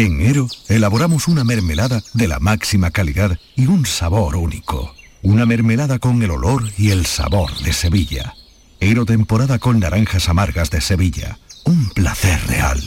en 0.00 0.22
Ero 0.22 0.48
elaboramos 0.68 1.28
una 1.28 1.44
mermelada 1.44 2.02
de 2.14 2.26
la 2.26 2.38
máxima 2.38 2.90
calidad 2.90 3.38
y 3.54 3.66
un 3.66 3.84
sabor 3.84 4.36
único. 4.36 4.94
Una 5.22 5.44
mermelada 5.44 5.98
con 5.98 6.22
el 6.22 6.30
olor 6.30 6.70
y 6.78 6.90
el 6.90 7.04
sabor 7.04 7.54
de 7.58 7.74
Sevilla. 7.74 8.34
Ero 8.80 9.04
temporada 9.04 9.58
con 9.58 9.78
naranjas 9.78 10.30
amargas 10.30 10.70
de 10.70 10.80
Sevilla. 10.80 11.38
Un 11.64 11.90
placer 11.90 12.40
real. 12.46 12.80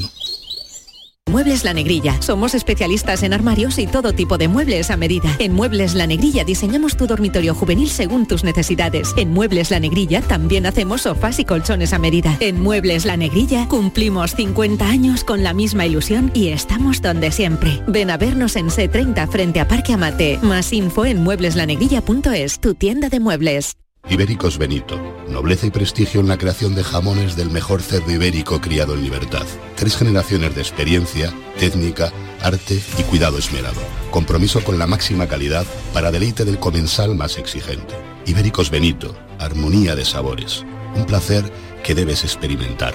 Muebles 1.33 1.63
La 1.63 1.73
Negrilla. 1.73 2.21
Somos 2.21 2.53
especialistas 2.53 3.23
en 3.23 3.33
armarios 3.33 3.79
y 3.79 3.87
todo 3.87 4.13
tipo 4.13 4.37
de 4.37 4.47
muebles 4.47 4.91
a 4.91 4.97
medida. 4.97 5.35
En 5.39 5.51
Muebles 5.51 5.95
La 5.95 6.05
Negrilla 6.05 6.43
diseñamos 6.43 6.95
tu 6.95 7.07
dormitorio 7.07 7.55
juvenil 7.55 7.89
según 7.89 8.27
tus 8.27 8.43
necesidades. 8.43 9.15
En 9.17 9.31
Muebles 9.31 9.71
La 9.71 9.79
Negrilla 9.79 10.21
también 10.21 10.67
hacemos 10.67 11.01
sofás 11.01 11.39
y 11.39 11.43
colchones 11.43 11.91
a 11.91 11.97
medida. 11.97 12.37
En 12.39 12.61
Muebles 12.61 13.05
La 13.05 13.17
Negrilla 13.17 13.67
cumplimos 13.67 14.35
50 14.35 14.87
años 14.87 15.23
con 15.23 15.41
la 15.41 15.55
misma 15.55 15.87
ilusión 15.87 16.29
y 16.35 16.49
estamos 16.49 17.01
donde 17.01 17.31
siempre. 17.31 17.81
Ven 17.87 18.11
a 18.11 18.17
vernos 18.17 18.55
en 18.55 18.67
C30 18.67 19.27
frente 19.27 19.59
a 19.59 19.67
Parque 19.67 19.93
Amate. 19.93 20.37
Más 20.43 20.71
info 20.71 21.03
en 21.03 21.23
muebleslanegrilla.es, 21.23 22.59
tu 22.59 22.75
tienda 22.75 23.09
de 23.09 23.19
muebles. 23.19 23.75
Ibéricos 24.09 24.57
Benito. 24.57 24.99
Nobleza 25.27 25.65
y 25.65 25.71
prestigio 25.71 26.19
en 26.19 26.27
la 26.27 26.37
creación 26.37 26.75
de 26.75 26.83
jamones 26.83 27.35
del 27.35 27.49
mejor 27.49 27.81
cerdo 27.81 28.11
ibérico 28.11 28.59
criado 28.61 28.93
en 28.93 29.03
libertad. 29.03 29.45
Tres 29.75 29.95
generaciones 29.95 30.53
de 30.55 30.61
experiencia, 30.61 31.33
técnica, 31.57 32.11
arte 32.41 32.79
y 32.97 33.03
cuidado 33.03 33.37
esmerado. 33.37 33.81
Compromiso 34.11 34.63
con 34.63 34.77
la 34.77 34.87
máxima 34.87 35.27
calidad 35.27 35.65
para 35.93 36.11
deleite 36.11 36.45
del 36.45 36.59
comensal 36.59 37.15
más 37.15 37.37
exigente. 37.37 37.95
Ibéricos 38.25 38.69
Benito. 38.69 39.17
Armonía 39.39 39.95
de 39.95 40.05
sabores. 40.05 40.63
Un 40.95 41.05
placer 41.05 41.43
que 41.83 41.95
debes 41.95 42.23
experimentar. 42.23 42.93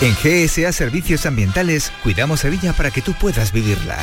En 0.00 0.14
GSA 0.14 0.72
Servicios 0.72 1.26
Ambientales 1.26 1.92
cuidamos 2.02 2.40
Sevilla 2.40 2.72
para 2.72 2.90
que 2.90 3.02
tú 3.02 3.12
puedas 3.12 3.52
vivirla. 3.52 3.96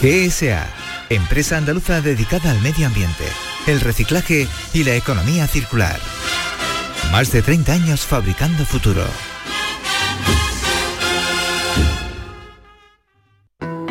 GSA, 0.00 0.66
empresa 1.10 1.56
andaluza 1.56 2.00
dedicada 2.00 2.50
al 2.50 2.60
medio 2.60 2.86
ambiente, 2.86 3.24
el 3.66 3.80
reciclaje 3.80 4.46
y 4.74 4.84
la 4.84 4.94
economía 4.94 5.46
circular. 5.46 5.98
Más 7.10 7.32
de 7.32 7.42
30 7.42 7.72
años 7.72 8.00
fabricando 8.06 8.64
futuro. 8.64 9.04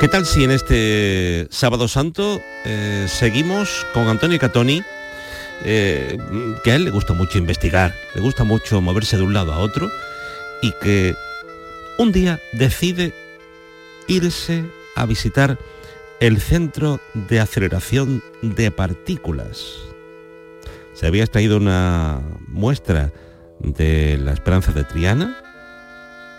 ¿Qué 0.00 0.08
tal 0.08 0.24
si 0.24 0.44
en 0.44 0.50
este 0.50 1.46
sábado 1.50 1.86
santo 1.86 2.40
eh, 2.64 3.04
seguimos 3.06 3.86
con 3.92 4.08
Antonio 4.08 4.38
Catoni, 4.38 4.80
eh, 5.62 6.16
que 6.64 6.72
a 6.72 6.76
él 6.76 6.84
le 6.84 6.90
gusta 6.90 7.12
mucho 7.12 7.36
investigar, 7.36 7.94
le 8.14 8.22
gusta 8.22 8.44
mucho 8.44 8.80
moverse 8.80 9.18
de 9.18 9.24
un 9.24 9.34
lado 9.34 9.52
a 9.52 9.58
otro 9.58 9.90
y 10.62 10.72
que 10.82 11.14
un 11.98 12.12
día 12.12 12.40
decide 12.54 13.12
irse 14.06 14.64
a 14.96 15.04
visitar 15.04 15.58
el 16.18 16.40
centro 16.40 16.98
de 17.12 17.40
aceleración 17.40 18.22
de 18.40 18.70
partículas. 18.70 19.66
Se 20.94 21.08
había 21.08 21.24
extraído 21.24 21.58
una 21.58 22.22
muestra 22.48 23.12
de 23.58 24.16
la 24.16 24.32
esperanza 24.32 24.72
de 24.72 24.84
Triana 24.84 25.36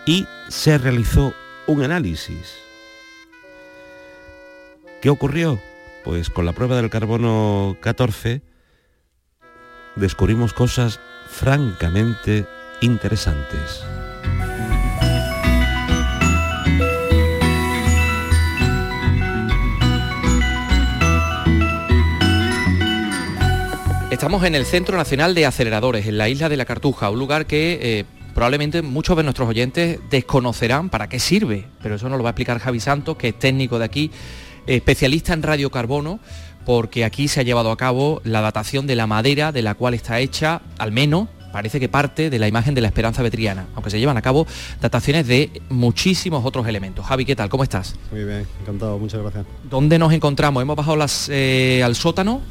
y 0.08 0.26
se 0.50 0.80
realizó 0.80 1.36
un 1.68 1.84
análisis. 1.84 2.71
¿Qué 5.02 5.10
ocurrió? 5.10 5.60
Pues 6.04 6.30
con 6.30 6.46
la 6.46 6.54
prueba 6.54 6.76
del 6.76 6.92
carbono 6.92 7.76
14 7.82 8.44
descubrimos 9.96 10.54
cosas 10.54 11.00
francamente 11.28 12.46
interesantes. 12.82 13.84
Estamos 24.12 24.44
en 24.44 24.54
el 24.54 24.68
Centro 24.68 24.98
Nacional 24.98 25.34
de 25.34 25.48
Aceleradores, 25.48 26.06
en 26.06 26.20
la 26.20 26.30
isla 26.30 26.48
de 26.48 26.58
la 26.58 26.66
Cartuja, 26.66 27.10
un 27.10 27.18
lugar 27.18 27.48
que 27.48 27.80
eh, 27.82 28.06
probablemente 28.36 28.84
muchos 28.84 29.18
de 29.18 29.24
nuestros 29.24 29.50
oyentes 29.50 30.00
desconocerán 30.12 30.90
para 30.90 31.10
qué 31.10 31.18
sirve, 31.18 31.66
pero 31.82 31.96
eso 31.96 32.08
nos 32.08 32.20
lo 32.20 32.24
va 32.24 32.30
a 32.30 32.34
explicar 32.34 32.60
Javi 32.60 32.80
Santos, 32.80 33.18
que 33.18 33.30
es 33.30 33.40
técnico 33.40 33.80
de 33.80 33.86
aquí, 33.86 34.12
especialista 34.68 35.34
en 35.34 35.44
radiocarbono, 35.44 36.20
porque 36.66 37.06
aquí 37.06 37.28
se 37.28 37.40
ha 37.40 37.44
llevado 37.44 37.72
a 37.72 37.78
cabo 37.78 38.22
la 38.24 38.42
datación 38.42 38.88
de 38.88 38.96
la 38.96 39.08
madera 39.08 39.52
de 39.52 39.62
la 39.62 39.76
cual 39.76 39.94
está 39.94 40.20
hecha, 40.20 40.62
al 40.78 40.92
menos, 40.92 41.28
parece 41.52 41.80
que 41.80 41.90
parte 41.90 42.30
de 42.30 42.40
la 42.40 42.48
imagen 42.48 42.74
de 42.74 42.82
la 42.82 42.88
esperanza 42.88 43.22
vetriana, 43.22 43.68
aunque 43.76 43.90
se 43.90 44.00
llevan 44.00 44.18
a 44.18 44.22
cabo 44.22 44.48
dataciones 44.82 45.28
de 45.28 45.62
muchísimos 45.70 46.46
otros 46.46 46.68
elementos. 46.68 47.06
Javi, 47.06 47.26
¿qué 47.26 47.36
tal? 47.36 47.50
¿Cómo 47.50 47.64
estás? 47.64 47.96
Muy 48.12 48.24
bien, 48.24 48.46
encantado, 48.62 48.98
muchas 48.98 49.22
gracias. 49.22 49.46
¿Dónde 49.70 50.00
nos 50.00 50.14
encontramos? 50.14 50.62
Hemos 50.62 50.76
bajado 50.76 50.96
las, 50.96 51.30
eh, 51.30 51.82
al 51.84 51.96
sótano 51.96 52.42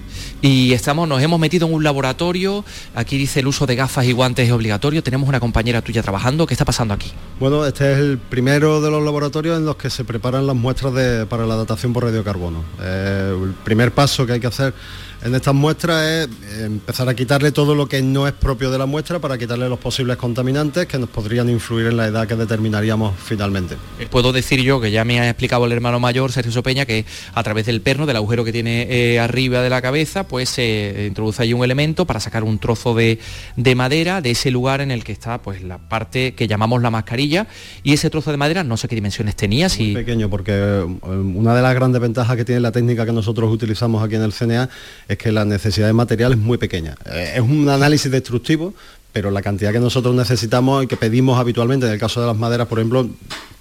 y 0.42 0.72
estamos, 0.72 1.08
nos 1.08 1.22
hemos 1.22 1.40
metido 1.40 1.66
en 1.66 1.74
un 1.74 1.84
laboratorio. 1.84 2.64
Aquí 2.94 3.18
dice 3.18 3.40
el 3.40 3.46
uso 3.46 3.66
de 3.66 3.76
gafas 3.76 4.06
y 4.06 4.12
guantes 4.12 4.46
es 4.46 4.52
obligatorio. 4.52 5.02
Tenemos 5.02 5.28
una 5.28 5.40
compañera 5.40 5.82
tuya 5.82 6.02
trabajando. 6.02 6.46
¿Qué 6.46 6.54
está 6.54 6.64
pasando 6.64 6.94
aquí? 6.94 7.10
Bueno, 7.38 7.64
este 7.66 7.92
es 7.92 7.98
el 7.98 8.18
primero 8.18 8.80
de 8.80 8.90
los 8.90 9.02
laboratorios 9.02 9.58
en 9.58 9.64
los 9.64 9.76
que 9.76 9.90
se 9.90 10.04
preparan 10.04 10.46
las 10.46 10.56
muestras 10.56 10.94
de, 10.94 11.26
para 11.26 11.46
la 11.46 11.56
datación 11.56 11.92
por 11.92 12.04
radiocarbono. 12.04 12.62
Eh, 12.82 13.36
el 13.42 13.54
primer 13.64 13.92
paso 13.92 14.26
que 14.26 14.34
hay 14.34 14.40
que 14.40 14.46
hacer 14.46 14.74
en 15.22 15.34
estas 15.34 15.54
muestras 15.54 16.02
es 16.02 16.60
empezar 16.60 17.08
a 17.08 17.14
quitarle 17.14 17.52
todo 17.52 17.74
lo 17.74 17.86
que 17.86 18.00
no 18.00 18.26
es 18.26 18.32
propio 18.32 18.70
de 18.70 18.78
la 18.78 18.86
muestra 18.86 19.18
para 19.18 19.36
quitarle 19.36 19.68
los 19.68 19.78
posibles 19.78 20.16
contaminantes 20.16 20.86
que 20.86 20.98
nos 20.98 21.10
podrían 21.10 21.50
influir 21.50 21.88
en 21.88 21.96
la 21.96 22.06
edad 22.06 22.26
que 22.26 22.36
determinaríamos 22.36 23.14
finalmente. 23.18 23.76
Puedo 24.10 24.32
decir 24.32 24.62
yo 24.62 24.80
que 24.80 24.90
ya 24.90 25.04
me 25.04 25.20
ha 25.20 25.28
explicado 25.28 25.66
el 25.66 25.72
hermano 25.72 26.00
mayor, 26.00 26.32
Sergio 26.32 26.52
Sopeña, 26.52 26.86
que 26.86 27.04
a 27.34 27.42
través 27.42 27.66
del 27.66 27.82
perno, 27.82 28.06
del 28.06 28.16
agujero 28.16 28.44
que 28.44 28.52
tiene 28.52 28.86
eh, 28.88 29.20
arriba 29.20 29.60
de 29.60 29.68
la 29.68 29.82
cabeza, 29.82 30.24
pues 30.24 30.48
se 30.48 31.04
introduce 31.08 31.42
ahí 31.42 31.52
un 31.52 31.64
elemento 31.64 32.06
para 32.06 32.20
sacar 32.20 32.42
un 32.42 32.58
trozo 32.58 32.94
de, 32.94 33.18
de, 33.56 33.74
madera 33.74 34.22
de 34.22 34.30
ese 34.30 34.50
lugar 34.50 34.80
en 34.80 34.90
el 34.90 35.04
que 35.04 35.12
está 35.12 35.42
pues 35.42 35.62
la 35.62 35.78
parte 35.78 36.34
que 36.34 36.48
llamamos 36.48 36.80
la 36.80 36.90
mascarilla 36.90 37.46
y 37.82 37.92
ese 37.92 38.08
trozo 38.08 38.30
de 38.30 38.36
madera 38.38 38.64
no 38.64 38.76
sé 38.76 38.88
qué 38.88 38.94
dimensiones 38.94 39.36
tenía. 39.36 39.66
Muy 39.66 39.76
si... 39.76 39.92
pequeño, 39.92 40.30
porque 40.30 40.52
eh, 40.52 40.84
una 41.04 41.54
de 41.54 41.62
las 41.62 41.74
grandes 41.74 42.00
ventajas 42.00 42.36
que 42.36 42.44
tiene 42.44 42.60
la 42.60 42.72
técnica 42.72 43.04
que 43.04 43.12
nosotros 43.12 43.52
utilizamos 43.52 44.02
aquí 44.02 44.14
en 44.14 44.22
el 44.22 44.32
CNA 44.32 44.70
es 45.10 45.18
que 45.18 45.32
la 45.32 45.44
necesidad 45.44 45.88
de 45.88 45.92
material 45.92 46.32
es 46.32 46.38
muy 46.38 46.56
pequeña. 46.56 46.94
Eh, 47.12 47.32
es 47.34 47.40
un 47.40 47.68
análisis 47.68 48.10
destructivo, 48.12 48.72
pero 49.12 49.32
la 49.32 49.42
cantidad 49.42 49.72
que 49.72 49.80
nosotros 49.80 50.14
necesitamos 50.14 50.84
y 50.84 50.86
que 50.86 50.96
pedimos 50.96 51.36
habitualmente, 51.40 51.84
en 51.86 51.92
el 51.92 51.98
caso 51.98 52.20
de 52.20 52.28
las 52.28 52.36
maderas, 52.36 52.68
por 52.68 52.78
ejemplo, 52.78 53.08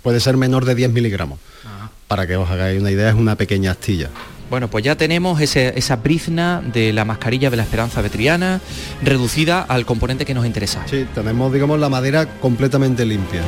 puede 0.04 0.20
ser 0.20 0.38
menor 0.38 0.66
de 0.66 0.76
10 0.76 0.92
miligramos. 0.92 1.40
Ajá. 1.66 1.90
Para 2.08 2.28
que 2.28 2.36
os 2.36 2.48
hagáis 2.52 2.80
una 2.80 2.92
idea, 2.92 3.10
es 3.10 3.16
una 3.16 3.36
pequeña 3.36 3.72
astilla. 3.72 4.12
Bueno, 4.52 4.68
pues 4.70 4.84
ya 4.84 4.96
tenemos 4.96 5.42
ese, 5.42 5.74
esa 5.76 5.96
brizna 5.96 6.62
de 6.62 6.94
la 6.94 7.04
mascarilla 7.04 7.50
de 7.50 7.58
la 7.58 7.64
esperanza 7.64 8.02
vetriana 8.04 8.62
reducida 9.02 9.62
al 9.62 9.88
componente 9.88 10.26
que 10.26 10.36
nos 10.36 10.46
interesa. 10.46 10.84
Sí, 10.88 11.08
tenemos, 11.16 11.52
digamos, 11.52 11.80
la 11.80 11.90
madera 11.90 12.28
completamente 12.40 13.06
limpia. 13.08 13.42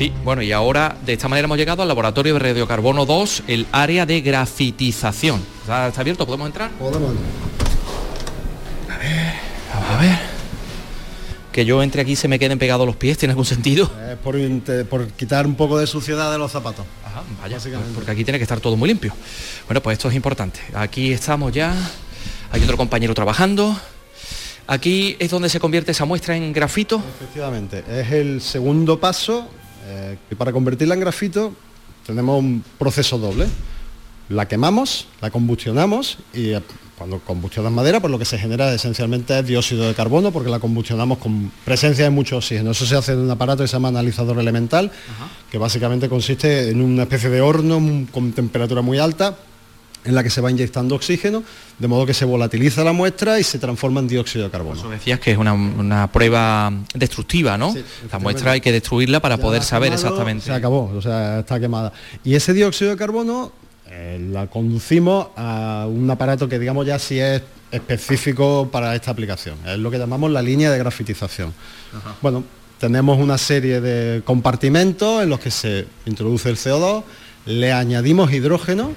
Sí, 0.00 0.10
bueno, 0.24 0.40
y 0.40 0.50
ahora 0.50 0.96
de 1.04 1.12
esta 1.12 1.28
manera 1.28 1.44
hemos 1.44 1.58
llegado 1.58 1.82
al 1.82 1.88
laboratorio 1.88 2.32
de 2.32 2.38
radiocarbono 2.38 3.04
2, 3.04 3.42
el 3.48 3.66
área 3.70 4.06
de 4.06 4.22
grafitización. 4.22 5.42
¿Está, 5.60 5.88
está 5.88 6.00
abierto? 6.00 6.24
¿Podemos 6.24 6.46
entrar? 6.46 6.70
Podemos 6.70 7.10
entrar. 7.10 7.28
ver. 10.00 10.18
Que 11.52 11.66
yo 11.66 11.82
entre 11.82 12.00
aquí 12.00 12.16
se 12.16 12.28
me 12.28 12.38
queden 12.38 12.58
pegados 12.58 12.86
los 12.86 12.96
pies, 12.96 13.18
¿tiene 13.18 13.32
algún 13.32 13.44
sentido? 13.44 13.92
Es 14.10 14.16
por, 14.16 14.38
por 14.88 15.06
quitar 15.08 15.46
un 15.46 15.54
poco 15.54 15.76
de 15.76 15.86
suciedad 15.86 16.32
de 16.32 16.38
los 16.38 16.50
zapatos. 16.50 16.86
Ajá, 17.04 17.22
vaya, 17.42 17.58
pues 17.58 17.74
porque 17.94 18.10
aquí 18.10 18.24
tiene 18.24 18.38
que 18.38 18.44
estar 18.44 18.58
todo 18.58 18.78
muy 18.78 18.88
limpio. 18.88 19.12
Bueno, 19.66 19.82
pues 19.82 19.98
esto 19.98 20.08
es 20.08 20.14
importante. 20.14 20.60
Aquí 20.72 21.12
estamos 21.12 21.52
ya, 21.52 21.74
hay 22.50 22.62
otro 22.62 22.78
compañero 22.78 23.12
trabajando. 23.12 23.78
Aquí 24.66 25.16
es 25.18 25.30
donde 25.30 25.50
se 25.50 25.60
convierte 25.60 25.90
esa 25.90 26.06
muestra 26.06 26.34
en 26.36 26.54
grafito. 26.54 27.02
Efectivamente, 27.18 27.84
es 27.86 28.10
el 28.12 28.40
segundo 28.40 28.98
paso 28.98 29.59
eh, 29.90 30.16
para 30.36 30.52
convertirla 30.52 30.94
en 30.94 31.00
grafito 31.00 31.52
tenemos 32.06 32.38
un 32.38 32.64
proceso 32.78 33.18
doble. 33.18 33.46
La 34.28 34.46
quemamos, 34.46 35.08
la 35.20 35.30
combustionamos 35.30 36.18
y 36.32 36.50
eh, 36.50 36.62
cuando 36.96 37.18
combustionas 37.18 37.72
madera, 37.72 37.98
pues 37.98 38.10
lo 38.10 38.18
que 38.18 38.24
se 38.24 38.38
genera 38.38 38.72
esencialmente 38.72 39.38
es 39.38 39.46
dióxido 39.46 39.88
de 39.88 39.94
carbono 39.94 40.30
porque 40.30 40.50
la 40.50 40.60
combustionamos 40.60 41.18
con 41.18 41.50
presencia 41.64 42.04
de 42.04 42.10
mucho 42.10 42.36
oxígeno. 42.36 42.70
Eso 42.70 42.86
se 42.86 42.94
hace 42.94 43.12
en 43.12 43.18
un 43.18 43.30
aparato 43.30 43.64
que 43.64 43.68
se 43.68 43.72
llama 43.72 43.88
analizador 43.88 44.38
elemental, 44.38 44.92
que 45.50 45.58
básicamente 45.58 46.08
consiste 46.08 46.70
en 46.70 46.80
una 46.80 47.02
especie 47.04 47.30
de 47.30 47.40
horno 47.40 48.06
con 48.12 48.32
temperatura 48.32 48.82
muy 48.82 48.98
alta 48.98 49.36
en 50.04 50.14
la 50.14 50.22
que 50.22 50.30
se 50.30 50.40
va 50.40 50.50
inyectando 50.50 50.94
oxígeno, 50.94 51.42
de 51.78 51.88
modo 51.88 52.06
que 52.06 52.14
se 52.14 52.24
volatiliza 52.24 52.82
la 52.84 52.92
muestra 52.92 53.38
y 53.38 53.44
se 53.44 53.58
transforma 53.58 54.00
en 54.00 54.08
dióxido 54.08 54.44
de 54.44 54.50
carbono. 54.50 54.78
Eso 54.78 54.88
decías 54.88 55.20
que 55.20 55.32
es 55.32 55.38
una, 55.38 55.52
una 55.52 56.10
prueba 56.10 56.72
destructiva, 56.94 57.58
¿no? 57.58 57.74
la 58.10 58.18
muestra 58.18 58.52
hay 58.52 58.60
que 58.60 58.72
destruirla 58.72 59.20
para 59.20 59.36
Ya 59.36 59.42
poder 59.42 59.62
saber 59.62 59.90
quemado, 59.90 60.06
exactamente. 60.06 60.46
Se 60.46 60.52
acabó, 60.52 60.90
o 60.94 61.02
sea, 61.02 61.40
está 61.40 61.60
quemada. 61.60 61.92
Y 62.24 62.34
ese 62.34 62.54
dióxido 62.54 62.90
de 62.90 62.96
carbono 62.96 63.52
eh, 63.90 64.18
la 64.32 64.46
conducimos 64.46 65.28
a 65.36 65.86
un 65.88 66.08
aparato 66.10 66.48
que 66.48 66.58
digamos 66.58 66.86
ya 66.86 66.98
sí 66.98 67.18
es 67.18 67.42
específico 67.70 68.68
para 68.70 68.94
esta 68.94 69.10
aplicación. 69.10 69.56
Es 69.66 69.78
lo 69.78 69.90
que 69.90 69.98
llamamos 69.98 70.30
la 70.30 70.42
línea 70.42 70.70
de 70.70 70.78
grafitización. 70.78 71.52
Bueno, 72.22 72.44
tenemos 72.78 73.18
una 73.18 73.36
serie 73.36 73.80
de 73.80 74.22
compartimentos 74.22 75.22
en 75.22 75.28
los 75.28 75.40
que 75.40 75.50
se 75.50 75.86
introduce 76.06 76.48
el 76.48 76.56
CO2, 76.56 77.02
le 77.46 77.72
añadimos 77.72 78.32
hidrógeno 78.32 78.92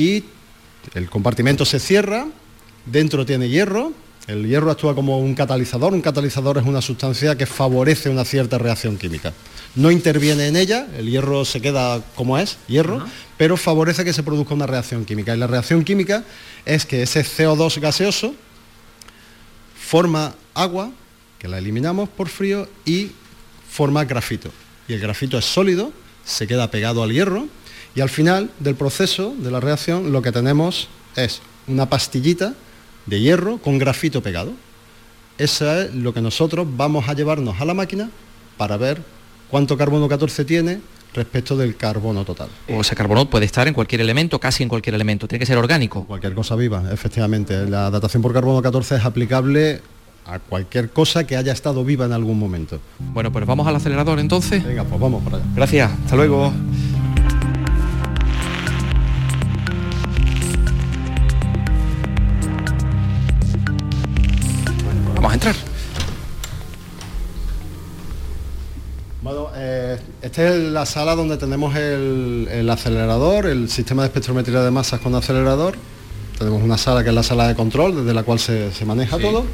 y 0.00 0.24
el 0.94 1.10
compartimento 1.10 1.66
se 1.66 1.78
cierra, 1.78 2.26
dentro 2.86 3.26
tiene 3.26 3.50
hierro, 3.50 3.92
el 4.26 4.46
hierro 4.46 4.70
actúa 4.70 4.94
como 4.94 5.18
un 5.18 5.34
catalizador, 5.34 5.92
un 5.92 6.00
catalizador 6.00 6.56
es 6.56 6.64
una 6.64 6.80
sustancia 6.80 7.36
que 7.36 7.46
favorece 7.46 8.08
una 8.08 8.24
cierta 8.24 8.56
reacción 8.56 8.96
química. 8.96 9.32
No 9.74 9.90
interviene 9.90 10.46
en 10.46 10.56
ella, 10.56 10.86
el 10.96 11.10
hierro 11.10 11.44
se 11.44 11.60
queda 11.60 12.02
como 12.14 12.38
es, 12.38 12.56
hierro, 12.66 13.04
pero 13.36 13.56
favorece 13.56 14.04
que 14.04 14.12
se 14.12 14.22
produzca 14.22 14.54
una 14.54 14.66
reacción 14.66 15.04
química. 15.04 15.34
Y 15.34 15.38
la 15.38 15.46
reacción 15.46 15.84
química 15.84 16.24
es 16.64 16.86
que 16.86 17.02
ese 17.02 17.22
CO2 17.22 17.78
gaseoso 17.80 18.34
forma 19.78 20.34
agua, 20.54 20.90
que 21.38 21.48
la 21.48 21.58
eliminamos 21.58 22.08
por 22.08 22.28
frío, 22.28 22.68
y 22.84 23.10
forma 23.70 24.04
grafito. 24.04 24.50
Y 24.88 24.94
el 24.94 25.00
grafito 25.00 25.38
es 25.38 25.44
sólido, 25.44 25.92
se 26.24 26.46
queda 26.46 26.70
pegado 26.70 27.02
al 27.02 27.12
hierro, 27.12 27.48
y 28.00 28.02
al 28.02 28.08
final 28.08 28.50
del 28.60 28.76
proceso 28.76 29.34
de 29.36 29.50
la 29.50 29.60
reacción 29.60 30.10
lo 30.10 30.22
que 30.22 30.32
tenemos 30.32 30.88
es 31.16 31.42
una 31.68 31.90
pastillita 31.90 32.54
de 33.04 33.20
hierro 33.20 33.58
con 33.58 33.76
grafito 33.76 34.22
pegado. 34.22 34.54
Eso 35.36 35.70
es 35.78 35.94
lo 35.94 36.14
que 36.14 36.22
nosotros 36.22 36.66
vamos 36.78 37.10
a 37.10 37.12
llevarnos 37.12 37.60
a 37.60 37.66
la 37.66 37.74
máquina 37.74 38.08
para 38.56 38.78
ver 38.78 39.02
cuánto 39.50 39.76
carbono 39.76 40.08
14 40.08 40.46
tiene 40.46 40.80
respecto 41.12 41.58
del 41.58 41.76
carbono 41.76 42.24
total. 42.24 42.48
O 42.70 42.80
ese 42.80 42.96
carbono 42.96 43.28
puede 43.28 43.44
estar 43.44 43.68
en 43.68 43.74
cualquier 43.74 44.00
elemento, 44.00 44.40
casi 44.40 44.62
en 44.62 44.70
cualquier 44.70 44.94
elemento, 44.94 45.28
tiene 45.28 45.40
que 45.40 45.46
ser 45.46 45.58
orgánico. 45.58 46.06
Cualquier 46.06 46.32
cosa 46.32 46.56
viva, 46.56 46.82
efectivamente. 46.90 47.66
La 47.66 47.90
datación 47.90 48.22
por 48.22 48.32
carbono 48.32 48.62
14 48.62 48.96
es 48.96 49.04
aplicable 49.04 49.82
a 50.24 50.38
cualquier 50.38 50.88
cosa 50.88 51.26
que 51.26 51.36
haya 51.36 51.52
estado 51.52 51.84
viva 51.84 52.06
en 52.06 52.12
algún 52.12 52.38
momento. 52.38 52.80
Bueno, 52.98 53.30
pues 53.30 53.44
vamos 53.44 53.66
al 53.66 53.76
acelerador 53.76 54.18
entonces. 54.20 54.64
Venga, 54.64 54.84
pues 54.84 54.98
vamos 54.98 55.22
para 55.22 55.36
allá. 55.36 55.46
Gracias, 55.54 55.90
hasta 56.02 56.16
luego. 56.16 56.50
Bueno, 69.22 69.48
eh, 69.54 69.98
esta 70.22 70.48
es 70.48 70.56
la 70.56 70.86
sala 70.86 71.14
donde 71.14 71.36
tenemos 71.36 71.76
el, 71.76 72.48
el 72.50 72.70
acelerador, 72.70 73.46
el 73.46 73.68
sistema 73.68 74.02
de 74.02 74.08
espectrometría 74.08 74.62
de 74.62 74.70
masas 74.70 75.00
con 75.00 75.14
acelerador. 75.14 75.76
Tenemos 76.40 76.62
una 76.62 76.78
sala 76.78 77.02
que 77.02 77.10
es 77.10 77.14
la 77.14 77.22
sala 77.22 77.48
de 77.48 77.54
control, 77.54 77.96
desde 77.96 78.14
la 78.14 78.22
cual 78.22 78.38
se, 78.38 78.72
se 78.72 78.86
maneja 78.86 79.16
Sí. 79.18 79.22
todo. 79.22 79.44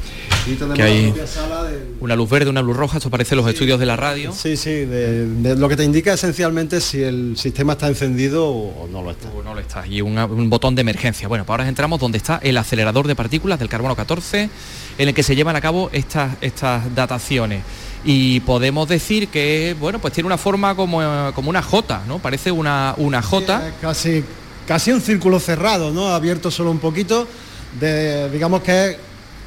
Y 0.45 0.51
tenemos 0.53 0.77
Que 0.77 0.83
hay 0.83 1.01
la 1.07 1.13
propia 1.13 1.27
sala 1.27 1.63
de... 1.65 1.79
una 1.99 2.15
luz 2.15 2.29
verde, 2.29 2.49
una 2.49 2.61
luz 2.61 2.77
roja, 2.77 2.95
esto 2.97 3.09
parece 3.09 3.35
los 3.35 3.45
estudios 3.45 3.77
de 3.77 3.85
la 3.85 3.97
radio. 3.97 4.31
Sí, 4.31 4.55
sí, 4.55 4.69
de, 4.71 5.27
de 5.27 5.57
lo 5.57 5.67
que 5.67 5.75
te 5.75 5.83
indica 5.83 6.13
esencialmente 6.13 6.79
si 6.79 7.03
el 7.03 7.35
sistema 7.37 7.73
está 7.73 7.89
encendido 7.89 8.47
o, 8.47 8.87
no 8.89 9.03
lo 9.03 9.11
está. 9.11 9.27
O 9.37 9.43
no 9.43 9.53
lo 9.53 9.59
está. 9.59 9.85
Y 9.85 9.99
una- 9.99 10.27
un 10.27 10.49
botón 10.49 10.75
de 10.75 10.81
emergencia. 10.81 11.27
Bueno, 11.27 11.43
pues 11.43 11.55
ahora 11.59 11.67
entramos 11.67 11.99
donde 11.99 12.19
está 12.19 12.39
el 12.41 12.57
acelerador 12.57 13.05
de 13.05 13.15
partículas 13.17 13.59
del 13.59 13.67
carbono 13.67 13.93
14, 13.93 14.49
en 14.97 15.07
el 15.09 15.13
que 15.13 15.23
se 15.23 15.35
llevan 15.35 15.57
a 15.57 15.61
cabo 15.61 15.89
estas, 15.91 16.35
estas 16.39 16.95
dataciones. 16.95 17.63
Y 18.05 18.39
podemos 18.39 18.87
decir 18.87 19.27
que, 19.27 19.75
bueno, 19.77 19.99
pues 19.99 20.13
tiene 20.13 20.27
una 20.27 20.37
forma 20.37 20.73
como, 20.75 21.01
como 21.35 21.49
una 21.49 21.61
J, 21.61 22.03
¿no? 22.07 22.19
Parece 22.19 22.49
una, 22.49 22.93
una 22.95 23.21
J. 23.21 23.71
Casi, 23.81 24.23
casi 24.67 24.91
un 24.91 25.01
círculo 25.01 25.39
cerrado, 25.39 25.91
¿no? 25.91 26.09
Abierto 26.09 26.51
solo 26.51 26.71
un 26.71 26.79
poquito, 26.79 27.27
de, 27.79 28.29
digamos 28.29 28.61
que 28.61 28.89
es 28.91 28.97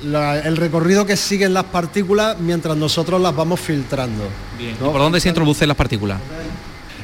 la- 0.04 0.38
el 0.40 0.56
recorrido 0.56 1.04
que 1.04 1.16
siguen 1.16 1.52
las 1.54 1.64
partículas 1.64 2.38
mientras 2.38 2.76
nosotros 2.76 3.20
las 3.20 3.34
vamos 3.36 3.60
filtrando. 3.60 4.24
¿Y 4.58 4.72
¿Por 4.82 4.94
dónde 4.98 5.20
se 5.20 5.28
introducen 5.28 5.68
las 5.68 5.76
partículas? 5.76 6.18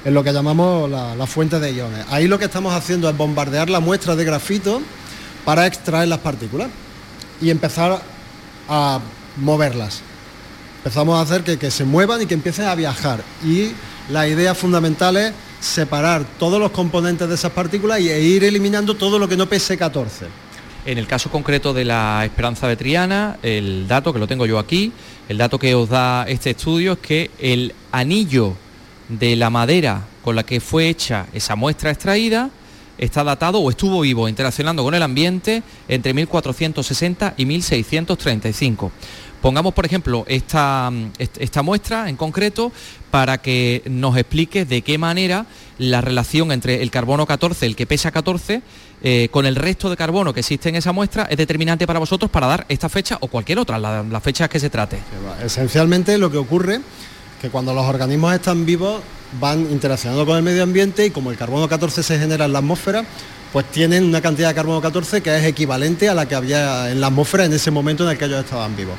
en 0.04 0.14
lo 0.14 0.22
que 0.22 0.32
llamamos 0.32 0.88
la, 0.88 1.16
la 1.16 1.26
fuente 1.26 1.58
de 1.58 1.72
iones. 1.72 2.06
Ahí 2.10 2.28
lo 2.28 2.38
que 2.38 2.44
estamos 2.44 2.72
haciendo 2.72 3.10
es 3.10 3.16
bombardear 3.16 3.68
la 3.68 3.80
muestra 3.80 4.14
de 4.14 4.24
grafito 4.24 4.80
para 5.44 5.66
extraer 5.66 6.06
las 6.06 6.20
partículas 6.20 6.68
y 7.42 7.50
empezar 7.50 8.00
a 8.68 9.00
moverlas. 9.36 10.02
Empezamos 10.78 11.18
a 11.18 11.22
hacer 11.22 11.42
que, 11.42 11.58
que 11.58 11.72
se 11.72 11.84
muevan 11.84 12.22
y 12.22 12.26
que 12.26 12.34
empiecen 12.34 12.66
a 12.66 12.76
viajar. 12.76 13.20
Y 13.44 13.72
la 14.08 14.28
idea 14.28 14.54
fundamental 14.54 15.16
es 15.16 15.32
separar 15.60 16.24
todos 16.38 16.60
los 16.60 16.70
componentes 16.70 17.28
de 17.28 17.34
esas 17.34 17.52
partículas 17.52 18.00
y, 18.00 18.10
e 18.10 18.20
ir 18.20 18.44
eliminando 18.44 18.94
todo 18.94 19.18
lo 19.18 19.28
que 19.28 19.36
no 19.36 19.48
pese 19.48 19.76
14. 19.76 20.26
En 20.84 20.98
el 20.98 21.06
caso 21.06 21.30
concreto 21.30 21.74
de 21.74 21.84
la 21.84 22.24
esperanza 22.24 22.68
de 22.68 22.76
Triana, 22.76 23.38
el 23.42 23.88
dato 23.88 24.12
que 24.12 24.20
lo 24.20 24.28
tengo 24.28 24.46
yo 24.46 24.58
aquí, 24.58 24.92
el 25.28 25.38
dato 25.38 25.58
que 25.58 25.74
os 25.74 25.88
da 25.88 26.24
este 26.28 26.50
estudio 26.50 26.92
es 26.92 26.98
que 26.98 27.30
el 27.40 27.74
anillo 27.90 28.54
de 29.08 29.34
la 29.36 29.50
madera 29.50 30.04
con 30.22 30.36
la 30.36 30.44
que 30.44 30.60
fue 30.60 30.88
hecha 30.88 31.26
esa 31.32 31.56
muestra 31.56 31.90
extraída 31.90 32.50
está 32.98 33.24
datado 33.24 33.58
o 33.58 33.70
estuvo 33.70 34.00
vivo 34.00 34.28
interaccionando 34.28 34.82
con 34.82 34.94
el 34.94 35.02
ambiente 35.02 35.62
entre 35.88 36.14
1460 36.14 37.34
y 37.36 37.46
1635. 37.46 38.92
Pongamos, 39.46 39.74
por 39.74 39.86
ejemplo, 39.86 40.24
esta, 40.26 40.90
est- 41.18 41.36
esta 41.40 41.62
muestra 41.62 42.08
en 42.08 42.16
concreto 42.16 42.72
para 43.12 43.38
que 43.38 43.80
nos 43.86 44.16
explique 44.16 44.64
de 44.64 44.82
qué 44.82 44.98
manera 44.98 45.46
la 45.78 46.00
relación 46.00 46.50
entre 46.50 46.82
el 46.82 46.90
carbono 46.90 47.26
14, 47.26 47.64
el 47.64 47.76
que 47.76 47.86
pesa 47.86 48.10
14, 48.10 48.60
eh, 49.04 49.28
con 49.30 49.46
el 49.46 49.54
resto 49.54 49.88
de 49.88 49.96
carbono 49.96 50.34
que 50.34 50.40
existe 50.40 50.68
en 50.68 50.74
esa 50.74 50.90
muestra 50.90 51.28
es 51.30 51.36
determinante 51.36 51.86
para 51.86 52.00
vosotros 52.00 52.28
para 52.28 52.48
dar 52.48 52.66
esta 52.68 52.88
fecha 52.88 53.18
o 53.20 53.28
cualquier 53.28 53.60
otra, 53.60 53.78
la, 53.78 54.02
la 54.02 54.20
fecha 54.20 54.48
que 54.48 54.58
se 54.58 54.68
trate. 54.68 54.98
Esencialmente 55.44 56.18
lo 56.18 56.28
que 56.28 56.38
ocurre 56.38 56.80
que 57.40 57.48
cuando 57.48 57.72
los 57.72 57.84
organismos 57.84 58.34
están 58.34 58.66
vivos 58.66 59.00
van 59.40 59.60
interaccionando 59.70 60.26
con 60.26 60.36
el 60.38 60.42
medio 60.42 60.64
ambiente 60.64 61.06
y 61.06 61.10
como 61.10 61.30
el 61.30 61.36
carbono 61.36 61.68
14 61.68 62.02
se 62.02 62.18
genera 62.18 62.46
en 62.46 62.52
la 62.52 62.58
atmósfera, 62.58 63.04
pues 63.52 63.64
tienen 63.70 64.02
una 64.02 64.20
cantidad 64.20 64.48
de 64.48 64.54
carbono 64.56 64.80
14 64.80 65.22
que 65.22 65.36
es 65.38 65.44
equivalente 65.44 66.08
a 66.08 66.14
la 66.14 66.26
que 66.26 66.34
había 66.34 66.90
en 66.90 67.00
la 67.00 67.06
atmósfera 67.06 67.44
en 67.44 67.52
ese 67.52 67.70
momento 67.70 68.02
en 68.02 68.10
el 68.10 68.18
que 68.18 68.24
ellos 68.24 68.44
estaban 68.44 68.74
vivos. 68.74 68.96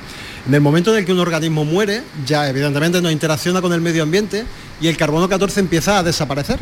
En 0.48 0.54
el 0.54 0.62
momento 0.62 0.92
en 0.94 1.00
el 1.00 1.06
que 1.06 1.12
un 1.12 1.20
organismo 1.20 1.66
muere, 1.66 2.04
ya 2.26 2.48
evidentemente 2.48 3.02
no 3.02 3.12
interacciona 3.12 3.62
con 3.62 3.74
el 3.74 3.82
medio 3.82 4.04
ambiente 4.04 4.46
y 4.80 4.88
el 4.88 4.96
carbono 4.96 5.28
14 5.28 5.60
empieza 5.60 6.00
a 6.00 6.04
desaparecer. 6.04 6.58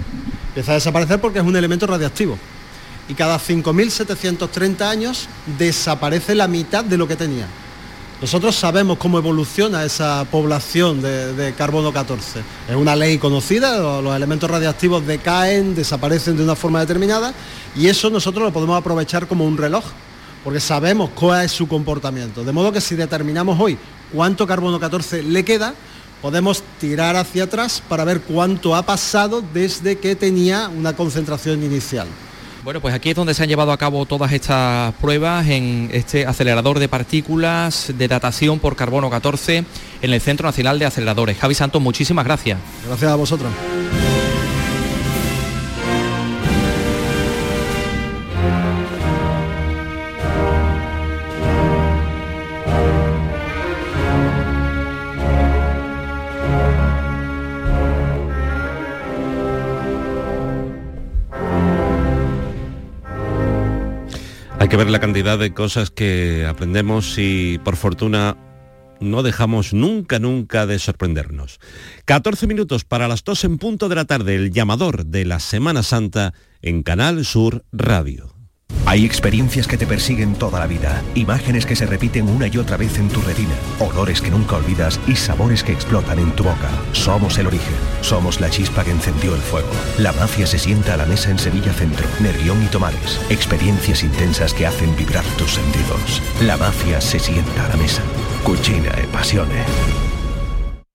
Empieza 0.49 0.71
a 0.71 0.75
desaparecer 0.75 1.21
porque 1.21 1.39
es 1.39 1.45
un 1.45 1.55
elemento 1.55 1.86
radiactivo. 1.86 2.38
Y 3.07 3.13
cada 3.13 3.38
5.730 3.39 4.81
años 4.81 5.27
desaparece 5.59 6.33
la 6.33 6.47
mitad 6.47 6.83
de 6.83 6.97
lo 6.97 7.07
que 7.07 7.15
tenía. 7.15 7.45
Nosotros 8.21 8.55
sabemos 8.55 8.97
cómo 8.97 9.19
evoluciona 9.19 9.83
esa 9.83 10.25
población 10.31 11.01
de, 11.03 11.53
carbono 11.55 11.93
14. 11.93 12.39
Es 12.67 12.75
una 12.75 12.95
ley 12.95 13.19
conocida, 13.19 13.77
lo- 13.77 14.01
los 14.01 14.15
elementos 14.15 14.49
radiactivos 14.49 15.05
decaen, 15.05 15.75
desaparecen 15.75 16.38
de 16.38 16.43
una 16.43 16.55
forma 16.55 16.79
determinada 16.79 17.33
y 17.75 17.88
eso 17.88 18.09
nosotros 18.09 18.45
lo 18.45 18.53
podemos 18.53 18.79
aprovechar 18.79 19.27
como 19.27 19.45
un 19.45 19.57
reloj, 19.57 19.83
porque 20.45 20.59
sabemos 20.59 21.09
cuál 21.15 21.43
es 21.43 21.51
su 21.51 21.67
comportamiento. 21.67 22.43
De 22.43 22.51
modo 22.51 22.71
que 22.71 22.79
si 22.79 22.95
determinamos 22.95 23.59
hoy 23.59 23.79
cuánto 24.13 24.45
carbono 24.45 24.79
14 24.79 25.23
le 25.23 25.43
queda, 25.43 25.73
podemos 26.21 26.63
tirar 26.79 27.15
hacia 27.15 27.45
atrás 27.45 27.81
para 27.89 28.03
ver 28.03 28.21
cuánto 28.21 28.75
ha 28.75 28.83
pasado 28.83 29.43
desde 29.53 29.97
que 29.97 30.15
tenía 30.15 30.69
una 30.69 30.95
concentración 30.95 31.63
inicial. 31.63 32.07
Bueno, 32.63 32.79
pues 32.79 32.93
aquí 32.93 33.09
es 33.09 33.15
donde 33.15 33.33
se 33.33 33.41
han 33.41 33.49
llevado 33.49 33.71
a 33.71 33.77
cabo 33.77 34.05
todas 34.05 34.31
estas 34.31 34.93
pruebas 34.95 35.47
en 35.47 35.89
este 35.91 36.27
acelerador 36.27 36.77
de 36.77 36.89
partículas 36.89 37.91
de 37.97 38.07
datación 38.07 38.59
por 38.59 38.75
carbono 38.75 39.09
14 39.09 39.65
en 40.03 40.13
el 40.13 40.21
Centro 40.21 40.47
Nacional 40.47 40.77
de 40.77 40.85
Aceleradores. 40.85 41.39
Javi 41.39 41.55
Santos, 41.55 41.81
muchísimas 41.81 42.23
gracias. 42.23 42.59
Gracias 42.85 43.11
a 43.11 43.15
vosotros. 43.15 43.51
Ver 64.78 64.89
la 64.89 64.99
cantidad 64.99 65.39
de 65.39 65.53
cosas 65.53 65.89
que 65.89 66.45
aprendemos 66.45 67.15
y 67.17 67.59
por 67.63 67.78
fortuna 67.78 68.36
no 68.99 69.23
dejamos 69.23 69.73
nunca, 69.73 70.19
nunca 70.19 70.65
de 70.65 70.80
sorprendernos. 70.80 71.59
14 72.05 72.45
minutos 72.47 72.84
para 72.84 73.07
las 73.07 73.23
2 73.23 73.45
en 73.45 73.57
punto 73.57 73.88
de 73.88 73.95
la 73.95 74.05
tarde, 74.05 74.36
el 74.36 74.51
llamador 74.51 75.05
de 75.05 75.23
la 75.23 75.39
Semana 75.39 75.82
Santa 75.82 76.34
en 76.61 76.84
Canal 76.84 77.23
Sur 77.23 77.63
Radio. 77.71 78.34
Hay 78.88 79.03
experiencias 79.03 79.67
que 79.67 79.77
te 79.77 79.88
persiguen 79.88 80.36
toda 80.36 80.59
la 80.59 80.67
vida, 80.67 81.01
imágenes 81.15 81.65
que 81.65 81.75
se 81.75 81.88
repiten 81.88 82.29
una 82.29 82.47
y 82.47 82.57
otra 82.57 82.77
vez 82.77 82.99
en 82.99 83.09
tu 83.09 83.19
retina, 83.21 83.55
olores 83.79 84.21
que 84.21 84.29
nunca 84.29 84.57
olvidas 84.57 84.99
y 85.07 85.15
sabores 85.15 85.63
que 85.63 85.71
explotan 85.71 86.19
en 86.19 86.31
tu 86.33 86.43
boca. 86.43 86.69
Somos 86.91 87.39
el 87.39 87.47
origen, 87.47 87.73
somos 88.01 88.39
la 88.39 88.49
chispa 88.51 88.83
que 88.83 88.91
encendió 88.91 89.33
el 89.33 89.41
fuego. 89.41 89.69
La 89.97 90.13
mafia 90.13 90.45
se 90.45 90.59
sienta 90.59 90.93
a 90.93 90.97
la 90.97 91.07
mesa 91.07 91.31
en 91.31 91.39
Sevilla 91.39 91.73
Centro, 91.73 92.05
Nervión 92.19 92.61
y 92.63 92.67
Tomares. 92.67 93.19
Experiencias 93.29 94.03
intensas 94.03 94.53
que 94.53 94.67
hacen 94.67 94.95
vibrar 94.95 95.25
tus 95.38 95.55
sentidos. 95.55 96.21
La 96.41 96.55
mafia 96.55 97.01
se 97.01 97.17
sienta 97.17 97.65
a 97.65 97.69
la 97.69 97.77
mesa. 97.77 98.03
Cucina 98.43 98.91
e 99.01 99.07
passione. 99.07 100.14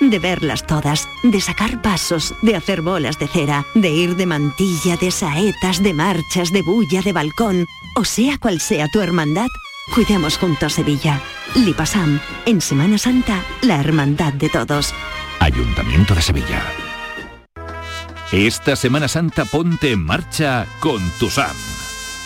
de 0.00 0.18
verlas 0.18 0.66
todas, 0.66 1.08
de 1.22 1.40
sacar 1.40 1.82
pasos, 1.82 2.34
de 2.42 2.56
hacer 2.56 2.82
bolas 2.82 3.18
de 3.18 3.28
cera, 3.28 3.66
de 3.74 3.90
ir 3.90 4.16
de 4.16 4.26
mantilla, 4.26 4.96
de 4.96 5.10
saetas, 5.10 5.82
de 5.82 5.94
marchas, 5.94 6.52
de 6.52 6.62
bulla, 6.62 7.02
de 7.02 7.12
balcón, 7.12 7.66
o 7.94 8.04
sea 8.04 8.38
cual 8.38 8.60
sea 8.60 8.88
tu 8.88 9.00
hermandad, 9.00 9.48
cuidemos 9.94 10.38
juntos 10.38 10.74
Sevilla. 10.74 11.20
Lipasam, 11.54 12.20
en 12.44 12.60
Semana 12.60 12.98
Santa, 12.98 13.42
la 13.62 13.80
hermandad 13.80 14.32
de 14.32 14.48
todos. 14.48 14.92
Ayuntamiento 15.40 16.14
de 16.14 16.22
Sevilla. 16.22 16.62
Esta 18.32 18.74
Semana 18.74 19.08
Santa 19.08 19.44
ponte 19.44 19.92
en 19.92 20.04
marcha 20.04 20.66
con 20.80 21.00
tu 21.18 21.30
SAM. 21.30 21.56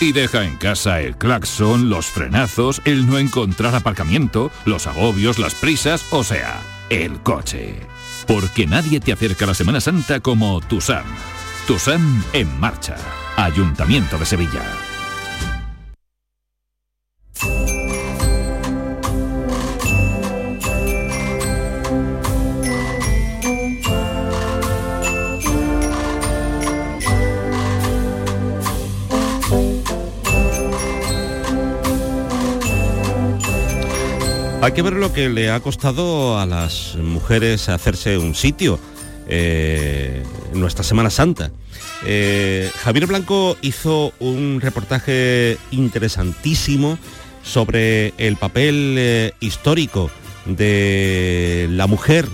Y 0.01 0.13
deja 0.13 0.45
en 0.45 0.57
casa 0.57 1.03
el 1.03 1.19
claxon, 1.19 1.91
los 1.91 2.07
frenazos, 2.07 2.81
el 2.87 3.07
no 3.07 3.19
encontrar 3.19 3.75
aparcamiento, 3.75 4.51
los 4.65 4.87
agobios, 4.87 5.39
las 5.39 5.55
prisas, 5.55 6.07
o 6.11 6.25
sea, 6.25 6.63
el 6.91 7.21
coche. 7.23 7.77
Porque 8.27 8.67
nadie 8.67 9.01
te 9.01 9.13
acerca 9.13 9.47
a 9.47 9.49
la 9.49 9.55
Semana 9.55 9.81
Santa 9.81 10.21
como 10.21 10.61
Tusam. 10.61 11.07
Tusam 11.67 12.23
en 12.33 12.61
marcha. 12.61 12.97
Ayuntamiento 13.37 14.19
de 14.19 14.27
Sevilla. 14.27 14.90
Hay 34.63 34.73
que 34.73 34.83
ver 34.83 34.93
lo 34.93 35.11
que 35.15 35.31
le 35.31 35.51
ha 35.51 35.61
costado 35.61 36.39
a 36.39 36.45
las 36.45 36.95
mujeres 36.97 37.71
hacerse 37.71 38.19
un 38.19 38.35
sitio 38.35 38.79
eh, 39.27 40.23
en 40.53 40.61
nuestra 40.61 40.85
Semana 40.85 41.09
Santa. 41.09 41.51
Eh, 42.05 42.71
Javier 42.83 43.07
Blanco 43.07 43.57
hizo 43.63 44.13
un 44.21 44.61
reportaje 44.61 45.57
interesantísimo 45.71 46.99
sobre 47.43 48.13
el 48.19 48.37
papel 48.37 48.97
eh, 48.99 49.33
histórico 49.41 50.11
de 50.45 51.67
la 51.71 51.87
mujer 51.87 52.29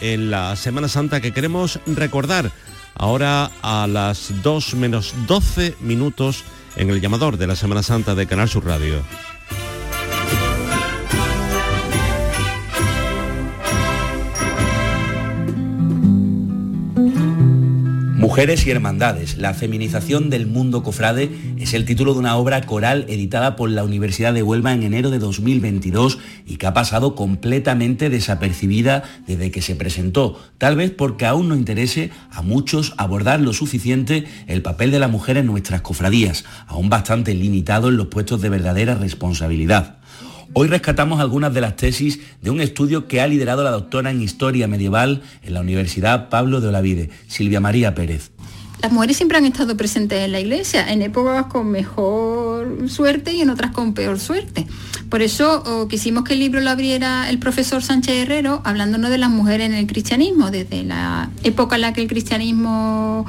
en 0.00 0.30
la 0.30 0.54
Semana 0.54 0.86
Santa 0.86 1.20
que 1.20 1.32
queremos 1.32 1.80
recordar 1.86 2.52
ahora 2.94 3.50
a 3.60 3.88
las 3.88 4.32
2 4.44 4.74
menos 4.74 5.14
12 5.26 5.74
minutos 5.80 6.44
en 6.76 6.90
el 6.90 7.00
llamador 7.00 7.38
de 7.38 7.48
la 7.48 7.56
Semana 7.56 7.82
Santa 7.82 8.14
de 8.14 8.28
Canal 8.28 8.48
Sur 8.48 8.66
Radio. 8.66 9.02
Mujeres 18.22 18.64
y 18.68 18.70
Hermandades, 18.70 19.36
la 19.36 19.52
feminización 19.52 20.30
del 20.30 20.46
mundo 20.46 20.84
cofrade 20.84 21.28
es 21.58 21.74
el 21.74 21.84
título 21.84 22.12
de 22.12 22.20
una 22.20 22.36
obra 22.36 22.60
coral 22.60 23.04
editada 23.08 23.56
por 23.56 23.68
la 23.68 23.82
Universidad 23.82 24.32
de 24.32 24.44
Huelva 24.44 24.72
en 24.72 24.84
enero 24.84 25.10
de 25.10 25.18
2022 25.18 26.20
y 26.46 26.54
que 26.54 26.68
ha 26.68 26.72
pasado 26.72 27.16
completamente 27.16 28.10
desapercibida 28.10 29.02
desde 29.26 29.50
que 29.50 29.60
se 29.60 29.74
presentó, 29.74 30.40
tal 30.58 30.76
vez 30.76 30.92
porque 30.92 31.26
aún 31.26 31.48
no 31.48 31.56
interese 31.56 32.12
a 32.30 32.42
muchos 32.42 32.94
abordar 32.96 33.40
lo 33.40 33.52
suficiente 33.52 34.24
el 34.46 34.62
papel 34.62 34.92
de 34.92 35.00
la 35.00 35.08
mujer 35.08 35.36
en 35.36 35.46
nuestras 35.46 35.80
cofradías, 35.80 36.44
aún 36.68 36.88
bastante 36.90 37.34
limitado 37.34 37.88
en 37.88 37.96
los 37.96 38.06
puestos 38.06 38.40
de 38.40 38.50
verdadera 38.50 38.94
responsabilidad. 38.94 39.96
Hoy 40.54 40.68
rescatamos 40.68 41.18
algunas 41.18 41.54
de 41.54 41.62
las 41.62 41.76
tesis 41.76 42.20
de 42.42 42.50
un 42.50 42.60
estudio 42.60 43.08
que 43.08 43.22
ha 43.22 43.26
liderado 43.26 43.64
la 43.64 43.70
doctora 43.70 44.10
en 44.10 44.20
Historia 44.20 44.68
Medieval 44.68 45.22
en 45.42 45.54
la 45.54 45.62
Universidad 45.62 46.28
Pablo 46.28 46.60
de 46.60 46.68
Olavide, 46.68 47.08
Silvia 47.26 47.58
María 47.58 47.94
Pérez. 47.94 48.32
Las 48.82 48.92
mujeres 48.92 49.16
siempre 49.16 49.38
han 49.38 49.46
estado 49.46 49.78
presentes 49.78 50.20
en 50.20 50.30
la 50.30 50.40
iglesia, 50.40 50.92
en 50.92 51.00
épocas 51.00 51.46
con 51.46 51.70
mejor 51.70 52.90
suerte 52.90 53.32
y 53.32 53.40
en 53.40 53.48
otras 53.48 53.70
con 53.70 53.94
peor 53.94 54.18
suerte. 54.18 54.66
Por 55.08 55.22
eso 55.22 55.62
oh, 55.64 55.88
quisimos 55.88 56.24
que 56.24 56.34
el 56.34 56.40
libro 56.40 56.60
lo 56.60 56.68
abriera 56.68 57.30
el 57.30 57.38
profesor 57.38 57.82
Sánchez 57.82 58.16
Herrero 58.16 58.60
hablándonos 58.64 59.10
de 59.10 59.18
las 59.18 59.30
mujeres 59.30 59.70
en 59.70 59.74
el 59.74 59.86
cristianismo, 59.86 60.50
desde 60.50 60.82
la 60.82 61.30
época 61.44 61.76
en 61.76 61.80
la 61.80 61.92
que 61.94 62.02
el 62.02 62.08
cristianismo 62.08 63.24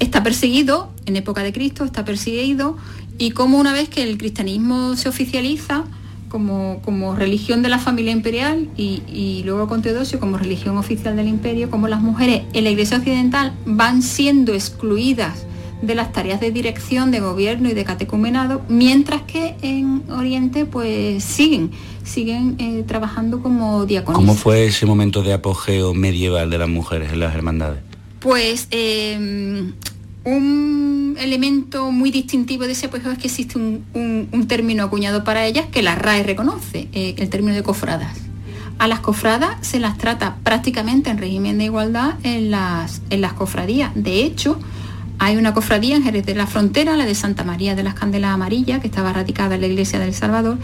está 0.00 0.24
perseguido, 0.24 0.90
en 1.04 1.14
época 1.14 1.44
de 1.44 1.52
Cristo 1.52 1.84
está 1.84 2.04
perseguido, 2.04 2.76
y 3.18 3.30
cómo 3.30 3.58
una 3.58 3.72
vez 3.72 3.88
que 3.88 4.02
el 4.02 4.18
cristianismo 4.18 4.96
se 4.96 5.08
oficializa, 5.08 5.84
como, 6.28 6.80
como, 6.84 7.14
religión 7.14 7.62
de 7.62 7.68
la 7.68 7.78
familia 7.78 8.12
imperial 8.12 8.68
y, 8.76 9.02
y, 9.06 9.42
luego 9.44 9.68
con 9.68 9.82
Teodosio 9.82 10.20
como 10.20 10.38
religión 10.38 10.76
oficial 10.76 11.16
del 11.16 11.28
imperio, 11.28 11.70
como 11.70 11.88
las 11.88 12.00
mujeres 12.00 12.42
en 12.52 12.64
la 12.64 12.70
iglesia 12.70 12.98
occidental 12.98 13.52
van 13.64 14.02
siendo 14.02 14.52
excluidas 14.54 15.46
de 15.82 15.94
las 15.94 16.12
tareas 16.12 16.40
de 16.40 16.50
dirección, 16.50 17.10
de 17.10 17.20
gobierno 17.20 17.68
y 17.68 17.74
de 17.74 17.84
catecumenado, 17.84 18.62
mientras 18.68 19.22
que 19.22 19.56
en 19.62 20.02
Oriente 20.10 20.64
pues 20.64 21.22
siguen, 21.22 21.70
siguen 22.04 22.56
eh, 22.58 22.84
trabajando 22.86 23.42
como 23.42 23.84
diaconisas. 23.84 24.16
¿Cómo 24.16 24.34
fue 24.34 24.66
ese 24.66 24.86
momento 24.86 25.22
de 25.22 25.32
apogeo 25.32 25.94
medieval 25.94 26.50
de 26.50 26.58
las 26.58 26.68
mujeres 26.68 27.12
en 27.12 27.20
las 27.20 27.34
hermandades? 27.34 27.80
Pues 28.20 28.68
eh, 28.70 29.70
un 30.26 31.16
elemento 31.20 31.92
muy 31.92 32.10
distintivo 32.10 32.64
de 32.64 32.72
ese 32.72 32.86
apogeo 32.86 33.12
es 33.12 33.18
que 33.18 33.28
existe 33.28 33.56
un, 33.56 33.84
un, 33.94 34.28
un, 34.32 34.48
término 34.48 34.82
acuñado 34.82 35.22
para 35.22 35.46
ellas 35.46 35.66
que 35.70 35.82
la 35.82 35.94
RAE 35.94 36.24
reconoce, 36.24 36.88
eh, 36.92 37.14
el 37.16 37.30
término 37.30 37.54
de 37.54 37.62
cofradas. 37.62 38.18
A 38.78 38.88
las 38.88 39.00
cofradas 39.00 39.56
se 39.64 39.78
las 39.78 39.96
trata 39.96 40.36
prácticamente 40.42 41.10
en 41.10 41.18
régimen 41.18 41.58
de 41.58 41.64
igualdad 41.64 42.14
en 42.24 42.50
las, 42.50 43.02
en 43.08 43.20
las 43.20 43.34
cofradías. 43.34 43.92
De 43.94 44.24
hecho, 44.24 44.58
hay 45.18 45.36
una 45.36 45.54
cofradía 45.54 45.96
en 45.96 46.02
Jerez 46.02 46.26
de 46.26 46.34
la 46.34 46.46
Frontera, 46.46 46.96
la 46.96 47.06
de 47.06 47.14
Santa 47.14 47.42
María 47.44 47.74
de 47.74 47.82
las 47.82 47.94
Candelas 47.94 48.32
Amarillas, 48.32 48.80
que 48.80 48.86
estaba 48.86 49.12
radicada 49.12 49.54
en 49.54 49.62
la 49.62 49.66
iglesia 49.66 49.98
del 49.98 50.12
Salvador, 50.12 50.58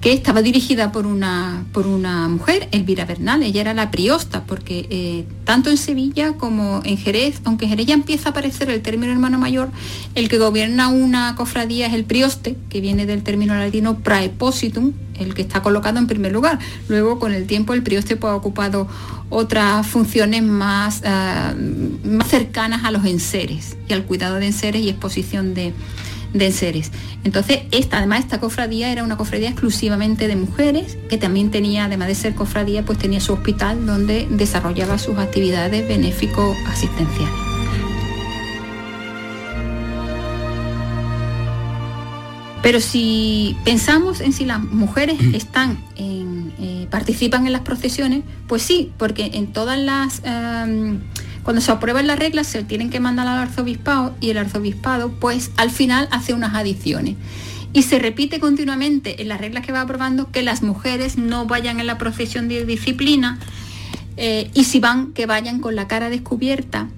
que 0.00 0.12
estaba 0.12 0.42
dirigida 0.42 0.92
por 0.92 1.06
una, 1.06 1.64
por 1.72 1.86
una 1.86 2.28
mujer, 2.28 2.68
Elvira 2.72 3.04
Bernal, 3.04 3.42
ella 3.42 3.60
era 3.60 3.74
la 3.74 3.90
priosta, 3.90 4.44
porque 4.44 4.86
eh, 4.90 5.24
tanto 5.44 5.70
en 5.70 5.76
Sevilla 5.76 6.34
como 6.34 6.80
en 6.84 6.96
Jerez, 6.96 7.40
aunque 7.44 7.66
en 7.66 7.70
Jerez 7.70 7.86
ya 7.86 7.94
empieza 7.94 8.28
a 8.28 8.30
aparecer 8.30 8.70
el 8.70 8.80
término 8.80 9.12
hermano 9.12 9.38
mayor, 9.38 9.70
el 10.14 10.28
que 10.28 10.38
gobierna 10.38 10.88
una 10.88 11.34
cofradía 11.34 11.86
es 11.86 11.94
el 11.94 12.04
prioste, 12.04 12.56
que 12.70 12.80
viene 12.80 13.06
del 13.06 13.22
término 13.22 13.54
latino 13.54 13.98
praepositum, 13.98 14.92
el 15.18 15.34
que 15.34 15.42
está 15.42 15.62
colocado 15.62 15.98
en 15.98 16.06
primer 16.06 16.32
lugar. 16.32 16.58
Luego, 16.88 17.18
con 17.18 17.32
el 17.32 17.46
tiempo, 17.46 17.74
el 17.74 17.82
pues, 17.82 18.04
ha 18.22 18.34
ocupado 18.34 18.88
otras 19.30 19.86
funciones 19.86 20.42
más, 20.42 21.02
ah, 21.04 21.54
más 22.04 22.28
cercanas 22.28 22.84
a 22.84 22.90
los 22.90 23.04
enseres 23.04 23.76
y 23.88 23.92
al 23.92 24.04
cuidado 24.04 24.36
de 24.36 24.46
enseres 24.46 24.82
y 24.82 24.88
exposición 24.88 25.54
de, 25.54 25.72
de 26.32 26.46
enseres. 26.46 26.92
Entonces, 27.24 27.60
esta, 27.70 27.98
además, 27.98 28.20
esta 28.20 28.40
cofradía 28.40 28.90
era 28.90 29.02
una 29.04 29.16
cofradía 29.16 29.50
exclusivamente 29.50 30.28
de 30.28 30.36
mujeres, 30.36 30.96
que 31.08 31.18
también 31.18 31.50
tenía, 31.50 31.86
además 31.86 32.08
de 32.08 32.14
ser 32.14 32.34
cofradía, 32.34 32.84
pues 32.84 32.98
tenía 32.98 33.20
su 33.20 33.32
hospital 33.32 33.86
donde 33.86 34.26
desarrollaba 34.30 34.98
sus 34.98 35.18
actividades 35.18 35.86
benéfico-asistenciales. 35.88 37.47
Pero 42.68 42.82
si 42.82 43.56
pensamos 43.64 44.20
en 44.20 44.34
si 44.34 44.44
las 44.44 44.62
mujeres 44.62 45.18
están 45.32 45.82
en, 45.96 46.52
eh, 46.60 46.86
participan 46.90 47.46
en 47.46 47.54
las 47.54 47.62
procesiones, 47.62 48.24
pues 48.46 48.60
sí, 48.60 48.92
porque 48.98 49.30
en 49.32 49.54
todas 49.54 49.78
las 49.78 50.20
em, 50.22 50.98
cuando 51.44 51.62
se 51.62 51.72
aprueban 51.72 52.06
las 52.06 52.18
reglas 52.18 52.46
se 52.46 52.64
tienen 52.64 52.90
que 52.90 53.00
mandar 53.00 53.26
al 53.26 53.38
arzobispado 53.38 54.14
y 54.20 54.28
el 54.28 54.36
arzobispado 54.36 55.12
pues 55.12 55.50
al 55.56 55.70
final 55.70 56.08
hace 56.10 56.34
unas 56.34 56.54
adiciones. 56.54 57.16
Y 57.72 57.84
se 57.84 57.98
repite 57.98 58.38
continuamente 58.38 59.22
en 59.22 59.28
las 59.28 59.40
reglas 59.40 59.64
que 59.64 59.72
va 59.72 59.80
aprobando 59.80 60.30
que 60.30 60.42
las 60.42 60.62
mujeres 60.62 61.16
no 61.16 61.46
vayan 61.46 61.80
en 61.80 61.86
la 61.86 61.96
procesión 61.96 62.48
de 62.48 62.66
disciplina 62.66 63.38
eh, 64.18 64.50
y 64.52 64.64
si 64.64 64.78
van, 64.78 65.14
que 65.14 65.24
vayan 65.24 65.60
con 65.60 65.74
la 65.74 65.88
cara 65.88 66.10
descubierta, 66.10 66.90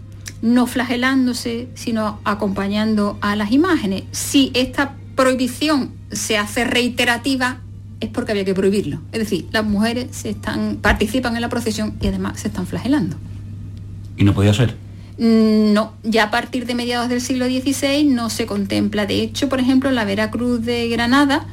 no 0.43 0.67
flagelándose, 0.67 1.69
sino 1.75 2.19
acompañando 2.25 3.19
a 3.21 3.37
las 3.37 3.53
imágenes. 3.53 4.03
Si 4.11 4.51
esta 4.55 4.97
prohibición 5.21 5.91
se 6.11 6.39
hace 6.39 6.65
reiterativa, 6.65 7.61
es 8.01 8.09
porque 8.09 8.33
había 8.33 8.47
que 8.47 8.55
prohibirlo. 8.55 9.01
Es 9.13 9.19
decir, 9.19 9.47
las 9.53 9.67
mujeres 9.67 10.09
se 10.13 10.31
están, 10.31 10.77
participan 10.77 11.37
en 11.37 11.43
la 11.43 11.51
procesión 11.51 11.95
y 12.01 12.07
además 12.07 12.41
se 12.41 12.49
están 12.49 12.67
flagelando. 12.67 13.17
¿Y 14.17 14.25
no 14.25 14.33
podía 14.33 14.55
ser? 14.55 14.77
Mm, 15.19 15.75
no, 15.75 15.93
ya 16.05 16.25
a 16.25 16.31
partir 16.31 16.65
de 16.65 16.75
mediados 16.75 17.11
del 17.11 17.21
siglo 17.21 17.45
XVI 17.45 18.05
no 18.05 18.31
se 18.31 18.47
contempla. 18.47 19.05
De 19.05 19.21
hecho, 19.21 19.51
por 19.51 19.61
ejemplo, 19.61 19.91
la 19.91 20.07
Veracruz 20.07 20.65
de 20.65 20.89
Granada 20.89 21.47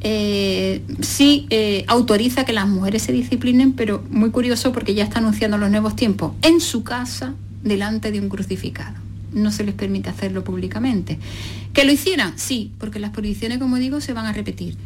eh, 0.00 0.82
sí 1.02 1.46
eh, 1.50 1.84
autoriza 1.88 2.46
que 2.46 2.54
las 2.54 2.66
mujeres 2.68 3.02
se 3.02 3.12
disciplinen, 3.12 3.74
pero 3.74 4.02
muy 4.08 4.30
curioso 4.30 4.72
porque 4.72 4.94
ya 4.94 5.04
está 5.04 5.18
anunciando 5.18 5.58
los 5.58 5.70
nuevos 5.70 5.94
tiempos 5.94 6.32
en 6.40 6.62
su 6.62 6.84
casa 6.84 7.34
delante 7.62 8.10
de 8.10 8.20
un 8.20 8.30
crucificado. 8.30 8.96
No 9.34 9.52
se 9.52 9.62
les 9.62 9.74
permite 9.74 10.08
hacerlo 10.08 10.42
públicamente. 10.42 11.18
¿Que 11.72 11.84
lo 11.84 11.92
hicieran? 11.92 12.38
Sí, 12.38 12.72
porque 12.78 12.98
las 12.98 13.10
prohibiciones, 13.10 13.58
como 13.58 13.76
digo, 13.76 14.00
se 14.00 14.12
van 14.12 14.26
a 14.26 14.32
repetir, 14.32 14.76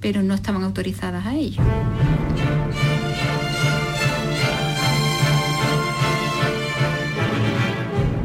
pero 0.00 0.22
no 0.22 0.34
estaban 0.34 0.62
autorizadas 0.62 1.26
a 1.26 1.34
ello. 1.34 1.62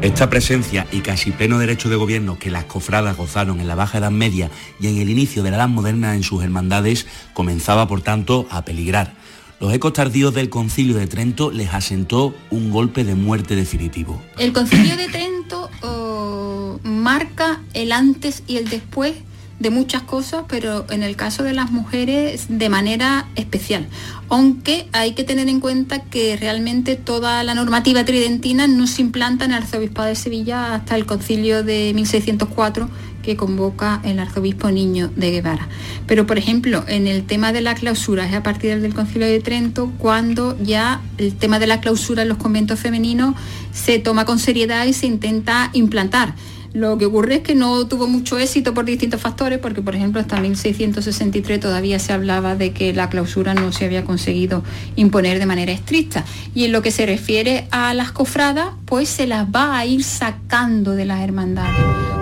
Esta 0.02 0.30
presencia 0.30 0.86
y 0.92 1.00
casi 1.00 1.30
pleno 1.30 1.58
derecho 1.58 1.90
de 1.90 1.96
gobierno 1.96 2.38
que 2.38 2.50
las 2.50 2.64
cofradas 2.64 3.18
gozaron 3.18 3.60
en 3.60 3.68
la 3.68 3.74
Baja 3.74 3.98
Edad 3.98 4.10
Media 4.10 4.50
y 4.80 4.86
en 4.86 4.96
el 4.96 5.10
inicio 5.10 5.42
de 5.42 5.50
la 5.50 5.58
Edad 5.58 5.68
Moderna 5.68 6.14
en 6.14 6.22
sus 6.22 6.42
hermandades 6.42 7.06
comenzaba, 7.34 7.86
por 7.86 8.00
tanto, 8.00 8.46
a 8.50 8.64
peligrar. 8.64 9.19
Los 9.60 9.74
ecos 9.74 9.92
tardíos 9.92 10.32
del 10.32 10.48
concilio 10.48 10.96
de 10.96 11.06
Trento 11.06 11.50
les 11.50 11.74
asentó 11.74 12.34
un 12.50 12.70
golpe 12.70 13.04
de 13.04 13.14
muerte 13.14 13.54
definitivo. 13.54 14.22
El 14.38 14.54
concilio 14.54 14.96
de 14.96 15.08
Trento 15.08 15.68
oh, 15.82 16.80
marca 16.82 17.60
el 17.74 17.92
antes 17.92 18.42
y 18.46 18.56
el 18.56 18.70
después 18.70 19.16
de 19.58 19.68
muchas 19.68 20.00
cosas, 20.00 20.44
pero 20.48 20.86
en 20.88 21.02
el 21.02 21.14
caso 21.14 21.42
de 21.42 21.52
las 21.52 21.70
mujeres 21.70 22.46
de 22.48 22.70
manera 22.70 23.28
especial. 23.36 23.86
Aunque 24.30 24.88
hay 24.92 25.12
que 25.12 25.24
tener 25.24 25.50
en 25.50 25.60
cuenta 25.60 26.04
que 26.04 26.38
realmente 26.38 26.96
toda 26.96 27.44
la 27.44 27.54
normativa 27.54 28.06
tridentina 28.06 28.66
no 28.66 28.86
se 28.86 29.02
implanta 29.02 29.44
en 29.44 29.50
el 29.50 29.58
arzobispado 29.58 30.08
de 30.08 30.14
Sevilla 30.14 30.74
hasta 30.74 30.96
el 30.96 31.04
concilio 31.04 31.62
de 31.62 31.92
1604 31.94 32.88
que 33.22 33.36
convoca 33.36 34.00
el 34.04 34.18
arzobispo 34.18 34.70
Niño 34.70 35.10
de 35.16 35.30
Guevara. 35.30 35.68
Pero, 36.06 36.26
por 36.26 36.38
ejemplo, 36.38 36.84
en 36.88 37.06
el 37.06 37.24
tema 37.24 37.52
de 37.52 37.60
la 37.60 37.74
clausura, 37.74 38.26
es 38.26 38.34
a 38.34 38.42
partir 38.42 38.80
del 38.80 38.94
concilio 38.94 39.26
de 39.26 39.40
Trento 39.40 39.92
cuando 39.98 40.56
ya 40.62 41.00
el 41.18 41.34
tema 41.34 41.58
de 41.58 41.66
la 41.66 41.80
clausura 41.80 42.22
en 42.22 42.28
los 42.28 42.38
conventos 42.38 42.80
femeninos 42.80 43.34
se 43.72 43.98
toma 43.98 44.24
con 44.24 44.38
seriedad 44.38 44.86
y 44.86 44.92
se 44.92 45.06
intenta 45.06 45.70
implantar. 45.72 46.34
Lo 46.72 46.98
que 46.98 47.06
ocurre 47.06 47.36
es 47.36 47.40
que 47.40 47.56
no 47.56 47.88
tuvo 47.88 48.06
mucho 48.06 48.38
éxito 48.38 48.74
por 48.74 48.84
distintos 48.84 49.20
factores, 49.20 49.58
porque 49.58 49.82
por 49.82 49.96
ejemplo 49.96 50.20
hasta 50.20 50.40
1663 50.40 51.58
todavía 51.58 51.98
se 51.98 52.12
hablaba 52.12 52.54
de 52.54 52.72
que 52.72 52.92
la 52.92 53.08
clausura 53.08 53.54
no 53.54 53.72
se 53.72 53.86
había 53.86 54.04
conseguido 54.04 54.62
imponer 54.94 55.40
de 55.40 55.46
manera 55.46 55.72
estricta. 55.72 56.24
Y 56.54 56.64
en 56.64 56.72
lo 56.72 56.80
que 56.80 56.92
se 56.92 57.06
refiere 57.06 57.66
a 57.72 57.92
las 57.94 58.12
cofradas, 58.12 58.68
pues 58.84 59.08
se 59.08 59.26
las 59.26 59.48
va 59.48 59.78
a 59.78 59.84
ir 59.84 60.04
sacando 60.04 60.92
de 60.92 61.06
las 61.06 61.20
hermandades. 61.20 62.19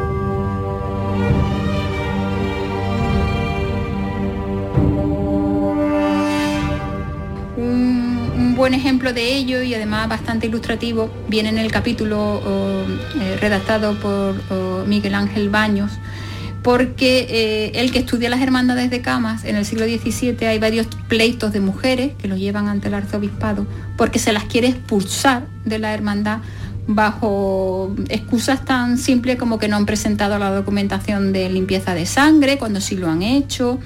Buen 8.59 8.74
ejemplo 8.74 9.12
de 9.12 9.36
ello 9.36 9.62
y 9.62 9.72
además 9.72 10.09
bastante 10.09 10.48
ilustrativo 10.48 11.09
viene 11.28 11.48
en 11.48 11.59
el 11.59 11.70
capítulo 11.70 12.43
eh, 12.44 13.36
redactado 13.40 13.94
por 14.01 14.35
Miguel 14.89 15.14
Ángel 15.14 15.48
Baños, 15.48 15.93
porque 16.64 17.28
eh, 17.30 17.80
el 17.80 17.93
que 17.93 18.01
estudia 18.01 18.28
las 18.28 18.40
hermandades 18.40 18.90
de 18.90 19.01
camas 19.01 19.44
en 19.44 19.55
el 19.55 19.64
siglo 19.64 19.85
XVII 19.85 20.44
hay 20.44 20.59
varios 20.59 20.89
pleitos 21.06 21.52
de 21.52 21.60
mujeres 21.60 22.14
que 22.18 22.26
lo 22.26 22.36
llevan 22.36 22.66
ante 22.66 22.89
el 22.89 22.94
arzobispado 22.94 23.64
porque 23.97 24.18
se 24.18 24.32
las 24.32 24.43
quiere 24.44 24.66
expulsar 24.66 25.47
de 25.64 25.78
la 25.78 25.94
hermandad 25.94 26.40
bajo 26.89 27.94
excusas 28.09 28.64
tan 28.64 28.98
simples 28.98 29.36
como 29.36 29.60
que 29.60 29.68
no 29.68 29.76
han 29.76 29.86
presentado 29.86 30.36
la 30.36 30.51
documentación 30.51 31.32
de 31.32 31.48
limpieza 31.48 31.94
de 31.94 32.06
sangre 32.06 32.59
cuando 32.59 32.80
sí 32.80 32.97
lo 32.97 33.09
han 33.09 33.22
hecho 33.22 33.78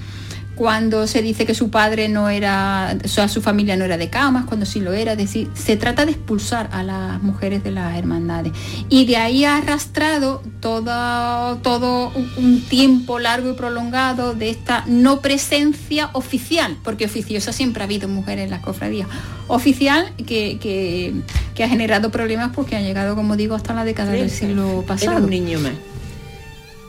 cuando 0.55 1.07
se 1.07 1.21
dice 1.21 1.45
que 1.45 1.55
su 1.55 1.69
padre 1.69 2.09
no 2.09 2.29
era, 2.29 2.95
o 3.03 3.07
sea, 3.07 3.27
su 3.27 3.41
familia 3.41 3.75
no 3.75 3.85
era 3.85 3.97
de 3.97 4.09
camas, 4.09 4.45
cuando 4.45 4.65
sí 4.65 4.79
lo 4.79 4.93
era, 4.93 5.13
es 5.13 5.17
decir, 5.17 5.49
se 5.55 5.77
trata 5.77 6.05
de 6.05 6.11
expulsar 6.11 6.69
a 6.71 6.83
las 6.83 7.21
mujeres 7.23 7.63
de 7.63 7.71
las 7.71 7.97
hermandades. 7.97 8.53
Y 8.87 9.05
de 9.05 9.17
ahí 9.17 9.45
ha 9.45 9.57
arrastrado 9.57 10.43
todo, 10.59 11.57
todo 11.57 12.11
un 12.37 12.61
tiempo 12.61 13.17
largo 13.17 13.49
y 13.49 13.53
prolongado 13.53 14.35
de 14.35 14.51
esta 14.51 14.83
no 14.85 15.21
presencia 15.21 16.11
oficial, 16.13 16.77
porque 16.83 17.05
oficiosa 17.05 17.51
siempre 17.51 17.81
ha 17.81 17.85
habido 17.85 18.07
mujeres 18.07 18.45
en 18.45 18.51
las 18.51 18.61
cofradías, 18.61 19.07
oficial 19.47 20.13
que, 20.17 20.59
que, 20.59 21.63
ha 21.63 21.67
generado 21.67 22.11
problemas 22.11 22.51
porque 22.53 22.75
han 22.75 22.83
llegado, 22.83 23.15
como 23.15 23.35
digo, 23.37 23.55
hasta 23.55 23.73
la 23.73 23.85
década 23.85 24.11
del 24.11 24.29
siglo 24.29 24.83
pasado. 24.85 25.13
Era 25.13 25.21
un 25.21 25.29
niño 25.29 25.59
más. 25.59 25.73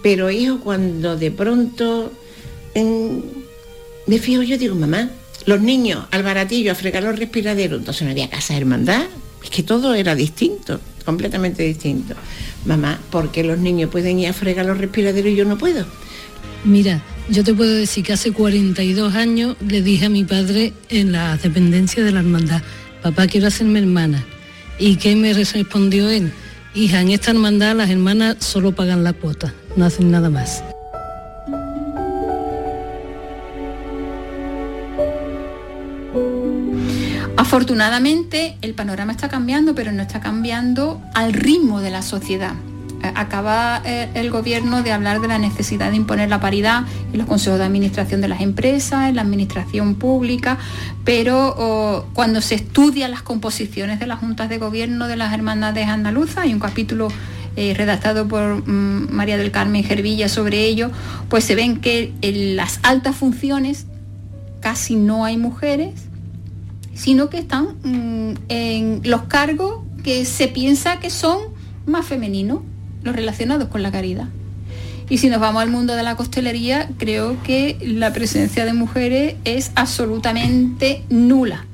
Pero 0.02 0.30
hijo, 0.30 0.60
cuando 0.60 1.16
de 1.16 1.30
pronto... 1.30 2.12
En 2.76 3.43
me 4.06 4.18
fijo 4.18 4.42
yo, 4.42 4.58
digo, 4.58 4.74
mamá, 4.74 5.10
los 5.46 5.60
niños 5.60 6.04
al 6.10 6.22
baratillo 6.22 6.72
a 6.72 6.74
fregar 6.74 7.02
los 7.02 7.18
respiraderos, 7.18 7.78
entonces 7.78 8.02
no 8.02 8.10
había 8.10 8.30
casa 8.30 8.54
de 8.54 8.60
hermandad, 8.60 9.04
es 9.42 9.50
que 9.50 9.62
todo 9.62 9.94
era 9.94 10.14
distinto, 10.14 10.80
completamente 11.04 11.62
distinto. 11.62 12.14
Mamá, 12.64 12.98
¿por 13.10 13.30
qué 13.30 13.44
los 13.44 13.58
niños 13.58 13.90
pueden 13.90 14.18
ir 14.18 14.28
a 14.28 14.32
fregar 14.32 14.66
los 14.66 14.78
respiraderos 14.78 15.32
y 15.32 15.36
yo 15.36 15.44
no 15.44 15.58
puedo? 15.58 15.84
Mira, 16.64 17.02
yo 17.28 17.44
te 17.44 17.52
puedo 17.52 17.74
decir 17.74 18.04
que 18.04 18.14
hace 18.14 18.32
42 18.32 19.14
años 19.14 19.56
le 19.66 19.82
dije 19.82 20.06
a 20.06 20.08
mi 20.08 20.24
padre 20.24 20.72
en 20.88 21.12
la 21.12 21.36
dependencia 21.36 22.02
de 22.02 22.12
la 22.12 22.20
hermandad, 22.20 22.62
papá 23.02 23.26
quiero 23.26 23.48
hacerme 23.48 23.80
hermana. 23.80 24.24
¿Y 24.78 24.96
qué 24.96 25.14
me 25.14 25.32
respondió 25.34 26.08
él? 26.08 26.32
Hija, 26.74 27.02
en 27.02 27.10
esta 27.10 27.30
hermandad 27.30 27.76
las 27.76 27.90
hermanas 27.90 28.36
solo 28.40 28.74
pagan 28.74 29.04
la 29.04 29.12
cuota, 29.12 29.54
no 29.76 29.84
hacen 29.84 30.10
nada 30.10 30.30
más. 30.30 30.64
Afortunadamente 37.44 38.56
el 38.62 38.72
panorama 38.72 39.12
está 39.12 39.28
cambiando, 39.28 39.74
pero 39.74 39.92
no 39.92 40.00
está 40.00 40.18
cambiando 40.18 41.02
al 41.12 41.34
ritmo 41.34 41.82
de 41.82 41.90
la 41.90 42.00
sociedad. 42.00 42.54
Eh, 43.02 43.12
acaba 43.14 43.82
eh, 43.84 44.08
el 44.14 44.30
gobierno 44.30 44.82
de 44.82 44.92
hablar 44.92 45.20
de 45.20 45.28
la 45.28 45.38
necesidad 45.38 45.90
de 45.90 45.96
imponer 45.96 46.30
la 46.30 46.40
paridad 46.40 46.84
en 47.12 47.18
los 47.18 47.26
consejos 47.26 47.58
de 47.58 47.66
administración 47.66 48.22
de 48.22 48.28
las 48.28 48.40
empresas, 48.40 49.10
en 49.10 49.16
la 49.16 49.20
administración 49.20 49.96
pública, 49.96 50.56
pero 51.04 51.54
oh, 51.58 52.06
cuando 52.14 52.40
se 52.40 52.54
estudian 52.54 53.10
las 53.10 53.20
composiciones 53.20 54.00
de 54.00 54.06
las 54.06 54.20
juntas 54.20 54.48
de 54.48 54.56
gobierno 54.56 55.06
de 55.06 55.16
las 55.16 55.34
hermandades 55.34 55.86
andaluzas, 55.86 56.38
hay 56.38 56.54
un 56.54 56.60
capítulo 56.60 57.08
eh, 57.56 57.74
redactado 57.74 58.26
por 58.26 58.66
mm, 58.66 59.12
María 59.12 59.36
del 59.36 59.50
Carmen 59.50 59.84
Gervilla 59.84 60.30
sobre 60.30 60.64
ello, 60.64 60.90
pues 61.28 61.44
se 61.44 61.54
ven 61.54 61.82
que 61.82 62.10
en 62.22 62.56
las 62.56 62.80
altas 62.82 63.14
funciones 63.14 63.84
casi 64.60 64.96
no 64.96 65.26
hay 65.26 65.36
mujeres, 65.36 66.08
sino 66.94 67.28
que 67.28 67.38
están 67.38 67.76
mm, 67.82 68.34
en 68.48 69.00
los 69.04 69.22
cargos 69.22 69.80
que 70.02 70.24
se 70.24 70.48
piensa 70.48 71.00
que 71.00 71.10
son 71.10 71.38
más 71.86 72.06
femeninos, 72.06 72.60
los 73.02 73.14
relacionados 73.14 73.68
con 73.68 73.82
la 73.82 73.90
caridad. 73.90 74.28
Y 75.08 75.18
si 75.18 75.28
nos 75.28 75.40
vamos 75.40 75.62
al 75.62 75.70
mundo 75.70 75.94
de 75.94 76.02
la 76.02 76.16
costelería, 76.16 76.88
creo 76.96 77.42
que 77.42 77.76
la 77.82 78.12
presencia 78.12 78.64
de 78.64 78.72
mujeres 78.72 79.36
es 79.44 79.70
absolutamente 79.74 81.02
nula. 81.10 81.66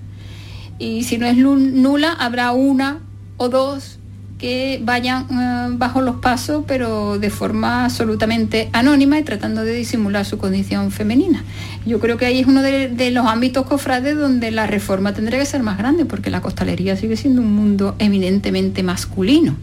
Y 0.78 1.04
si 1.04 1.18
no 1.18 1.26
es 1.26 1.36
nula, 1.36 2.12
habrá 2.12 2.50
una 2.52 3.00
o 3.36 3.48
dos 3.48 3.99
que 4.40 4.80
vayan 4.82 5.26
eh, 5.30 5.74
bajo 5.76 6.00
los 6.00 6.16
pasos, 6.16 6.64
pero 6.66 7.18
de 7.18 7.30
forma 7.30 7.84
absolutamente 7.84 8.70
anónima 8.72 9.18
y 9.18 9.22
tratando 9.22 9.62
de 9.64 9.74
disimular 9.74 10.24
su 10.24 10.38
condición 10.38 10.90
femenina. 10.90 11.44
Yo 11.84 12.00
creo 12.00 12.16
que 12.16 12.26
ahí 12.26 12.40
es 12.40 12.46
uno 12.46 12.62
de, 12.62 12.88
de, 12.88 13.10
los 13.10 13.26
ámbitos 13.26 13.66
cofrades 13.66 14.16
donde 14.16 14.50
la 14.50 14.66
reforma 14.66 15.12
tendría 15.12 15.38
que 15.38 15.46
ser 15.46 15.62
más 15.62 15.76
grande, 15.76 16.06
porque 16.06 16.30
la 16.30 16.40
costalería 16.40 16.96
sigue 16.96 17.16
siendo 17.16 17.42
un 17.42 17.54
mundo 17.54 17.94
eminentemente 17.98 18.82
masculino 18.82 19.56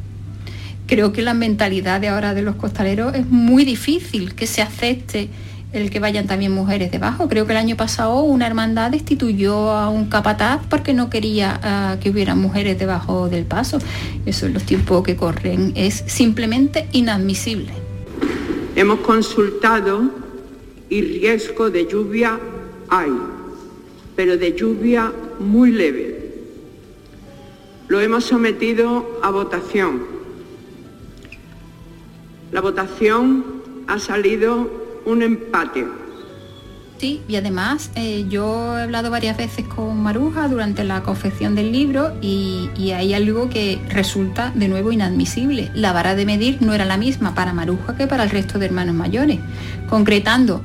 creo 0.87 1.11
que 1.11 1.21
la 1.21 1.33
mentalidad 1.33 2.01
de 2.01 2.07
ahora 2.07 2.33
de 2.33 2.41
los 2.41 2.55
costaleros 2.55 3.13
es 3.13 3.27
muy 3.29 3.65
difícil 3.65 4.33
que 4.33 4.47
se 4.47 4.61
acepte 4.61 5.29
el 5.77 5.89
que 5.89 5.99
vayan 5.99 6.27
también 6.27 6.51
mujeres 6.51 6.91
debajo. 6.91 7.27
Creo 7.27 7.45
que 7.45 7.53
el 7.53 7.57
año 7.57 7.77
pasado 7.77 8.21
una 8.21 8.47
hermandad 8.47 8.91
destituyó 8.91 9.71
a 9.71 9.89
un 9.89 10.09
capataz 10.09 10.61
porque 10.69 10.93
no 10.93 11.09
quería 11.09 11.59
ah, 11.63 11.97
que 12.01 12.09
hubiera 12.09 12.35
mujeres 12.35 12.77
debajo 12.79 13.29
del 13.29 13.45
paso. 13.45 13.79
Eso 14.25 14.45
en 14.45 14.53
los 14.53 14.63
tiempos 14.63 15.03
que 15.03 15.15
corren 15.15 15.73
es 15.75 16.03
simplemente 16.07 16.87
inadmisible. 16.91 17.71
Hemos 18.75 18.99
consultado 18.99 20.11
y 20.89 21.01
riesgo 21.01 21.69
de 21.69 21.87
lluvia 21.87 22.39
hay, 22.89 23.11
pero 24.15 24.37
de 24.37 24.55
lluvia 24.55 25.11
muy 25.39 25.71
leve. 25.71 26.15
Lo 27.87 28.01
hemos 28.01 28.25
sometido 28.25 29.19
a 29.23 29.29
votación 29.31 30.17
la 32.51 32.61
votación 32.61 33.43
ha 33.87 33.99
salido 33.99 34.86
un 35.07 35.23
empate. 35.23 35.85
Sí, 36.97 37.21
y 37.27 37.35
además 37.35 37.91
eh, 37.95 38.25
yo 38.27 38.77
he 38.77 38.81
hablado 38.81 39.11
varias 39.11 39.38
veces 39.38 39.65
con 39.65 40.01
Maruja 40.01 40.47
durante 40.47 40.84
la 40.84 41.03
confección 41.03 41.53
del 41.53 41.71
libro 41.71 42.11
y, 42.21 42.69
hay 42.91 43.13
algo 43.13 43.49
que 43.49 43.79
resulta 43.89 44.51
de 44.55 44.67
nuevo 44.67 44.91
inadmisible. 44.91 45.69
La 45.75 45.93
vara 45.93 46.15
de 46.15 46.25
medir 46.25 46.57
no 46.61 46.73
era 46.73 46.85
la 46.85 46.97
misma 46.97 47.35
para 47.35 47.53
Maruja 47.53 47.95
que 47.95 48.07
para 48.07 48.23
el 48.23 48.31
resto 48.31 48.57
de 48.57 48.65
hermanos 48.65 48.95
mayores. 48.95 49.39
Concretando, 49.89 50.61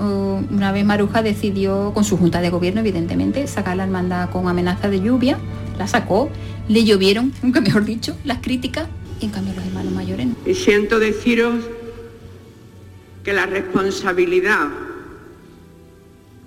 una 0.50 0.72
vez 0.72 0.84
Maruja 0.84 1.22
decidió, 1.22 1.92
con 1.92 2.04
su 2.04 2.16
junta 2.16 2.40
de 2.40 2.48
gobierno 2.48 2.80
evidentemente, 2.80 3.46
sacar 3.46 3.76
la 3.76 3.84
hermandad 3.84 4.30
con 4.30 4.48
amenaza 4.48 4.88
de 4.88 5.00
lluvia, 5.00 5.38
la 5.78 5.86
sacó, 5.86 6.30
le 6.68 6.84
llovieron, 6.84 7.32
nunca 7.42 7.60
mejor 7.60 7.84
dicho, 7.84 8.16
las 8.24 8.38
críticas 8.38 8.88
en 9.20 9.30
cambio 9.30 9.52
los 9.54 9.64
hermanos 9.66 9.92
mayores 9.92 10.26
no. 10.26 10.34
Y 10.46 10.54
siento 10.54 10.98
deciros 10.98 11.64
que 13.24 13.32
la 13.32 13.46
responsabilidad 13.46 14.68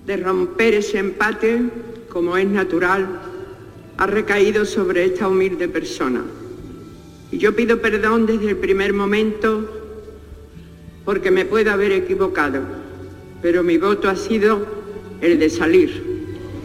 de 0.06 0.16
romper 0.16 0.74
ese 0.74 0.98
empate, 0.98 1.62
como 2.08 2.36
es 2.36 2.46
natural, 2.46 3.20
ha 3.96 4.06
recaído 4.06 4.64
sobre 4.64 5.04
esta 5.04 5.28
humilde 5.28 5.68
persona. 5.68 6.22
Y 7.32 7.38
yo 7.38 7.56
pido 7.56 7.80
perdón 7.80 8.26
desde 8.26 8.50
el 8.50 8.56
primer 8.56 8.92
momento 8.92 9.72
porque 11.04 11.30
me 11.30 11.44
puedo 11.44 11.72
haber 11.72 11.92
equivocado, 11.92 12.62
pero 13.42 13.62
mi 13.62 13.78
voto 13.78 14.08
ha 14.08 14.16
sido 14.16 14.66
el 15.20 15.38
de 15.38 15.50
salir. 15.50 16.16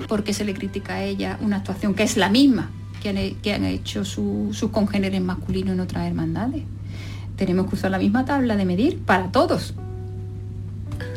Porque 0.07 0.33
se 0.33 0.43
le 0.43 0.53
critica 0.53 0.95
a 0.95 1.03
ella 1.03 1.37
una 1.41 1.57
actuación 1.57 1.93
que 1.93 2.03
es 2.03 2.17
la 2.17 2.29
misma 2.29 2.69
que 3.01 3.53
han, 3.53 3.65
hecho 3.65 4.05
sus 4.05 4.69
congéneres 4.71 5.21
masculinos 5.21 5.73
en 5.73 5.79
otras 5.79 6.05
hermandades. 6.07 6.63
Tenemos 7.35 7.67
que 7.67 7.75
usar 7.75 7.89
la 7.89 7.97
misma 7.97 8.25
tabla 8.25 8.55
de 8.55 8.65
medir 8.65 8.99
para 8.99 9.31
todos. 9.31 9.73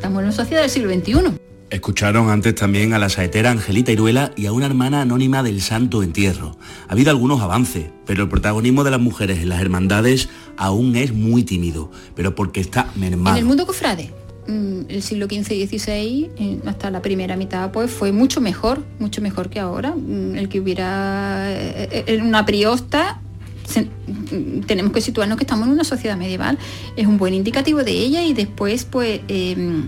Estamos 0.05 0.21
en 0.21 0.27
una 0.27 0.37
sociedad 0.37 0.61
del 0.61 0.71
siglo 0.71 0.93
XXI. 0.93 1.41
Escucharon 1.71 2.29
antes 2.29 2.55
también 2.55 2.93
a 2.93 2.99
la 2.99 3.09
saetera 3.09 3.51
Angelita 3.51 3.91
Iruela 3.91 4.33
y 4.37 4.45
a 4.45 4.53
una 4.53 4.67
hermana 4.67 5.01
anónima 5.01 5.43
del 5.43 5.63
Santo 5.63 6.03
Entierro. 6.03 6.59
Ha 6.89 6.93
habido 6.93 7.11
algunos 7.11 7.41
avances, 7.41 7.87
pero 8.05 8.25
el 8.25 8.29
protagonismo 8.29 8.85
de 8.85 8.91
las 8.91 9.01
mujeres 9.01 9.39
en 9.39 9.49
las 9.49 9.63
hermandades 9.63 10.29
aún 10.59 10.95
es 10.97 11.15
muy 11.15 11.43
tímido, 11.43 11.91
pero 12.15 12.35
porque 12.35 12.61
está 12.61 12.91
mermado. 12.97 13.37
En 13.37 13.41
el 13.41 13.49
mundo 13.49 13.67
cofrade, 13.67 14.13
Mm, 14.47 14.91
el 14.91 15.03
siglo 15.03 15.27
XV 15.27 15.55
y 15.55 15.67
XVI, 15.67 16.31
eh, 16.37 16.61
hasta 16.67 16.91
la 16.91 17.01
primera 17.01 17.37
mitad, 17.37 17.73
pues 17.73 17.91
fue 17.91 18.13
mucho 18.13 18.41
mejor, 18.43 18.85
mucho 18.99 19.23
mejor 19.23 19.49
que 19.49 19.59
ahora. 19.59 19.95
Mm, 19.97 20.37
el 20.37 20.49
que 20.49 20.61
hubiera 20.61 21.51
eh, 21.51 22.05
en 22.07 22.23
una 22.23 22.45
priosta, 22.45 23.21
mm, 23.77 24.61
tenemos 24.61 24.93
que 24.93 25.01
situarnos 25.01 25.37
que 25.39 25.45
estamos 25.45 25.67
en 25.67 25.73
una 25.73 25.85
sociedad 25.85 26.17
medieval, 26.17 26.59
es 26.97 27.07
un 27.07 27.19
buen 27.19 27.35
indicativo 27.35 27.85
de 27.85 27.93
ella 27.93 28.23
y 28.23 28.33
después, 28.33 28.85
pues, 28.85 29.21
em, 29.29 29.87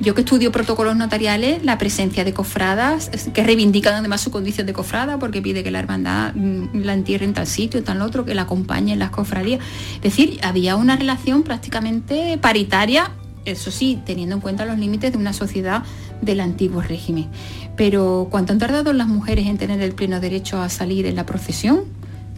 yo 0.00 0.14
que 0.14 0.20
estudio 0.20 0.52
protocolos 0.52 0.96
notariales, 0.96 1.64
la 1.64 1.76
presencia 1.76 2.24
de 2.24 2.32
cofradas, 2.32 3.10
que 3.34 3.42
reivindican 3.42 3.94
además 3.94 4.20
su 4.20 4.30
condición 4.30 4.66
de 4.66 4.72
cofrada, 4.72 5.18
porque 5.18 5.42
pide 5.42 5.64
que 5.64 5.72
la 5.72 5.80
hermandad 5.80 6.34
la 6.72 6.94
entierre 6.94 7.24
en 7.24 7.34
tal 7.34 7.48
sitio, 7.48 7.78
en 7.78 7.84
tal 7.84 8.00
otro, 8.02 8.24
que 8.24 8.34
la 8.34 8.42
acompañe 8.42 8.92
en 8.92 9.00
las 9.00 9.10
cofradías. 9.10 9.60
Es 9.96 10.02
decir, 10.02 10.38
había 10.42 10.76
una 10.76 10.94
relación 10.94 11.42
prácticamente 11.42 12.38
paritaria 12.38 13.10
eso 13.50 13.70
sí, 13.70 13.98
teniendo 14.04 14.34
en 14.34 14.40
cuenta 14.40 14.64
los 14.64 14.78
límites 14.78 15.12
de 15.12 15.18
una 15.18 15.32
sociedad 15.32 15.82
del 16.20 16.40
antiguo 16.40 16.82
régimen. 16.82 17.28
Pero 17.76 18.28
¿cuánto 18.30 18.52
han 18.52 18.58
tardado 18.58 18.92
las 18.92 19.08
mujeres 19.08 19.46
en 19.46 19.58
tener 19.58 19.80
el 19.80 19.94
pleno 19.94 20.20
derecho 20.20 20.60
a 20.60 20.68
salir 20.68 21.06
en 21.06 21.16
la 21.16 21.26
procesión 21.26 21.84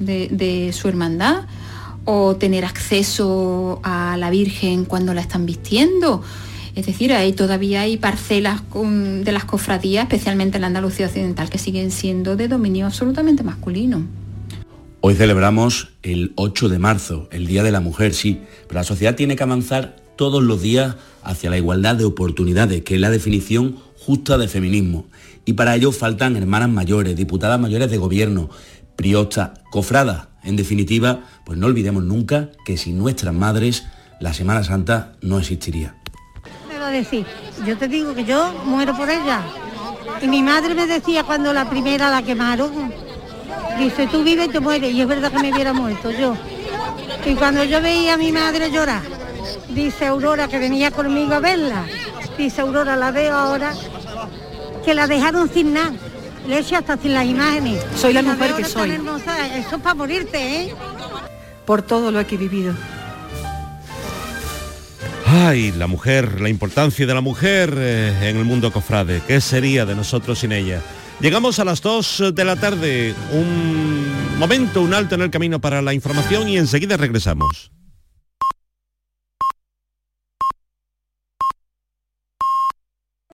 de, 0.01 0.71
su 0.73 0.89
hermandad? 0.89 1.47
¿O 2.05 2.35
tener 2.37 2.65
acceso 2.65 3.81
a 3.85 4.17
la 4.17 4.31
Virgen 4.31 4.85
cuando 4.85 5.15
la 5.15 5.21
están 5.21 5.47
vistiendo? 5.47 6.23
Es 6.75 6.87
decir, 6.87 7.13
ahí 7.13 7.33
todavía 7.33 7.83
hay 7.83 7.99
parcelas 7.99 8.63
de 8.73 9.33
las 9.33 9.45
cofradías, 9.45 10.05
especialmente 10.05 10.57
en 10.57 10.63
la 10.63 10.69
Andalucía 10.69 11.07
Occidental, 11.07 11.51
que 11.51 11.59
siguen 11.59 11.91
siendo 11.91 12.37
de 12.37 12.49
dominio 12.49 12.87
absolutamente 12.87 13.43
masculino. 13.43 14.07
Hoy 15.03 15.15
celebramos 15.15 15.89
el 16.03 16.33
8 16.37 16.69
de 16.69 16.79
marzo, 16.79 17.29
el 17.33 17.47
Día 17.47 17.63
de 17.63 17.71
la 17.71 17.81
Mujer, 17.81 18.15
sí, 18.15 18.41
pero 18.69 18.81
la 18.81 18.85
sociedad 18.85 19.15
tiene 19.15 19.35
que 19.35 19.43
avanzar 19.43 19.97
todos 20.17 20.43
los 20.43 20.61
días 20.61 20.97
hacia 21.23 21.49
la 21.49 21.57
igualdad 21.57 21.97
de 21.97 22.05
oportunidades, 22.05 22.83
que 22.83 22.97
es 22.97 23.01
la 23.01 23.09
definición 23.09 23.77
justa 23.99 24.37
de 24.37 24.49
feminismo. 24.49 25.07
Y 25.47 25.55
para 25.55 25.75
ello 25.75 25.93
faltan 25.93 26.37
hermanas 26.37 26.69
mayores, 26.69 27.17
diputadas 27.17 27.59
mayores 27.59 27.91
de 27.91 27.97
gobierno, 27.97 28.51
priostas, 29.01 29.53
cofradas. 29.71 30.29
En 30.43 30.57
definitiva, 30.57 31.21
pues 31.47 31.59
no 31.59 31.69
olvidemos 31.69 32.03
nunca 32.03 32.51
que 32.67 32.77
sin 32.77 32.99
nuestras 32.99 33.33
madres 33.33 33.87
la 34.21 34.35
Semana 34.35 34.63
Santa 34.63 35.13
no 35.23 35.39
existiría. 35.39 35.95
Me 36.69 36.99
decir, 36.99 37.25
yo 37.67 37.79
te 37.79 37.89
digo 37.89 38.15
que 38.15 38.27
yo 38.27 38.53
muero 38.67 38.95
por 38.95 39.09
ella. 39.09 39.41
Y 40.21 40.29
mi 40.29 40.43
madre 40.43 40.75
me 40.75 40.87
decía 40.87 41.25
cuando 41.25 41.51
la 41.55 41.71
primera 41.71 42.11
la 42.11 42.21
quemaron, 42.23 42.93
dice, 43.79 44.07
tú 44.07 44.23
vives 44.23 44.53
te 44.53 44.61
mueres. 44.61 44.93
Y 44.93 45.01
es 45.01 45.09
verdad 45.09 45.33
que 45.33 45.39
me 45.39 45.51
hubiera 45.51 45.73
muerto 45.73 46.11
yo. 46.11 46.37
Y 47.25 47.35
cuando 47.37 47.65
yo 47.65 47.81
veía 47.81 48.15
a 48.15 48.19
mi 48.19 48.33
madre 48.33 48.71
llorar, 48.71 49.01
dice 49.71 50.09
Aurora 50.09 50.47
que 50.47 50.59
venía 50.59 50.91
conmigo 50.91 51.33
a 51.33 51.41
verla. 51.41 51.87
Dice 52.37 52.61
Aurora, 52.61 52.97
la 52.97 53.13
veo 53.13 53.35
ahora, 53.35 53.73
que 54.85 54.93
la 54.93 55.07
dejaron 55.07 55.49
sin 55.49 55.73
nada. 55.73 56.10
Le 56.51 56.59
eché 56.59 56.75
hasta 56.75 56.97
sin 56.97 57.15
las 57.15 57.25
imágenes. 57.27 57.81
Soy 57.95 58.13
la, 58.13 58.23
mujer 58.23 58.55
que 58.57 58.65
soy. 58.65 58.91
Eso 58.91 59.77
es 59.77 59.83
para 59.83 59.95
morirte, 59.95 60.63
¿eh? 60.63 60.75
Por 61.65 61.81
todo 61.83 62.11
lo 62.11 62.27
que 62.27 62.35
he 62.35 62.39
vivido. 62.39 62.75
Ay, 65.29 65.71
la 65.71 65.87
mujer, 65.87 66.41
la 66.41 66.49
importancia 66.49 67.07
de 67.07 67.15
la 67.15 67.21
mujer 67.21 67.73
eh, 67.77 68.31
en 68.31 68.37
el 68.37 68.45
mundo 68.45 68.73
cofrade. 68.73 69.23
¿Qué 69.29 69.41
sería 69.41 69.87
de 69.87 69.95
nosotros 69.95 70.41
sin 70.41 70.51
ella? 70.51 70.83
Llegamos 71.21 71.61
a 71.61 71.65
las 71.65 71.83
2 71.83 72.35
de 72.35 72.45
la 72.45 72.57
tarde. 72.57 73.15
Un 73.31 74.37
momento, 74.41 74.83
un 74.83 74.93
alto 74.93 75.15
en 75.15 75.21
el 75.21 75.31
camino 75.31 75.61
para 75.61 75.81
la 75.83 75.95
información 75.95 76.49
y 76.49 76.59
enseguida 76.59 76.97
regresamos. 76.97 77.71